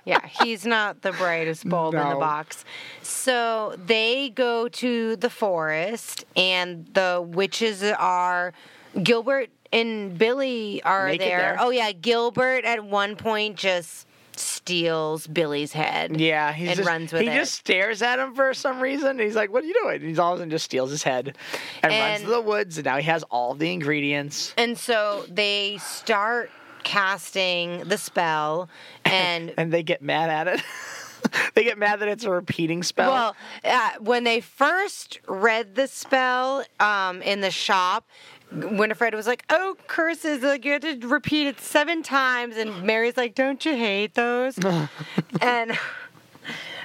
yeah, 0.05 0.25
he's 0.25 0.65
not 0.65 1.01
the 1.01 1.11
brightest 1.13 1.67
bulb 1.67 1.95
in 1.95 2.07
the 2.09 2.15
box. 2.15 2.65
So 3.01 3.75
they 3.85 4.29
go 4.29 4.67
to 4.67 5.15
the 5.15 5.29
forest, 5.29 6.25
and 6.35 6.85
the 6.93 7.23
witches 7.25 7.83
are 7.83 8.53
Gilbert 9.01 9.49
and 9.71 10.17
Billy 10.17 10.81
are 10.83 11.15
there. 11.15 11.17
there. 11.17 11.57
Oh 11.59 11.69
yeah, 11.69 11.91
Gilbert 11.91 12.65
at 12.65 12.83
one 12.83 13.15
point 13.15 13.55
just 13.55 14.07
steals 14.35 15.27
Billy's 15.27 15.73
head. 15.73 16.19
Yeah, 16.19 16.53
he's 16.53 16.69
and 16.69 16.77
just, 16.77 16.87
runs 16.87 17.11
with 17.11 17.21
he 17.21 17.27
it. 17.27 17.33
He 17.33 17.37
just 17.37 17.55
stares 17.55 18.01
at 18.01 18.19
him 18.19 18.33
for 18.33 18.53
some 18.53 18.79
reason. 18.79 19.19
He's 19.19 19.35
like, 19.35 19.51
"What 19.51 19.63
are 19.63 19.67
you 19.67 19.73
doing?" 19.83 19.95
And 19.97 20.05
he's 20.05 20.17
all 20.19 20.33
of 20.33 20.39
a 20.39 20.41
sudden 20.41 20.49
just 20.49 20.65
steals 20.65 20.91
his 20.91 21.03
head 21.03 21.35
and, 21.83 21.91
runs 21.91 22.15
And- 22.19 22.23
to 22.25 22.29
the 22.29 22.41
woods. 22.41 22.77
And 22.77 22.85
now 22.85 22.97
he 22.97 23.03
has 23.03 23.23
all 23.23 23.53
the 23.53 23.71
ingredients. 23.71 24.53
And 24.57 24.77
so 24.77 25.25
they 25.29 25.77
start 25.81 26.51
casting 26.83 27.79
the 27.79 27.97
spell, 27.97 28.69
and 29.05 29.53
and 29.57 29.71
they 29.71 29.83
get 29.83 30.01
mad 30.01 30.29
at 30.29 30.47
it. 30.47 30.63
they 31.53 31.63
get 31.63 31.77
mad 31.77 31.99
that 31.99 32.07
it's 32.07 32.23
a 32.23 32.31
repeating 32.31 32.83
spell. 32.83 33.11
Well, 33.11 33.35
uh, 33.63 33.91
when 33.99 34.23
they 34.23 34.41
first 34.41 35.19
read 35.27 35.75
the 35.75 35.87
spell 35.87 36.63
um, 36.79 37.21
in 37.21 37.41
the 37.41 37.51
shop, 37.51 38.07
Winifred 38.51 39.13
was 39.13 39.27
like, 39.27 39.45
"Oh, 39.49 39.75
curses! 39.87 40.41
Like 40.41 40.65
you 40.65 40.73
have 40.73 40.81
to 40.81 41.07
repeat 41.07 41.47
it 41.47 41.59
seven 41.59 42.03
times." 42.03 42.57
And 42.57 42.83
Mary's 42.83 43.17
like, 43.17 43.35
"Don't 43.35 43.63
you 43.65 43.75
hate 43.75 44.15
those?" 44.15 44.57
and 45.41 45.77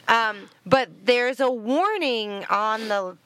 um, 0.08 0.48
but 0.66 0.90
there's 1.04 1.40
a 1.40 1.50
warning 1.50 2.44
on 2.50 2.88
the 2.88 3.16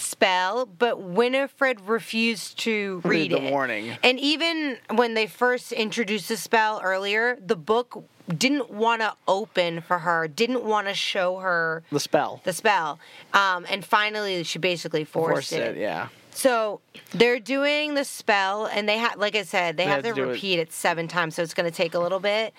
spell, 0.00 0.66
but 0.66 1.00
Winifred 1.00 1.80
refused 1.82 2.58
to 2.60 3.00
read, 3.04 3.10
Read 3.10 3.30
the 3.32 3.46
it. 3.46 3.50
warning. 3.50 3.96
And 4.02 4.18
even 4.20 4.78
when 4.94 5.14
they 5.14 5.26
first 5.26 5.72
introduced 5.72 6.28
the 6.28 6.36
spell 6.36 6.80
earlier, 6.82 7.36
the 7.44 7.56
book 7.56 8.04
didn't 8.28 8.70
want 8.70 9.02
to 9.02 9.14
open 9.28 9.80
for 9.80 10.00
her, 10.00 10.26
didn't 10.26 10.64
want 10.64 10.88
to 10.88 10.94
show 10.94 11.38
her 11.38 11.82
the 11.92 12.00
spell. 12.00 12.40
the 12.44 12.52
spell. 12.52 12.98
Um, 13.32 13.64
and 13.70 13.84
finally, 13.84 14.42
she 14.42 14.58
basically 14.58 15.04
forced, 15.04 15.32
Forced 15.32 15.52
it. 15.52 15.76
it, 15.76 15.80
yeah. 15.80 16.08
So 16.32 16.80
they're 17.12 17.40
doing 17.40 17.94
the 17.94 18.04
spell, 18.04 18.66
and 18.66 18.86
they 18.86 18.98
have, 18.98 19.16
like 19.16 19.34
I 19.34 19.42
said, 19.44 19.78
they, 19.78 19.84
have, 19.84 20.02
to, 20.02 20.12
do 20.12 20.24
it. 20.24 20.32
repeat 20.32 20.58
it. 20.58 20.70
seven 20.70 21.08
times, 21.08 21.34
so 21.36 21.42
it's 21.42 21.54
going 21.54 21.70
to 21.70 21.74
take 21.74 21.94
a 21.94 21.98
little 21.98 22.20
bit. 22.20 22.52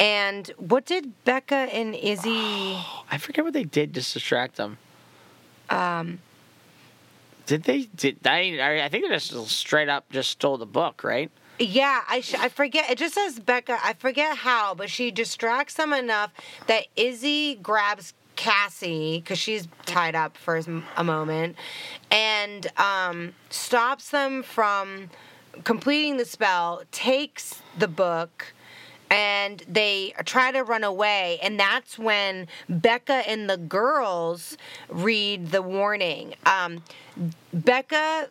And 0.00 0.46
what 0.56 0.86
did 0.86 1.12
Becca 1.24 1.54
and 1.54 1.94
Izzy? 1.94 2.78
I 3.10 3.18
forget 3.18 3.44
what 3.44 3.52
they 3.52 3.64
did 3.64 3.92
to 3.94 4.00
distract 4.00 4.56
them. 4.56 4.78
Um. 5.68 6.20
Did 7.48 7.62
they? 7.62 7.84
Did 7.96 8.18
I? 8.26 8.84
I 8.84 8.90
think 8.90 9.04
they 9.04 9.08
just 9.08 9.32
straight 9.48 9.88
up 9.88 10.12
just 10.12 10.28
stole 10.28 10.58
the 10.58 10.66
book, 10.66 11.02
right? 11.02 11.30
Yeah, 11.58 12.02
I 12.06 12.20
sh- 12.20 12.34
I 12.34 12.50
forget. 12.50 12.90
It 12.90 12.98
just 12.98 13.14
says 13.14 13.40
Becca. 13.40 13.78
I 13.82 13.94
forget 13.94 14.36
how, 14.36 14.74
but 14.74 14.90
she 14.90 15.10
distracts 15.10 15.72
them 15.74 15.94
enough 15.94 16.30
that 16.66 16.88
Izzy 16.94 17.54
grabs 17.54 18.12
Cassie 18.36 19.20
because 19.20 19.38
she's 19.38 19.66
tied 19.86 20.14
up 20.14 20.36
for 20.36 20.60
a 20.98 21.02
moment, 21.02 21.56
and 22.10 22.66
um, 22.76 23.32
stops 23.48 24.10
them 24.10 24.42
from 24.42 25.08
completing 25.64 26.18
the 26.18 26.26
spell. 26.26 26.82
Takes 26.92 27.62
the 27.78 27.88
book. 27.88 28.52
And 29.10 29.62
they 29.68 30.12
try 30.24 30.52
to 30.52 30.62
run 30.62 30.84
away, 30.84 31.38
and 31.42 31.58
that's 31.58 31.98
when 31.98 32.46
Becca 32.68 33.28
and 33.28 33.48
the 33.48 33.56
girls 33.56 34.56
read 34.88 35.50
the 35.50 35.62
warning. 35.62 36.34
Um, 36.44 36.82
Becca 37.52 38.28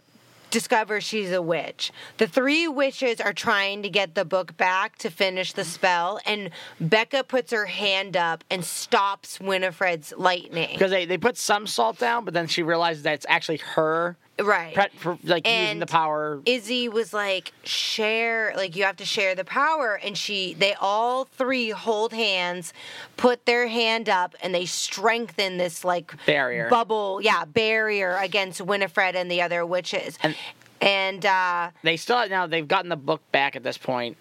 discovers 0.49 1.03
she's 1.03 1.31
a 1.31 1.41
witch. 1.41 1.91
The 2.17 2.27
three 2.27 2.67
witches 2.67 3.19
are 3.19 3.33
trying 3.33 3.83
to 3.83 3.89
get 3.89 4.15
the 4.15 4.25
book 4.25 4.55
back 4.57 4.97
to 4.99 5.09
finish 5.09 5.53
the 5.53 5.65
spell, 5.65 6.19
and 6.25 6.51
Becca 6.79 7.23
puts 7.23 7.51
her 7.51 7.65
hand 7.65 8.15
up 8.15 8.43
and 8.49 8.63
stops 8.63 9.39
Winifred's 9.39 10.13
lightning. 10.17 10.69
Because 10.73 10.91
they, 10.91 11.05
they 11.05 11.17
put 11.17 11.37
some 11.37 11.67
salt 11.67 11.99
down, 11.99 12.25
but 12.25 12.33
then 12.33 12.47
she 12.47 12.63
realizes 12.63 13.03
that 13.03 13.13
it's 13.15 13.25
actually 13.29 13.57
her, 13.57 14.15
Right. 14.39 14.73
pre- 14.73 14.87
for, 14.97 15.17
like 15.23 15.45
using 15.47 15.59
And 15.59 15.81
the 15.81 15.85
power. 15.87 16.41
Izzy 16.45 16.87
was 16.89 17.13
like, 17.13 17.51
share, 17.63 18.53
like 18.55 18.75
you 18.75 18.83
have 18.83 18.97
to 18.97 19.05
share 19.05 19.35
the 19.35 19.43
power. 19.43 19.99
And 20.03 20.17
she, 20.17 20.53
they 20.53 20.73
all 20.75 21.25
three 21.25 21.69
hold 21.71 22.13
hands, 22.13 22.73
put 23.17 23.45
their 23.45 23.67
hand 23.67 24.09
up, 24.09 24.35
and 24.41 24.53
they 24.53 24.65
strengthen 24.65 25.57
this 25.57 25.83
like 25.83 26.13
Barrier. 26.25 26.69
bubble, 26.69 27.19
yeah, 27.21 27.45
barrier 27.45 28.17
against 28.17 28.61
Winifred 28.61 29.15
and 29.15 29.29
the 29.31 29.41
other 29.41 29.65
witches. 29.65 30.17
And- 30.21 30.35
and 30.79 31.25
uh, 31.25 31.71
they 31.81 31.97
still 31.97 32.29
now 32.29 32.45
they've 32.45 32.67
gotten 32.67 32.89
the 32.89 32.95
book 32.95 33.23
back 33.31 33.55
at 33.55 33.63
this 33.63 33.79
point. 33.79 34.15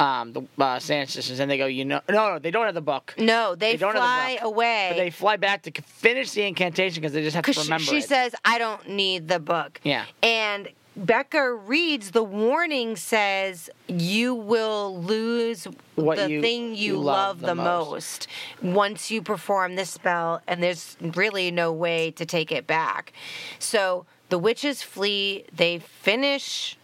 Um, 0.00 0.32
the 0.32 0.42
uh, 0.60 0.78
Sand 0.78 1.08
Sisters, 1.10 1.40
and 1.40 1.50
they 1.50 1.58
go, 1.58 1.66
you 1.66 1.84
know, 1.84 2.00
no, 2.08 2.34
no, 2.34 2.38
they 2.38 2.52
don't 2.52 2.66
have 2.66 2.74
the 2.74 2.80
book. 2.80 3.14
no, 3.18 3.56
they, 3.56 3.72
They 3.72 3.78
don't 3.78 3.94
have 3.94 4.02
the 4.02 4.06
fly 4.06 4.36
book, 4.36 4.44
away. 4.44 4.86
But 4.92 4.96
they 4.98 5.10
fly 5.10 5.36
back 5.36 5.62
to 5.62 5.72
finish 5.82 6.30
the 6.32 6.42
incantation 6.42 7.00
because 7.00 7.12
they 7.14 7.22
just 7.24 7.34
have 7.34 7.44
to 7.44 7.50
Because 7.50 7.64
she, 7.64 7.68
remember 7.68 7.84
she 7.90 7.98
it. 7.98 8.04
says, 8.04 8.32
I 8.44 8.58
don't 8.58 8.88
need 8.90 9.26
the 9.26 9.40
book. 9.40 9.80
Yeah. 9.82 10.04
And 10.22 10.68
Becca 10.94 11.52
reads 11.52 12.12
the 12.12 12.22
warning 12.22 12.94
says, 12.94 13.70
You 13.88 14.36
will 14.36 15.02
lose 15.02 15.66
What 15.96 16.16
the 16.18 16.30
you- 16.30 16.40
thing 16.42 16.76
you, 16.76 16.94
you 16.94 16.96
love, 16.98 17.04
love 17.04 17.40
the 17.40 17.46
the 17.48 17.54
most. 17.56 18.28
once 18.62 19.10
you 19.10 19.20
perform 19.20 19.74
this 19.74 19.90
spell, 19.90 20.40
and 20.46 20.62
there's 20.62 20.96
really 21.00 21.50
no 21.50 21.72
way 21.72 22.12
to 22.12 22.24
take 22.24 22.52
it 22.52 22.68
back. 22.68 23.12
So 23.58 24.06
the 24.28 24.38
witches 24.38 24.80
flee, 24.82 25.44
they 25.52 25.80
finish 25.80 26.77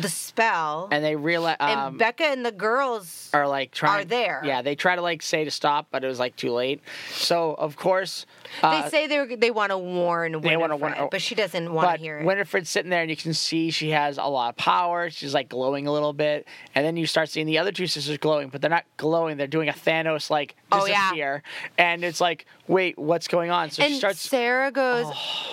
the 0.00 0.08
spell, 0.08 0.84
and, 0.84 0.94
and 0.94 1.04
they 1.04 1.16
realize 1.16 1.56
um, 1.60 1.96
Becca 1.96 2.24
and 2.24 2.44
the 2.44 2.52
girls 2.52 3.30
are 3.32 3.46
like 3.48 3.70
trying. 3.72 4.00
are 4.02 4.04
there. 4.04 4.42
Yeah, 4.44 4.62
they 4.62 4.74
try 4.74 4.96
to 4.96 5.02
like 5.02 5.22
say 5.22 5.44
to 5.44 5.50
stop, 5.50 5.88
but 5.90 6.04
it 6.04 6.06
was 6.06 6.18
like 6.18 6.36
too 6.36 6.52
late. 6.52 6.80
So 7.12 7.54
of 7.54 7.76
course, 7.76 8.26
uh, 8.62 8.82
they 8.82 8.88
say 8.90 9.06
they 9.06 9.36
they 9.36 9.50
want 9.50 9.70
to 9.70 9.78
warn 9.78 10.32
Winifred, 10.32 10.50
they 10.50 10.56
wanna 10.56 10.76
warn- 10.76 11.08
but 11.10 11.22
she 11.22 11.34
doesn't 11.34 11.72
want 11.72 11.96
to 11.96 12.00
hear 12.00 12.18
it. 12.18 12.24
Winifred's 12.24 12.68
sitting 12.70 12.90
there, 12.90 13.02
and 13.02 13.10
you 13.10 13.16
can 13.16 13.34
see 13.34 13.70
she 13.70 13.90
has 13.90 14.18
a 14.18 14.24
lot 14.24 14.50
of 14.50 14.56
power. 14.56 15.10
She's 15.10 15.34
like 15.34 15.48
glowing 15.48 15.86
a 15.86 15.92
little 15.92 16.12
bit, 16.12 16.46
and 16.74 16.84
then 16.84 16.96
you 16.96 17.06
start 17.06 17.28
seeing 17.28 17.46
the 17.46 17.58
other 17.58 17.72
two 17.72 17.86
sisters 17.86 18.18
glowing, 18.18 18.48
but 18.48 18.60
they're 18.60 18.70
not 18.70 18.84
glowing. 18.96 19.36
They're 19.36 19.46
doing 19.46 19.68
a 19.68 19.72
Thanos 19.72 20.30
like 20.30 20.54
Oh, 20.72 20.86
yeah. 20.86 21.02
disappear, 21.10 21.42
and 21.78 22.04
it's 22.04 22.20
like, 22.20 22.46
wait, 22.68 22.96
what's 22.96 23.26
going 23.26 23.50
on? 23.50 23.70
So 23.70 23.82
and 23.82 23.92
she 23.92 23.98
starts. 23.98 24.20
Sarah 24.20 24.70
goes, 24.70 25.06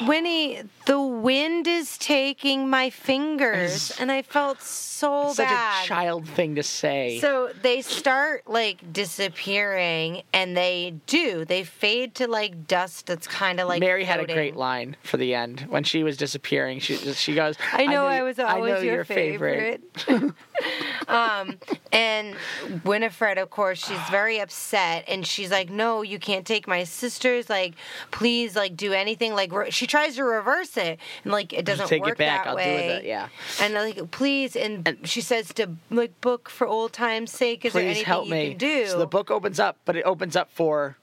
Winnie, 0.07 0.61
the 0.85 1.01
wind 1.01 1.67
is 1.67 1.97
taking 1.97 2.69
my 2.69 2.89
fingers. 2.91 3.97
And 3.99 4.11
I 4.11 4.16
felt 4.21 4.61
so 4.61 4.96
such 4.99 5.37
bad. 5.37 5.85
a 5.85 5.87
child 5.87 6.27
thing 6.27 6.55
to 6.55 6.63
say. 6.63 7.19
So 7.19 7.51
they 7.61 7.81
start 7.81 8.47
like 8.47 8.93
disappearing, 8.93 10.23
and 10.33 10.55
they 10.55 10.95
do. 11.05 11.45
They 11.45 11.63
fade 11.63 12.15
to 12.15 12.27
like 12.27 12.67
dust 12.67 13.05
that's 13.05 13.27
kind 13.27 13.59
of 13.59 13.67
like. 13.67 13.79
Mary 13.79 14.03
had 14.03 14.19
a 14.19 14.25
great 14.25 14.55
line 14.55 14.95
for 15.03 15.17
the 15.17 15.33
end 15.33 15.61
when 15.69 15.83
she 15.83 16.03
was 16.03 16.17
disappearing. 16.17 16.79
She 16.79 16.95
she 16.95 17.35
goes, 17.35 17.55
I 17.73 17.85
know 17.85 18.05
I, 18.05 18.23
was 18.23 18.39
I 18.39 18.55
always 18.55 18.73
know 18.73 18.79
your, 18.79 18.95
your 18.95 19.05
favorite. 19.05 19.81
um, 21.07 21.57
and 21.91 22.35
Winifred, 22.83 23.37
of 23.37 23.49
course, 23.49 23.85
she's 23.85 24.09
very 24.09 24.39
upset, 24.39 25.05
and 25.07 25.25
she's 25.25 25.51
like, 25.51 25.69
"No, 25.69 26.01
you 26.01 26.19
can't 26.19 26.45
take 26.45 26.67
my 26.67 26.83
sisters. 26.83 27.49
Like, 27.49 27.75
please, 28.11 28.55
like, 28.55 28.75
do 28.75 28.93
anything. 28.93 29.33
Like, 29.33 29.51
re-. 29.51 29.71
she 29.71 29.87
tries 29.87 30.15
to 30.15 30.23
reverse 30.23 30.77
it, 30.77 30.99
and 31.23 31.33
like, 31.33 31.53
it 31.53 31.65
doesn't 31.65 31.87
Take 31.87 32.01
work 32.01 32.13
it 32.13 32.17
back. 32.17 32.43
that 32.43 32.49
I'll 32.49 32.55
way. 32.55 32.65
do 32.65 32.87
with 32.87 32.95
it. 32.97 33.05
Yeah. 33.05 33.29
And 33.61 33.73
like, 33.73 34.11
please, 34.11 34.55
and, 34.55 34.86
she 35.03 35.21
says 35.21 35.53
to 35.55 35.69
like 35.89 36.19
book 36.21 36.49
for 36.49 36.67
old 36.67 36.93
times' 36.93 37.31
sake. 37.31 37.65
Is 37.65 37.73
there 37.73 37.81
Please 37.81 37.85
anything 37.87 38.05
help 38.05 38.25
you 38.25 38.31
me. 38.31 38.49
can 38.49 38.57
do? 38.57 38.87
So 38.87 38.99
the 38.99 39.07
book 39.07 39.31
opens 39.31 39.59
up, 39.59 39.77
but 39.85 39.95
it 39.95 40.03
opens 40.03 40.35
up 40.35 40.49
for 40.51 40.97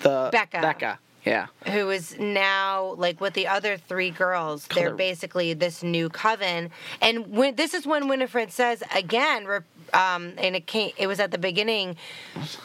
the 0.00 0.28
Becca. 0.32 0.60
Becca. 0.60 0.98
Yeah. 1.24 1.46
who 1.68 1.90
is 1.90 2.18
now 2.18 2.94
like 2.98 3.20
with 3.20 3.34
the 3.34 3.46
other 3.46 3.76
three 3.76 4.10
girls. 4.10 4.66
They're 4.74 4.92
basically 4.92 5.54
this 5.54 5.80
new 5.82 6.08
coven, 6.08 6.70
and 7.00 7.28
when 7.28 7.54
this 7.54 7.74
is 7.74 7.86
when 7.86 8.08
Winifred 8.08 8.50
says 8.50 8.82
again, 8.92 9.44
re- 9.44 9.60
um, 9.94 10.32
and 10.36 10.56
it 10.56 10.66
came, 10.66 10.90
it 10.96 11.06
was 11.06 11.20
at 11.20 11.30
the 11.30 11.38
beginning, 11.38 11.94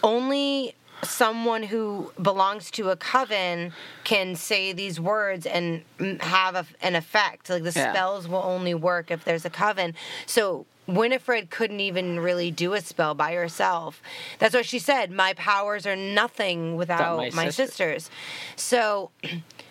only 0.02 0.74
someone 1.04 1.64
who 1.64 2.12
belongs 2.22 2.72
to 2.72 2.90
a 2.90 2.96
coven 2.96 3.74
can 4.04 4.36
say 4.36 4.74
these 4.74 5.00
words 5.00 5.46
and 5.46 5.84
have 6.22 6.56
a, 6.56 6.66
an 6.82 6.96
effect. 6.96 7.50
Like 7.50 7.64
the 7.64 7.72
Yeah. 7.76 7.92
spells 7.94 8.28
will 8.28 8.44
only 8.44 8.74
work 8.74 9.12
if 9.12 9.24
there's 9.24 9.46
a 9.46 9.50
coven. 9.50 9.94
So 10.26 10.66
Winifred 10.88 11.50
couldn't 11.50 11.82
even 11.82 12.20
really 12.20 12.50
do 12.50 12.74
a 12.74 12.82
spell 12.82 13.14
by 13.14 13.34
herself. 13.34 14.02
That's 14.40 14.56
what 14.56 14.66
she 14.66 14.80
said. 14.80 15.12
My 15.12 15.34
powers 15.34 15.86
are 15.86 15.98
nothing 15.98 16.78
without 16.78 17.18
my 17.18 17.30
my, 17.32 17.50
sister." 17.50 17.68
sisters. 18.00 18.10
So 18.56 19.12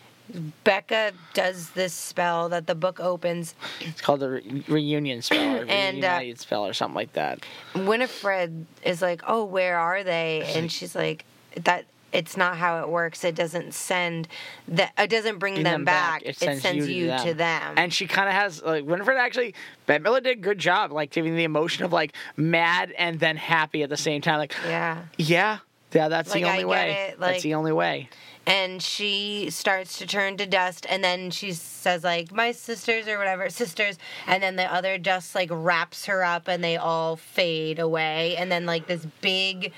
Becca 0.65 1.13
does 1.35 1.71
this 1.71 1.93
spell 1.93 2.49
that 2.49 2.67
the 2.67 2.75
book 2.75 3.01
opens. 3.01 3.55
It's 3.81 4.01
called 4.01 4.21
the 4.21 4.31
re- 4.31 4.65
reunion 4.69 5.23
spell 5.23 5.57
or 5.63 5.65
And, 5.69 6.05
uh, 6.05 6.35
spell 6.37 6.67
or 6.67 6.73
something 6.73 6.95
like 6.97 7.13
that. 7.13 7.45
Winifred 7.75 8.67
is 8.85 9.03
like, 9.03 9.23
"Oh, 9.27 9.45
where 9.45 9.79
are 9.79 10.03
they?" 10.03 10.51
And 10.55 10.71
she's 10.71 10.95
like, 10.95 11.25
"That 11.65 11.85
it's 12.13 12.37
not 12.37 12.57
how 12.57 12.81
it 12.83 12.89
works. 12.89 13.25
It 13.25 13.35
doesn't 13.35 13.75
send 13.75 14.27
that. 14.69 14.93
It 14.99 15.11
doesn't 15.11 15.39
bring 15.39 15.55
Bring 15.55 15.65
them, 15.65 15.85
back. 15.85 16.23
It 16.25 16.37
sends, 16.39 16.65
you, 16.89 17.07
to 17.19 17.35
them." 17.35 17.75
And 17.77 17.93
she 17.93 18.07
kind 18.07 18.29
of 18.29 18.35
has 18.35 18.63
like 18.63 18.85
Winifred 18.85 19.17
actually. 19.17 19.55
Bette 19.87 20.03
Midler 20.03 20.23
did 20.23 20.39
a 20.39 20.41
good 20.41 20.59
job, 20.59 20.93
like 20.93 21.11
giving 21.11 21.37
the 21.37 21.45
emotion 21.45 21.85
of 21.85 21.93
like 21.93 22.13
mad 22.37 22.93
and 22.99 23.21
then 23.21 23.37
happy 23.37 23.83
at 23.83 23.89
the 23.91 23.97
same 23.97 24.21
time. 24.23 24.39
Like, 24.39 24.55
yeah. 24.65 25.05
yeah, 25.19 25.59
yeah, 25.93 26.09
that's 26.09 26.31
Like, 26.31 26.43
the 26.43 26.49
only 26.51 26.65
way. 26.65 27.11
it, 27.13 27.21
that's 27.21 27.43
the 27.43 27.55
only 27.55 27.73
way. 27.73 28.09
And 28.47 28.81
she 28.81 29.51
starts 29.51 29.99
to 29.99 30.07
turn 30.07 30.37
to 30.37 30.47
dust 30.47 30.87
and 30.89 31.03
then 31.03 31.31
she 31.31 31.53
says 31.53 32.05
like 32.05 32.33
my 32.33 32.53
sisters 32.53 33.09
or 33.09 33.19
whatever 33.19 33.51
sisters 33.51 33.99
and 34.27 34.43
then 34.43 34.57
the 34.57 34.73
other 34.73 34.99
dust 34.99 35.35
like 35.35 35.49
wraps 35.53 36.07
her 36.07 36.23
up 36.23 36.49
and 36.49 36.63
they 36.63 36.77
all 36.77 37.17
fade 37.17 37.79
away 37.79 38.37
and 38.37 38.51
then 38.51 38.65
like 38.65 38.87
this 38.87 39.07
big 39.21 39.73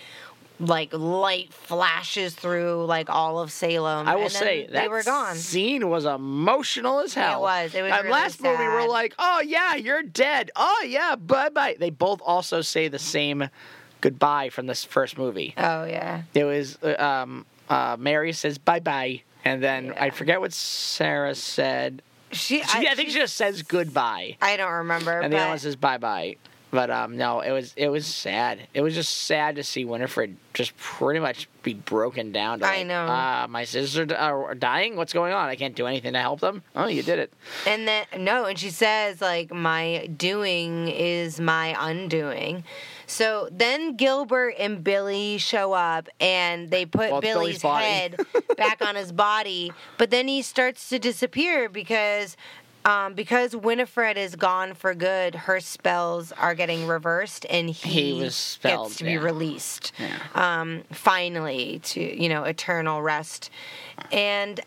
like 0.61 0.93
light 0.93 1.53
flashes 1.53 2.35
through 2.35 2.85
like 2.87 3.09
all 3.09 3.39
of 3.39 3.53
Salem. 3.53 4.09
I 4.09 4.17
will 4.17 4.25
and 4.25 4.33
say 4.33 4.67
they 4.67 4.73
that 4.73 4.91
were 4.91 5.03
gone. 5.05 5.37
scene 5.37 5.89
was 5.89 6.05
emotional 6.05 6.99
as 6.99 7.15
hell. 7.15 7.39
It 7.39 7.43
was. 7.43 7.75
It 7.77 7.83
was 7.83 7.91
That 7.91 8.03
really 8.03 8.13
last 8.13 8.43
movie, 8.43 8.65
we're 8.65 8.89
like, 8.89 9.15
oh 9.21 9.41
yeah, 9.41 9.77
you're 9.77 10.03
dead. 10.03 10.51
Oh 10.57 10.85
yeah, 10.87 11.15
bye 11.15 11.49
bye. 11.49 11.77
They 11.79 11.91
both 11.91 12.21
also 12.25 12.61
say 12.61 12.89
the 12.89 12.99
same 12.99 13.49
goodbye 14.01 14.51
from 14.51 14.67
this 14.67 14.85
first 14.85 15.17
movie. 15.17 15.55
Oh 15.57 15.85
yeah. 15.85 16.23
It 16.35 16.45
was 16.45 16.77
uh, 16.83 16.97
um, 17.01 17.47
uh, 17.69 17.97
Mary 17.99 18.33
says 18.33 18.59
bye 18.59 18.81
bye, 18.81 19.23
and 19.45 19.63
then 19.63 19.93
I 19.99 20.11
forget 20.11 20.41
what 20.41 20.53
Sarah 20.53 21.35
said. 21.35 22.03
She, 22.31 22.63
She, 22.63 22.87
I, 22.87 22.95
think 22.95 23.09
she 23.09 23.15
just 23.15 23.37
says 23.37 23.63
goodbye, 23.63 24.37
I 24.43 24.57
don't 24.59 24.73
remember. 24.73 25.19
and 25.21 25.33
the 25.33 25.39
other 25.39 25.49
one 25.51 25.59
says 25.59 25.77
bye 25.77 25.99
bye. 25.99 26.37
But 26.71 26.91
um, 26.91 27.17
no, 27.17 27.41
it 27.41 27.51
was 27.51 27.73
it 27.77 27.89
was 27.89 28.07
sad. 28.07 28.69
It 28.75 28.83
was 28.83 28.95
just 28.95 29.11
sad 29.25 29.57
to 29.57 29.63
see 29.65 29.87
Winifred 29.87 30.37
just 30.53 30.77
pretty 30.77 31.19
much 31.19 31.49
be 31.63 31.73
broken 31.73 32.31
down. 32.31 32.59
To 32.59 32.67
I 32.67 32.83
know. 32.83 33.07
Uh, 33.07 33.47
my 33.49 33.65
sisters 33.65 34.13
are, 34.13 34.45
are 34.51 34.55
dying. 34.55 34.97
What's 34.97 35.15
going 35.15 35.33
on? 35.33 35.49
I 35.49 35.57
can't 35.57 35.75
do 35.75 35.87
anything 35.87 36.13
to 36.13 36.19
help 36.19 36.41
them. 36.41 36.63
Oh, 36.77 36.87
you 36.87 37.03
did 37.03 37.21
it. 37.21 37.33
And 37.67 37.89
then 37.89 38.05
no, 38.19 38.45
and 38.45 38.59
she 38.59 38.69
says 38.69 39.23
like 39.23 39.51
my 39.51 40.11
doing 40.15 40.89
is 40.89 41.41
my 41.41 41.75
undoing. 41.89 42.65
So 43.09 43.49
then 43.51 43.97
Gilbert 43.97 44.55
and 44.59 44.85
Billy 44.85 45.39
show 45.39 45.73
up 45.73 46.09
and 46.21 46.71
they 46.71 46.85
put 46.85 47.11
Well, 47.11 47.21
Billy's 47.21 47.63
Billy's 47.63 47.83
head 47.83 48.21
back 48.57 48.83
on 48.83 48.95
his 48.95 49.13
body, 49.13 49.73
but 49.97 50.11
then 50.11 50.29
he 50.29 50.43
starts 50.43 50.89
to 50.91 50.99
disappear 50.99 51.69
because 51.69 52.37
um, 52.85 53.15
because 53.15 53.57
Winifred 53.57 54.17
is 54.17 54.37
gone 54.37 54.75
for 54.75 54.95
good, 54.95 55.35
her 55.35 55.59
spells 55.61 56.33
are 56.33 56.55
getting 56.55 56.87
reversed, 56.87 57.45
and 57.51 57.69
he, 57.69 58.21
He 58.21 58.31
spelled, 58.31 58.89
gets 58.89 58.99
to 58.99 59.05
be 59.05 59.19
released. 59.19 59.93
Yeah. 59.99 60.17
Um, 60.35 60.85
finally, 60.93 61.81
to 61.85 62.01
you 62.01 62.29
know, 62.29 62.45
eternal 62.45 63.03
rest, 63.03 63.51
and 64.13 64.61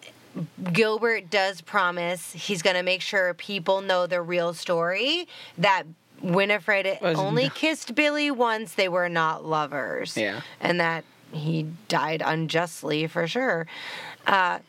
Gilbert 0.72 1.30
does 1.30 1.62
promise 1.62 2.32
he's 2.34 2.62
going 2.62 2.76
to 2.76 2.84
make 2.84 3.02
sure 3.02 3.34
people 3.34 3.82
know 3.82 4.08
the 4.08 4.22
real 4.22 4.54
story 4.54 5.28
that 5.58 5.84
Winifred 6.22 7.00
Was 7.02 7.18
only 7.18 7.46
no- 7.46 7.50
kissed 7.50 7.96
Billy 7.96 8.30
once, 8.32 8.74
they 8.74 8.88
were 8.88 9.10
not 9.10 9.46
lovers. 9.46 10.16
Yeah. 10.18 10.42
And 10.60 10.80
that 10.80 11.04
he 11.32 11.68
died 11.88 12.22
unjustly 12.26 13.08
for 13.08 13.28
sure. 13.28 13.66
Uh, 14.28 14.60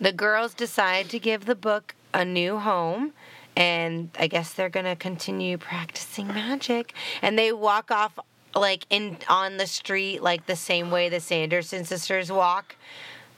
the 0.00 0.12
girls 0.12 0.54
decide 0.54 1.08
to 1.10 1.18
give 1.18 1.44
the 1.46 1.54
book 1.54 1.94
a 2.12 2.24
new 2.24 2.58
home. 2.58 3.12
And 3.56 4.10
I 4.18 4.26
guess 4.26 4.52
they're 4.52 4.68
gonna 4.68 4.96
continue 4.96 5.56
practicing 5.56 6.26
magic. 6.28 6.92
And 7.22 7.38
they 7.38 7.52
walk 7.52 7.90
off 7.90 8.18
like 8.54 8.86
in 8.90 9.18
on 9.28 9.56
the 9.58 9.66
street 9.66 10.22
like 10.22 10.46
the 10.46 10.56
same 10.56 10.90
way 10.90 11.08
the 11.08 11.20
Sanderson 11.20 11.84
sisters 11.84 12.30
walk. 12.32 12.76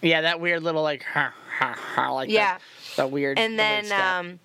Yeah, 0.00 0.20
that 0.22 0.40
weird 0.40 0.62
little 0.62 0.82
like 0.82 1.02
ha 1.04 1.32
ha 1.58 1.72
ha 1.72 2.12
like 2.12 2.30
Yeah. 2.30 2.54
that, 2.54 2.96
that 2.96 3.10
weird. 3.10 3.38
and 3.38 3.58
the 3.58 3.62
weird 3.62 3.74
then 3.76 3.84
step. 3.86 4.00
um, 4.04 4.38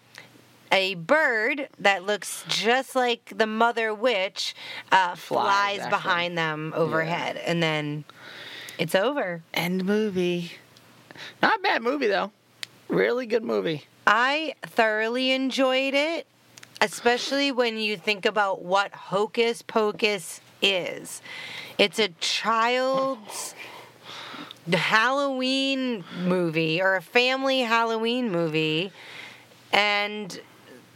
a 0.74 0.96
bird 0.96 1.70
that 1.80 2.04
looks 2.04 2.44
just 2.48 2.96
like 2.96 3.32
the 3.38 3.46
mother 3.46 3.94
witch 3.94 4.56
uh, 4.92 5.16
flies, 5.16 5.80
after. 5.80 5.90
behind 5.92 6.38
them 6.38 6.74
overhead, 6.76 7.38
and 7.38 7.62
then 7.62 8.04
it's 8.80 8.96
over. 8.96 9.44
end 9.54 9.86
movie. 9.86 10.54
Not 11.42 11.60
a 11.60 11.62
bad 11.62 11.84
movie 11.84 12.08
though. 12.08 12.32
Really 12.90 13.28
good 13.28 13.44
movie. 13.44 13.86
I 14.08 14.56
thoroughly 14.64 15.32
enjoyed 15.32 15.94
it, 15.94 16.26
especially 16.82 17.52
when 17.52 17.78
you 17.78 17.96
think 17.96 18.26
about 18.26 18.64
what 18.64 18.94
Hocus 18.94 19.62
Pocus 19.62 20.42
is. 20.62 21.22
It's 21.78 22.00
a 22.00 22.10
child's 22.20 23.54
Halloween 24.72 26.04
movie 26.24 26.82
or 26.82 26.96
a 26.96 27.02
family 27.02 27.60
Halloween 27.62 28.32
movie. 28.32 28.92
And 29.72 30.40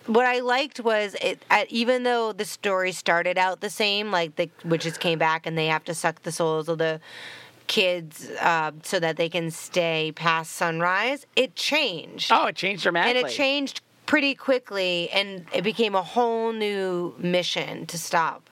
what 0.07 0.25
I 0.25 0.39
liked 0.39 0.79
was 0.79 1.15
it, 1.21 1.43
uh, 1.49 1.65
even 1.69 2.03
though 2.03 2.31
the 2.33 2.45
story 2.45 2.91
started 2.91 3.37
out 3.37 3.61
the 3.61 3.69
same, 3.69 4.11
like 4.11 4.35
the 4.35 4.49
witches 4.65 4.97
came 4.97 5.19
back 5.19 5.45
and 5.45 5.57
they 5.57 5.67
have 5.67 5.83
to 5.85 5.93
suck 5.93 6.23
the 6.23 6.31
souls 6.31 6.67
of 6.69 6.77
the 6.77 6.99
kids 7.67 8.29
uh, 8.41 8.71
so 8.83 8.99
that 8.99 9.17
they 9.17 9.29
can 9.29 9.51
stay 9.51 10.11
past 10.15 10.53
sunrise, 10.53 11.25
it 11.35 11.55
changed. 11.55 12.31
Oh, 12.33 12.47
it 12.47 12.55
changed 12.55 12.83
dramatically. 12.83 13.19
and 13.21 13.29
it 13.29 13.33
changed 13.33 13.81
pretty 14.05 14.33
quickly, 14.35 15.09
and 15.09 15.45
it 15.53 15.63
became 15.63 15.93
a 15.93 16.01
whole 16.01 16.53
new 16.53 17.13
mission 17.17 17.85
to 17.87 17.97
stop. 17.97 18.49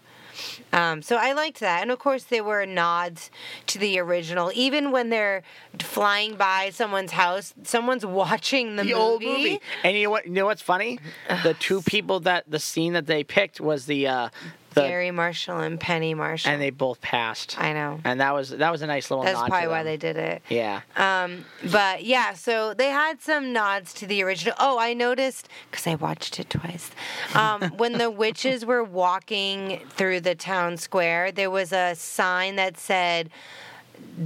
Um, 0.74 1.02
so 1.02 1.18
I 1.18 1.34
liked 1.34 1.60
that, 1.60 1.82
and 1.82 1.92
of 1.92 2.00
course 2.00 2.26
there 2.26 2.44
were 2.44 2.66
nods 2.66 3.32
to 3.68 3.80
the 3.80 4.00
original. 4.00 4.52
Even 4.54 4.92
when 4.92 5.10
they're 5.10 5.44
flying 5.80 6.36
by 6.36 6.72
someone's 6.72 7.12
house, 7.12 7.54
someone's 7.64 8.06
watching 8.22 8.76
the, 8.76 8.84
the 8.84 8.94
old 8.94 9.24
movie. 9.24 9.60
And 9.84 9.96
you 9.98 10.04
know 10.04 10.10
what? 10.10 10.26
You 10.26 10.32
know 10.34 10.46
what's 10.46 10.62
funny? 10.62 11.00
The 11.44 11.54
two 11.54 11.82
people 11.82 12.20
that 12.22 12.44
the 12.50 12.60
scene 12.60 12.94
that 12.94 13.06
they 13.06 13.24
picked 13.24 13.60
was 13.62 13.86
the 13.86 14.08
uh, 14.08 14.30
the 14.76 14.82
Garry 14.82 15.12
Marshall 15.12 15.60
and 15.60 15.80
Penny 15.80 16.14
Marshall. 16.14 16.52
and 16.52 16.62
they 16.62 16.70
both 16.70 17.02
passed. 17.02 17.60
I 17.60 17.74
know. 17.74 18.00
And 18.04 18.20
that 18.22 18.34
was 18.34 18.50
that 18.50 18.72
was 18.72 18.82
a 18.82 18.88
nice 18.88 19.10
little. 19.10 19.24
Nod 19.24 19.34
that's 19.34 19.50
probably 19.50 19.68
why 19.70 19.84
they 19.84 19.98
did 19.98 20.18
it. 20.18 20.42
Yeah. 20.50 20.82
Um, 20.96 21.46
but 21.72 22.04
yeah, 22.04 22.34
so 22.34 22.74
they 22.74 22.90
had 22.90 23.22
some 23.22 23.52
nods 23.54 23.94
to 23.96 24.06
the 24.06 24.22
original. 24.24 24.56
Oh, 24.60 24.78
I 24.78 24.94
noticed 24.94 25.50
because 25.72 25.88
I 25.88 25.96
watched 25.96 26.40
it 26.40 26.50
twice. 26.50 26.92
Um, 27.34 27.62
when 27.78 27.94
the 27.94 28.12
witches 28.12 28.66
were 28.66 28.84
walking 28.84 29.82
through 29.90 30.22
the 30.22 30.36
town 30.36 30.78
square, 30.78 31.32
there 31.32 31.50
was 31.50 31.72
a 31.74 31.96
sign 31.96 32.56
that 32.58 32.78
said, 32.78 33.30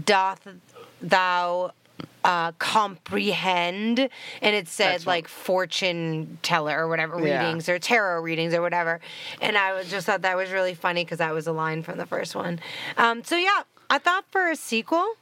"Doth 0.06 0.48
thou 1.02 1.72
uh, 2.24 2.52
comprehend?" 2.54 4.00
And 4.42 4.56
it 4.56 4.68
said 4.68 4.94
That's 4.94 5.08
like 5.08 5.28
fortune 5.28 6.38
teller 6.42 6.78
or 6.78 6.88
whatever 6.88 7.20
Yeah. 7.26 7.40
readings 7.44 7.70
or 7.70 7.80
tarot 7.80 8.22
readings 8.22 8.54
or 8.54 8.62
whatever. 8.62 9.00
And 9.42 9.58
I 9.58 9.74
was 9.74 9.90
just 9.90 10.06
thought 10.06 10.22
that 10.24 10.38
was 10.38 10.52
really 10.52 10.74
funny 10.74 11.04
because 11.04 11.20
that 11.20 11.34
was 11.34 11.48
a 11.48 11.52
line 11.52 11.84
from 11.84 11.98
the 11.98 12.06
first 12.06 12.36
one. 12.36 12.60
Um, 12.98 13.24
so 13.24 13.36
yeah, 13.36 13.62
I 13.90 13.98
thought 13.98 14.26
for 14.32 14.50
a 14.50 14.56
sequel. 14.56 15.16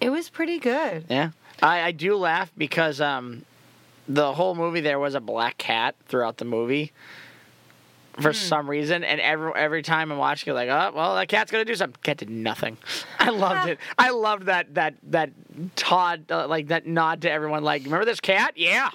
It 0.00 0.10
was 0.10 0.28
pretty 0.30 0.58
good. 0.58 1.06
Yeah. 1.08 1.30
I, 1.60 1.80
I 1.82 1.92
do 1.92 2.16
laugh 2.16 2.52
because 2.56 3.00
um, 3.00 3.44
the 4.08 4.32
whole 4.32 4.54
movie 4.54 4.80
there 4.80 4.98
was 5.00 5.14
a 5.16 5.20
black 5.20 5.58
cat 5.58 5.96
throughout 6.06 6.36
the 6.36 6.44
movie. 6.44 6.92
For 8.20 8.32
some 8.32 8.68
reason, 8.68 9.04
and 9.04 9.20
every 9.20 9.52
every 9.54 9.82
time 9.82 10.10
I'm 10.10 10.18
watching 10.18 10.50
it, 10.50 10.54
like, 10.54 10.68
oh, 10.68 10.92
well, 10.94 11.14
that 11.14 11.28
cat's 11.28 11.50
gonna 11.50 11.64
do 11.64 11.74
something. 11.74 12.00
Cat 12.02 12.16
did 12.18 12.30
nothing. 12.30 12.76
I 13.18 13.30
loved 13.30 13.68
it. 13.70 13.78
I 13.98 14.10
loved 14.10 14.44
that 14.46 14.74
that 14.74 14.94
that 15.04 15.30
Todd 15.76 16.24
uh, 16.30 16.46
like 16.48 16.68
that 16.68 16.86
nod 16.86 17.22
to 17.22 17.30
everyone. 17.30 17.62
Like, 17.64 17.84
remember 17.84 18.04
this 18.04 18.20
cat? 18.20 18.54
Yeah. 18.56 18.90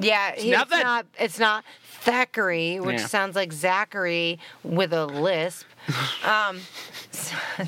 Yeah, 0.00 0.30
it's 0.36 0.44
nothing. 0.44 0.78
not. 0.80 1.06
It's 1.18 1.38
not 1.40 1.64
Thackery, 2.04 2.80
which 2.80 3.00
Yeah. 3.00 3.06
sounds 3.06 3.34
like 3.34 3.52
Zachary 3.52 4.38
with 4.62 4.92
a 4.92 5.06
lisp. 5.06 5.66
Um, 6.24 6.60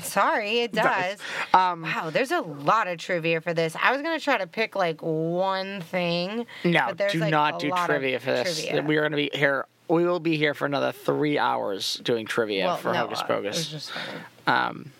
sorry, 0.01 0.59
it 0.59 0.71
does. 0.71 1.17
Um, 1.53 1.81
wow, 1.81 2.09
there's 2.11 2.31
a 2.31 2.41
lot 2.41 2.87
of 2.87 2.99
trivia 2.99 3.41
for 3.41 3.53
this. 3.53 3.75
I 3.81 3.91
was 3.91 4.01
gonna 4.01 4.19
try 4.19 4.37
to 4.37 4.45
pick 4.47 4.75
like 4.75 5.01
one 5.01 5.81
thing. 5.81 6.45
No, 6.63 6.85
but 6.89 6.97
there's, 6.97 7.13
do 7.13 7.19
like, 7.19 7.31
not 7.31 7.59
do 7.59 7.71
trivia 7.85 8.19
for 8.19 8.31
this. 8.31 8.61
trivia. 8.63 8.81
We 8.83 8.97
are 8.97 9.01
going 9.01 9.11
to 9.11 9.17
be 9.17 9.31
here. 9.33 9.65
We 9.91 10.05
will 10.05 10.21
be 10.21 10.37
here 10.37 10.53
for 10.53 10.65
another 10.65 10.93
three 10.93 11.37
hours 11.37 11.99
doing 12.01 12.25
trivia 12.25 12.65
well, 12.65 12.77
for 12.77 12.93
no, 12.93 12.99
Hocus 12.99 13.21
Pocus. 13.23 13.57
was 13.57 13.67
just 13.67 13.91
funny. 13.91 14.19
Um, 14.47 14.91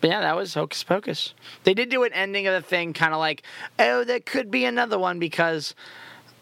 but 0.00 0.10
yeah, 0.10 0.20
that 0.22 0.34
was 0.34 0.54
Hocus 0.54 0.82
Pocus. 0.82 1.34
They 1.62 1.72
did 1.72 1.88
do 1.88 2.02
an 2.02 2.12
ending 2.12 2.48
of 2.48 2.54
the 2.60 2.68
thing, 2.68 2.92
kind 2.92 3.14
of 3.14 3.20
like, 3.20 3.44
oh, 3.78 4.02
there 4.02 4.18
could 4.18 4.50
be 4.50 4.64
another 4.64 4.98
one 4.98 5.20
because 5.20 5.76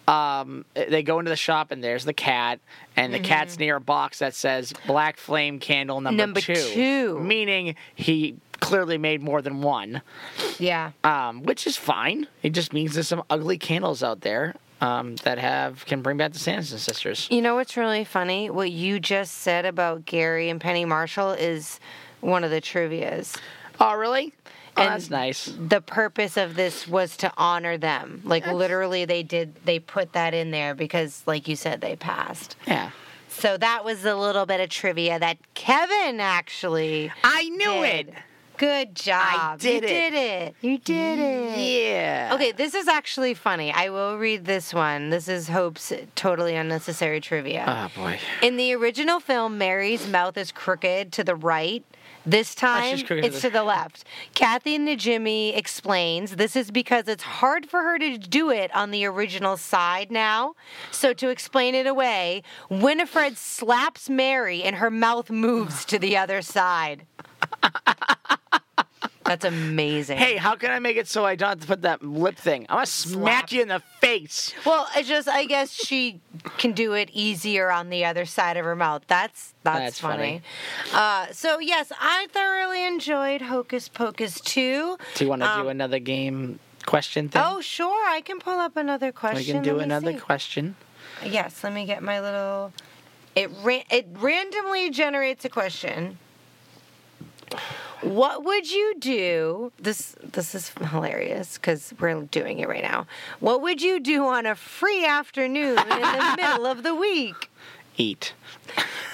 um, 0.06 0.64
they 0.74 1.02
go 1.02 1.18
into 1.18 1.28
the 1.28 1.36
shop 1.36 1.70
and 1.70 1.84
there's 1.84 2.06
the 2.06 2.14
cat, 2.14 2.60
and 2.96 3.12
the 3.12 3.20
cat's 3.20 3.58
near 3.58 3.76
a 3.76 3.80
box 3.80 4.20
that 4.20 4.34
says 4.34 4.72
"Black 4.86 5.18
Flame 5.18 5.60
Candle 5.60 6.00
Number, 6.00 6.16
Number 6.22 6.40
two. 6.40 7.18
meaning 7.20 7.76
he 7.94 8.36
clearly 8.60 8.96
made 8.96 9.20
more 9.22 9.42
than 9.42 9.60
one, 9.60 10.00
Yeah. 10.58 10.92
um, 11.04 11.42
which 11.42 11.66
is 11.66 11.76
fine. 11.76 12.26
It 12.42 12.50
just 12.54 12.72
means 12.72 12.94
there's 12.94 13.06
some 13.08 13.22
ugly 13.28 13.58
candles 13.58 14.02
out 14.02 14.22
there 14.22 14.54
um, 14.80 15.16
that 15.24 15.38
have 15.38 15.84
can 15.86 16.02
bring 16.02 16.16
back 16.16 16.32
the 16.32 16.38
Sanderson 16.38 16.78
sisters. 16.78 17.26
You 17.30 17.42
know 17.42 17.54
what's 17.56 17.76
really 17.76 18.04
funny? 18.04 18.50
What 18.50 18.70
you 18.70 19.00
just 19.00 19.34
said 19.38 19.64
about 19.66 20.04
Garry 20.04 20.48
and 20.50 20.60
Penny 20.60 20.84
Marshall 20.84 21.32
is 21.32 21.80
one 22.20 22.44
of 22.44 22.50
the 22.50 22.60
trivia's. 22.60 23.36
Oh, 23.80 23.94
really? 23.94 24.32
Oh, 24.76 24.82
And- 24.82 24.92
that's 24.92 25.10
nice. 25.10 25.52
The 25.58 25.80
purpose 25.80 26.36
of 26.36 26.54
this 26.54 26.86
was 26.86 27.16
to 27.18 27.32
honor 27.36 27.76
them. 27.78 28.22
Like 28.24 28.46
literally 28.46 29.04
they 29.04 29.22
did 29.24 29.54
they 29.64 29.78
put 29.80 30.12
that 30.12 30.34
in 30.34 30.50
there 30.52 30.74
because 30.74 31.22
like 31.26 31.48
you 31.48 31.56
said 31.56 31.80
they 31.80 31.96
passed. 31.96 32.54
Yeah, 32.66 32.90
So 33.28 33.56
that 33.56 33.84
was 33.84 34.04
a 34.04 34.14
little 34.14 34.46
bit 34.46 34.60
of 34.60 34.68
trivia 34.70 35.18
that 35.18 35.38
Kevin 35.54 36.20
actually 36.20 37.10
I 37.24 37.48
knew 37.48 37.82
did. 37.82 38.08
it. 38.08 38.14
Good 38.58 38.96
job. 38.96 39.60
did 39.60 39.82
you 39.82 39.88
it. 39.88 39.92
did 39.92 40.14
it. 40.14 40.54
You 40.60 40.78
did 40.78 41.18
it. 41.20 41.58
Yeah. 41.58 42.32
Okay, 42.34 42.50
this 42.50 42.74
is 42.74 42.88
actually 42.88 43.34
funny. 43.34 43.72
I 43.72 43.88
will 43.90 44.18
read 44.18 44.44
this 44.44 44.74
one. 44.74 45.10
This 45.10 45.28
is 45.28 45.48
Hope's 45.48 45.92
totally 46.16 46.56
unnecessary 46.56 47.20
trivia. 47.20 47.64
Oh 47.66 48.00
boy. 48.00 48.18
In 48.42 48.56
the 48.56 48.74
original 48.74 49.20
film, 49.20 49.58
Mary's 49.58 50.08
mouth 50.08 50.36
is 50.36 50.50
crooked 50.50 51.12
to 51.12 51.24
the 51.24 51.36
right. 51.36 51.84
This 52.26 52.54
oh, 52.58 52.60
time, 52.60 52.96
she's 52.96 53.06
crooked 53.06 53.22
to 53.22 53.28
it's 53.28 53.40
to 53.42 53.50
the 53.50 53.62
left. 53.62 54.04
Kathy 54.34 54.78
Najimy 54.78 55.56
explains 55.56 56.36
this 56.36 56.56
is 56.56 56.70
because 56.70 57.06
it's 57.06 57.22
hard 57.22 57.66
for 57.66 57.82
her 57.82 57.98
to 57.98 58.18
do 58.18 58.50
it 58.50 58.74
on 58.74 58.90
the 58.90 59.04
original 59.06 59.56
side 59.56 60.10
now. 60.10 60.54
So, 60.90 61.12
to 61.14 61.28
explain 61.28 61.74
it 61.74 61.86
away, 61.86 62.42
Winifred 62.68 63.38
slaps 63.38 64.10
Mary 64.10 64.62
and 64.62 64.76
her 64.76 64.90
mouth 64.90 65.30
moves 65.30 65.84
to 65.86 65.98
the 65.98 66.16
other 66.16 66.42
side. 66.42 67.06
That's 69.28 69.44
amazing. 69.44 70.16
Hey, 70.16 70.36
how 70.36 70.56
can 70.56 70.70
I 70.70 70.78
make 70.78 70.96
it 70.96 71.06
so 71.06 71.24
I 71.26 71.36
don't 71.36 71.50
have 71.50 71.60
to 71.60 71.66
put 71.66 71.82
that 71.82 72.02
lip 72.02 72.36
thing? 72.36 72.64
I'm 72.70 72.76
gonna 72.76 72.86
smack 72.86 73.52
you 73.52 73.60
in 73.62 73.68
the 73.68 73.82
face. 74.00 74.54
Well, 74.64 74.88
it's 74.96 75.06
just 75.06 75.28
I 75.28 75.44
guess 75.44 75.70
she 75.72 76.20
can 76.56 76.72
do 76.72 76.94
it 76.94 77.10
easier 77.12 77.70
on 77.70 77.90
the 77.90 78.04
other 78.06 78.24
side 78.24 78.56
of 78.56 78.64
her 78.64 78.74
mouth. 78.74 79.02
That's 79.06 79.52
that's, 79.62 79.78
That's 79.78 80.00
funny. 80.00 80.40
Uh, 80.94 81.26
so 81.32 81.58
yes, 81.58 81.92
I 82.00 82.26
thoroughly 82.32 82.86
enjoyed 82.86 83.42
Hocus 83.42 83.88
Pocus 83.88 84.40
two. 84.40 84.96
Do 85.14 85.24
you 85.24 85.28
want 85.30 85.42
to 85.42 85.46
do 85.48 85.60
Um, 85.60 85.68
another 85.68 85.98
game 85.98 86.58
question 86.86 87.28
thing? 87.28 87.42
Oh 87.44 87.60
sure, 87.60 88.08
I 88.08 88.22
can 88.22 88.38
pull 88.40 88.58
up 88.58 88.76
another 88.78 89.12
question. 89.12 89.38
we 89.38 89.44
can 89.44 89.62
do 89.62 89.78
another 89.78 90.14
see. 90.14 90.18
question. 90.18 90.74
Yes, 91.22 91.62
let 91.62 91.74
me 91.74 91.84
get 91.84 92.02
my 92.02 92.20
little. 92.20 92.72
It 93.36 93.50
ra- 93.62 93.84
it 93.90 94.06
randomly 94.18 94.88
generates 94.90 95.44
a 95.44 95.48
question. 95.50 96.18
What 98.02 98.44
would 98.44 98.70
you 98.70 98.94
do? 98.98 99.72
This 99.78 100.14
this 100.22 100.54
is 100.54 100.70
hilarious 100.90 101.58
because 101.58 101.92
we're 101.98 102.22
doing 102.22 102.60
it 102.60 102.68
right 102.68 102.82
now. 102.82 103.06
What 103.40 103.60
would 103.62 103.82
you 103.82 103.98
do 104.00 104.26
on 104.26 104.46
a 104.46 104.54
free 104.54 105.04
afternoon 105.04 105.78
in 105.78 105.88
the 105.88 106.34
middle 106.40 106.66
of 106.66 106.82
the 106.82 106.94
week? 106.94 107.50
Eat. 107.96 108.32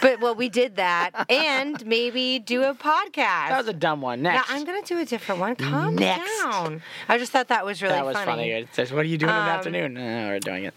But 0.03 0.21
well, 0.21 0.35
we 0.35 0.51
did 0.51 0.77
that, 0.77 1.13
and 1.31 1.87
maybe 1.87 2.39
do 2.39 2.65
a 2.65 2.75
podcast. 2.75 3.49
That 3.49 3.57
was 3.59 3.69
a 3.69 3.73
dumb 3.73 4.03
one. 4.03 4.21
now 4.21 4.33
Next. 4.35 4.51
I'm 4.51 4.65
gonna 4.65 4.83
do 4.83 4.99
a 4.99 5.07
different 5.07 5.41
one. 5.41 5.57
Calm 5.57 5.95
Next. 5.97 6.31
down. 6.43 6.83
I 7.09 7.17
just 7.17 7.33
thought 7.33 7.49
that 7.49 7.65
was 7.65 7.81
really 7.81 7.95
that 7.95 8.05
was 8.05 8.17
funny. 8.17 8.51
It 8.51 8.69
says, 8.73 8.93
"What 8.93 9.01
are 9.07 9.09
you 9.09 9.17
doing 9.17 9.31
in 9.31 9.37
the 9.37 9.43
Um, 9.43 9.49
afternoon?" 9.49 9.95
No, 9.95 10.29
we're 10.29 10.41
doing 10.41 10.65
it. 10.65 10.75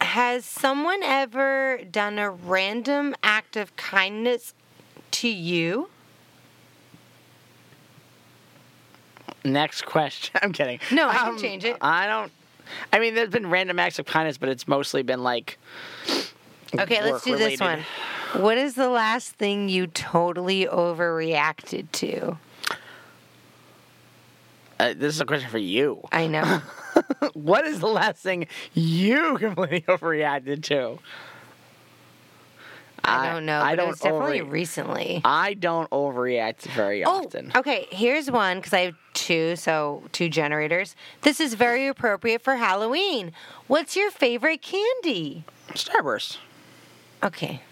Has 0.00 0.44
someone 0.44 1.02
ever 1.02 1.80
done 1.90 2.18
a 2.20 2.30
random 2.30 3.16
act 3.24 3.56
of 3.56 3.74
kindness 3.76 4.54
to 5.12 5.28
you? 5.28 5.88
Next 9.44 9.86
question. 9.86 10.38
I'm 10.42 10.52
kidding. 10.52 10.80
No, 10.92 11.08
I 11.08 11.14
can 11.14 11.38
change 11.38 11.64
it. 11.64 11.76
I 11.80 12.06
don't. 12.06 12.32
I 12.92 13.00
mean, 13.00 13.14
there's 13.14 13.30
been 13.30 13.50
random 13.50 13.78
acts 13.78 13.98
of 13.98 14.06
kindness, 14.06 14.38
but 14.38 14.48
it's 14.48 14.68
mostly 14.68 15.02
been 15.02 15.22
like. 15.22 15.58
Okay, 16.78 17.02
let's 17.02 17.24
do 17.24 17.36
this 17.36 17.60
one. 17.60 17.80
What 18.34 18.58
is 18.58 18.74
the 18.74 18.88
last 18.88 19.32
thing 19.32 19.68
you 19.68 19.88
totally 19.88 20.66
overreacted 20.66 21.90
to? 21.92 22.38
Uh, 24.78 24.94
this 24.96 25.14
is 25.14 25.20
a 25.20 25.26
question 25.26 25.50
for 25.50 25.58
you. 25.58 26.00
I 26.12 26.26
know. 26.26 26.62
what 27.34 27.66
is 27.66 27.80
the 27.80 27.88
last 27.88 28.22
thing 28.22 28.46
you 28.72 29.36
completely 29.36 29.80
overreacted 29.88 30.62
to? 30.64 30.98
I 33.04 33.32
don't 33.32 33.46
know. 33.46 33.60
I 33.60 33.74
don't 33.74 33.86
it 33.86 33.90
was 33.90 34.00
definitely 34.00 34.40
overre- 34.40 34.50
recently. 34.50 35.20
I 35.24 35.54
don't 35.54 35.88
overreact 35.90 36.62
very 36.62 37.04
oh, 37.04 37.24
often. 37.24 37.52
Oh, 37.54 37.60
okay. 37.60 37.86
Here's 37.90 38.30
one 38.30 38.58
because 38.58 38.72
I 38.72 38.80
have 38.80 38.94
two, 39.14 39.56
so 39.56 40.02
two 40.12 40.28
generators. 40.28 40.94
This 41.22 41.40
is 41.40 41.54
very 41.54 41.86
appropriate 41.86 42.42
for 42.42 42.56
Halloween. 42.56 43.32
What's 43.66 43.96
your 43.96 44.10
favorite 44.10 44.62
candy? 44.62 45.44
Starburst. 45.70 46.38
Okay. 47.22 47.62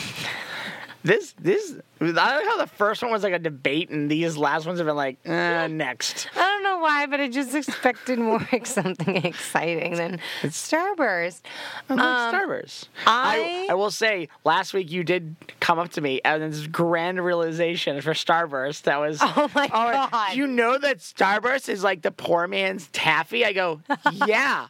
This 1.04 1.34
this 1.40 1.76
I 2.00 2.06
like 2.06 2.46
how 2.46 2.58
the 2.58 2.68
first 2.68 3.02
one 3.02 3.12
was 3.12 3.24
like 3.24 3.34
a 3.34 3.40
debate, 3.40 3.90
and 3.90 4.10
these 4.10 4.38
last 4.38 4.66
ones 4.66 4.80
have 4.80 4.86
been 4.88 4.96
like 4.96 5.18
uh, 5.26 5.68
next. 5.68 6.28
I 6.36 6.40
don't 6.40 6.64
know 6.64 6.80
why, 6.80 7.06
but 7.08 7.20
I 7.20 7.28
just 7.28 7.54
expected 7.56 8.20
more 8.20 8.40
like 8.52 8.66
something 8.66 9.18
exciting 9.18 9.96
than 9.96 10.20
Starburst. 10.44 11.42
I 11.90 11.94
like 11.94 12.04
Um, 12.04 12.34
Starburst. 12.36 12.88
I- 13.08 13.68
I 13.70 13.74
will 13.74 13.92
say 13.92 14.30
last 14.44 14.74
week 14.74 14.92
you 14.92 15.04
did 15.04 15.36
come 15.60 15.80
up 15.80 15.90
to 15.92 16.02
me 16.02 16.22
and 16.24 16.42
this 16.54 16.68
grand 16.68 17.24
realization 17.24 18.02
for 18.02 18.12
Starburst 18.14 18.84
that 18.84 19.00
was 19.00 19.20
Oh 19.22 19.50
my 19.56 19.68
God. 19.68 20.36
You 20.36 20.48
know 20.48 20.78
that 20.78 21.00
Starburst 21.00 21.70
is 21.70 21.84
like 21.84 22.02
the 22.02 22.12
poor 22.12 22.48
man's 22.48 22.88
taffy? 22.88 23.46
I 23.46 23.54
go, 23.54 23.82
yeah. 24.28 24.68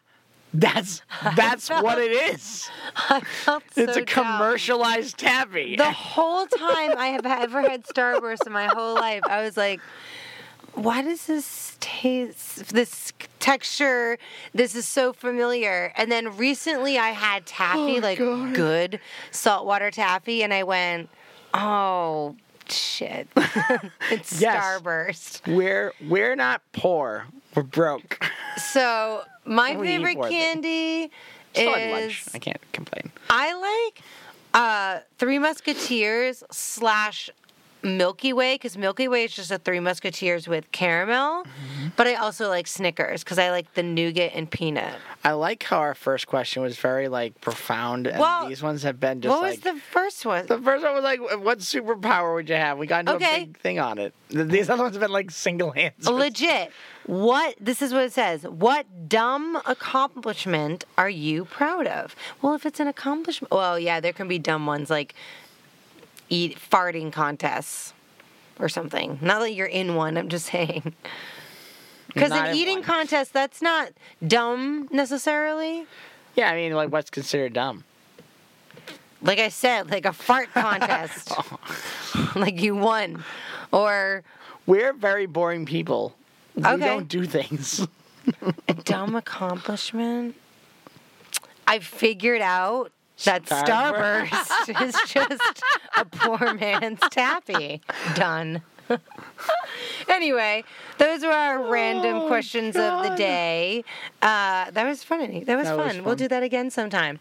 That's 0.53 1.01
that's 1.35 1.69
what 1.69 1.97
it 1.99 2.11
is. 2.11 2.69
I 2.95 3.21
felt 3.21 3.63
It's 3.75 3.93
so 3.95 4.01
a 4.01 4.05
dumb. 4.05 4.05
commercialized 4.05 5.17
taffy. 5.17 5.75
The 5.75 5.91
whole 5.91 6.45
time 6.45 6.95
I 6.97 7.07
have 7.07 7.25
ever 7.25 7.61
had 7.61 7.83
Starburst 7.85 8.45
in 8.45 8.53
my 8.53 8.67
whole 8.67 8.95
life, 8.95 9.21
I 9.27 9.41
was 9.43 9.57
like, 9.57 9.79
why 10.75 11.01
does 11.01 11.25
this 11.27 11.77
taste, 11.79 12.73
this 12.73 13.13
texture, 13.39 14.17
this 14.53 14.75
is 14.75 14.87
so 14.87 15.13
familiar? 15.13 15.91
And 15.97 16.11
then 16.11 16.35
recently 16.37 16.97
I 16.97 17.09
had 17.09 17.45
taffy, 17.45 17.97
Oh, 17.97 18.01
like 18.01 18.17
God. 18.19 18.53
good 18.55 18.99
saltwater 19.31 19.91
taffy, 19.91 20.43
and 20.43 20.51
I 20.53 20.63
went, 20.63 21.09
oh, 21.53 22.35
shit. 22.69 23.27
it's 24.11 24.39
Yes. 24.41 24.63
Starburst. 24.63 25.47
we're 25.55 25.93
we're 26.07 26.35
not 26.35 26.61
poor. 26.73 27.25
We're 27.55 27.63
broke. 27.63 28.23
So 28.57 29.21
my 29.45 29.75
favorite 29.75 30.17
candy 30.29 31.11
Still 31.53 31.73
had 31.73 31.91
lunch. 32.01 32.25
is 32.27 32.35
I 32.35 32.39
can't 32.39 32.61
complain. 32.71 33.11
I 33.29 33.91
like 33.93 34.03
uh, 34.53 34.99
Three 35.17 35.39
Musketeers 35.39 36.43
slash 36.51 37.29
Milky 37.83 38.31
Way 38.31 38.55
because 38.55 38.77
Milky 38.77 39.07
Way 39.09 39.25
is 39.25 39.33
just 39.33 39.51
a 39.51 39.57
Three 39.57 39.79
Musketeers 39.81 40.47
with 40.47 40.71
caramel. 40.71 41.43
Mm-hmm. 41.43 41.87
But 41.97 42.07
I 42.07 42.15
also 42.15 42.47
like 42.47 42.65
Snickers 42.65 43.23
because 43.25 43.37
I 43.37 43.51
like 43.51 43.73
the 43.73 43.83
nougat 43.83 44.31
and 44.33 44.49
peanut. 44.49 44.93
I 45.25 45.31
like 45.33 45.63
how 45.63 45.79
our 45.79 45.93
first 45.93 46.27
question 46.27 46.61
was 46.63 46.77
very 46.77 47.07
like 47.09 47.39
profound, 47.41 48.07
and 48.07 48.19
Well, 48.19 48.47
these 48.47 48.63
ones 48.63 48.83
have 48.83 48.99
been 48.99 49.19
just 49.21 49.31
what 49.31 49.41
like 49.41 49.51
was 49.51 49.59
the 49.73 49.79
first 49.91 50.25
one? 50.25 50.45
The 50.47 50.59
first 50.59 50.83
one 50.83 50.93
was 50.93 51.03
like, 51.03 51.19
what 51.41 51.59
superpower 51.59 52.33
would 52.35 52.47
you 52.49 52.55
have? 52.55 52.77
We 52.77 52.87
got 52.87 53.01
into 53.01 53.13
Okay. 53.15 53.35
a 53.35 53.45
big 53.47 53.57
thing 53.59 53.79
on 53.79 53.97
it. 53.99 54.13
Th- 54.29 54.47
These 54.47 54.69
other 54.69 54.83
ones 54.83 54.95
have 54.95 55.01
been 55.01 55.11
like 55.11 55.29
single 55.31 55.73
answers. 55.75 56.07
Legit. 56.07 56.71
What 57.05 57.55
this 57.59 57.81
is 57.81 57.93
what 57.93 58.03
it 58.03 58.13
says. 58.13 58.43
What 58.43 59.09
dumb 59.09 59.61
accomplishment 59.65 60.85
are 60.97 61.09
you 61.09 61.45
proud 61.45 61.85
of? 61.85 62.15
Well, 62.41 62.53
if 62.53 62.65
it's 62.65 62.79
an 62.79 62.87
accomplishment, 62.87 63.51
well, 63.51 63.77
yeah, 63.77 63.99
there 63.99 64.13
can 64.13 64.27
be 64.27 64.39
dumb 64.39 64.65
ones 64.65 64.89
like 64.89 65.13
eat 66.29 66.57
farting 66.57 67.11
contests 67.11 67.93
or 68.59 68.69
something. 68.69 69.19
Not 69.21 69.39
that 69.39 69.53
you're 69.53 69.67
in 69.67 69.95
one. 69.95 70.17
I'm 70.17 70.29
just 70.29 70.45
saying. 70.47 70.93
Because 72.07 72.31
an 72.31 72.55
eating 72.55 72.77
one. 72.77 72.83
contest, 72.83 73.33
that's 73.33 73.61
not 73.61 73.89
dumb 74.25 74.87
necessarily. 74.91 75.85
Yeah, 76.35 76.51
I 76.51 76.55
mean, 76.55 76.73
like, 76.73 76.91
what's 76.91 77.09
considered 77.09 77.53
dumb? 77.53 77.83
Like 79.21 79.39
I 79.39 79.49
said, 79.49 79.89
like 79.89 80.05
a 80.05 80.13
fart 80.13 80.49
contest, 80.53 81.31
like 82.35 82.61
you 82.61 82.75
won, 82.75 83.23
or 83.71 84.23
We're 84.65 84.93
very 84.93 85.25
boring 85.25 85.65
people. 85.65 86.15
We 86.55 86.63
Okay. 86.65 86.85
don't 86.85 87.07
do 87.07 87.25
things. 87.25 87.87
A 88.67 88.73
dumb 88.73 89.15
accomplishment. 89.15 90.35
I 91.67 91.79
figured 91.79 92.41
out 92.41 92.91
that 93.25 93.45
Starburst. 93.45 94.27
Starburst 94.27 94.87
is 94.87 94.95
just 95.07 95.63
a 95.97 96.05
poor 96.05 96.53
man's 96.53 96.99
taffy. 97.11 97.81
Done. 98.15 98.61
anyway, 100.09 100.63
those 100.97 101.21
were 101.23 101.31
our 101.31 101.69
random 101.71 102.17
Oh, 102.23 102.27
questions 102.27 102.75
of 102.75 103.03
the 103.03 103.15
day. 103.15 103.83
Uh, 104.21 104.69
that 104.71 104.85
was 104.85 105.03
funny. 105.03 105.43
That 105.43 105.55
was 105.57 105.67
That 105.67 105.77
fun. 105.77 105.87
was 105.87 105.95
We'll 105.97 106.05
fun. 106.05 106.17
do 106.17 106.27
that 106.27 106.43
again 106.43 106.69
sometime. 106.69 107.19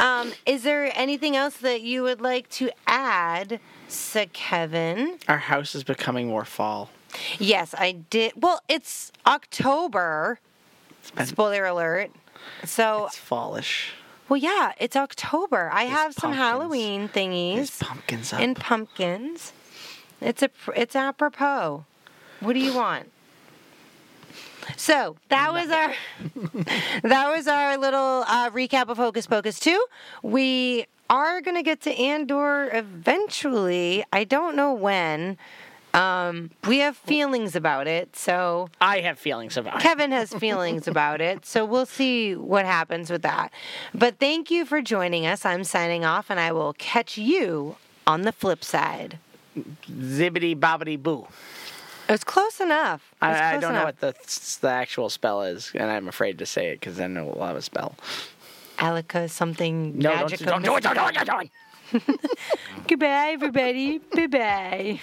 Um, 0.00 0.32
is 0.46 0.62
there 0.62 0.90
anything 0.98 1.36
else 1.36 1.56
that 1.58 1.82
you 1.82 2.02
would 2.02 2.20
like 2.20 2.48
to 2.50 2.70
add, 2.86 3.60
Sir 3.88 4.26
Kevin? 4.32 5.18
Our 5.28 5.38
house 5.38 5.74
is 5.74 5.84
becoming 5.84 6.28
more 6.28 6.44
fall. 6.46 6.90
Yes, 7.38 7.74
I 7.76 7.92
did. 7.92 8.32
Well, 8.36 8.60
it's 8.68 9.12
October. 9.26 10.38
been- 11.14 11.26
Spoiler 11.26 11.64
alert. 11.66 12.10
So, 12.64 13.06
It's 13.06 13.16
fallish. 13.16 13.92
well, 14.28 14.36
yeah, 14.38 14.72
it's 14.78 14.96
October. 14.96 15.70
I 15.72 15.84
There's 15.84 15.96
have 15.96 16.14
some 16.14 16.30
pumpkins. 16.32 16.38
Halloween 16.42 17.08
thingies. 17.08 17.54
There's 17.56 17.78
pumpkins 17.78 18.32
up. 18.32 18.40
and 18.40 18.56
pumpkins. 18.56 19.52
It's 20.20 20.42
a 20.42 20.50
it's 20.76 20.94
apropos. 20.96 21.84
What 22.40 22.52
do 22.54 22.60
you 22.60 22.74
want? 22.74 23.10
So 24.76 25.16
that 25.28 25.52
was 25.52 25.70
our 25.70 25.92
that 27.02 27.28
was 27.34 27.46
our 27.48 27.76
little 27.76 28.24
uh, 28.26 28.50
recap 28.50 28.88
of 28.88 28.96
Hocus 28.96 29.26
Pocus 29.26 29.58
two. 29.58 29.84
We 30.22 30.86
are 31.10 31.40
gonna 31.40 31.62
get 31.64 31.80
to 31.82 31.92
Andor 31.92 32.70
eventually. 32.72 34.04
I 34.12 34.24
don't 34.24 34.54
know 34.56 34.72
when. 34.72 35.36
Um, 35.94 36.50
we 36.66 36.78
have 36.78 36.96
feelings 36.96 37.54
about 37.54 37.86
it, 37.86 38.16
so 38.16 38.68
I 38.80 39.00
have 39.00 39.18
feelings 39.18 39.56
about 39.58 39.76
it. 39.76 39.82
Kevin 39.82 40.10
has 40.12 40.32
feelings 40.32 40.88
about 40.88 41.20
it, 41.20 41.44
so 41.44 41.64
we'll 41.66 41.84
see 41.86 42.34
what 42.34 42.64
happens 42.64 43.10
with 43.10 43.22
that. 43.22 43.52
But 43.94 44.18
thank 44.18 44.50
you 44.50 44.64
for 44.64 44.80
joining 44.80 45.26
us. 45.26 45.44
I'm 45.44 45.64
signing 45.64 46.04
off, 46.04 46.30
and 46.30 46.40
I 46.40 46.50
will 46.52 46.72
catch 46.74 47.18
you 47.18 47.76
on 48.06 48.22
the 48.22 48.32
flip 48.32 48.64
side. 48.64 49.18
Zibbity 49.56 50.56
bobbity 50.58 51.00
boo. 51.00 51.26
It 52.08 52.12
was 52.12 52.24
close 52.24 52.58
enough. 52.60 53.12
Was 53.20 53.36
I, 53.36 53.48
I 53.48 53.50
close 53.52 53.62
don't 53.62 53.74
know 53.74 53.84
what 53.84 54.00
the 54.00 54.58
the 54.62 54.70
actual 54.70 55.10
spell 55.10 55.42
is, 55.42 55.72
and 55.74 55.90
I'm 55.90 56.08
afraid 56.08 56.38
to 56.38 56.46
say 56.46 56.68
it 56.68 56.80
because 56.80 56.96
then 56.96 57.16
it 57.18 57.24
will 57.24 57.44
have 57.44 57.56
a 57.56 57.62
spell. 57.62 57.94
Alica 58.78 59.28
something 59.30 59.98
No, 59.98 60.14
magic. 60.14 60.40
don't, 60.40 60.62
don't 60.62 60.82
do 60.82 60.88
it! 60.88 60.94
Don't 60.94 60.96
do 61.14 61.20
it! 61.20 61.26
Don't 61.26 61.50
do 61.92 62.10
it! 62.14 62.20
Goodbye, 62.88 63.30
everybody. 63.34 63.98
Bye 63.98 64.26
bye. 64.26 65.00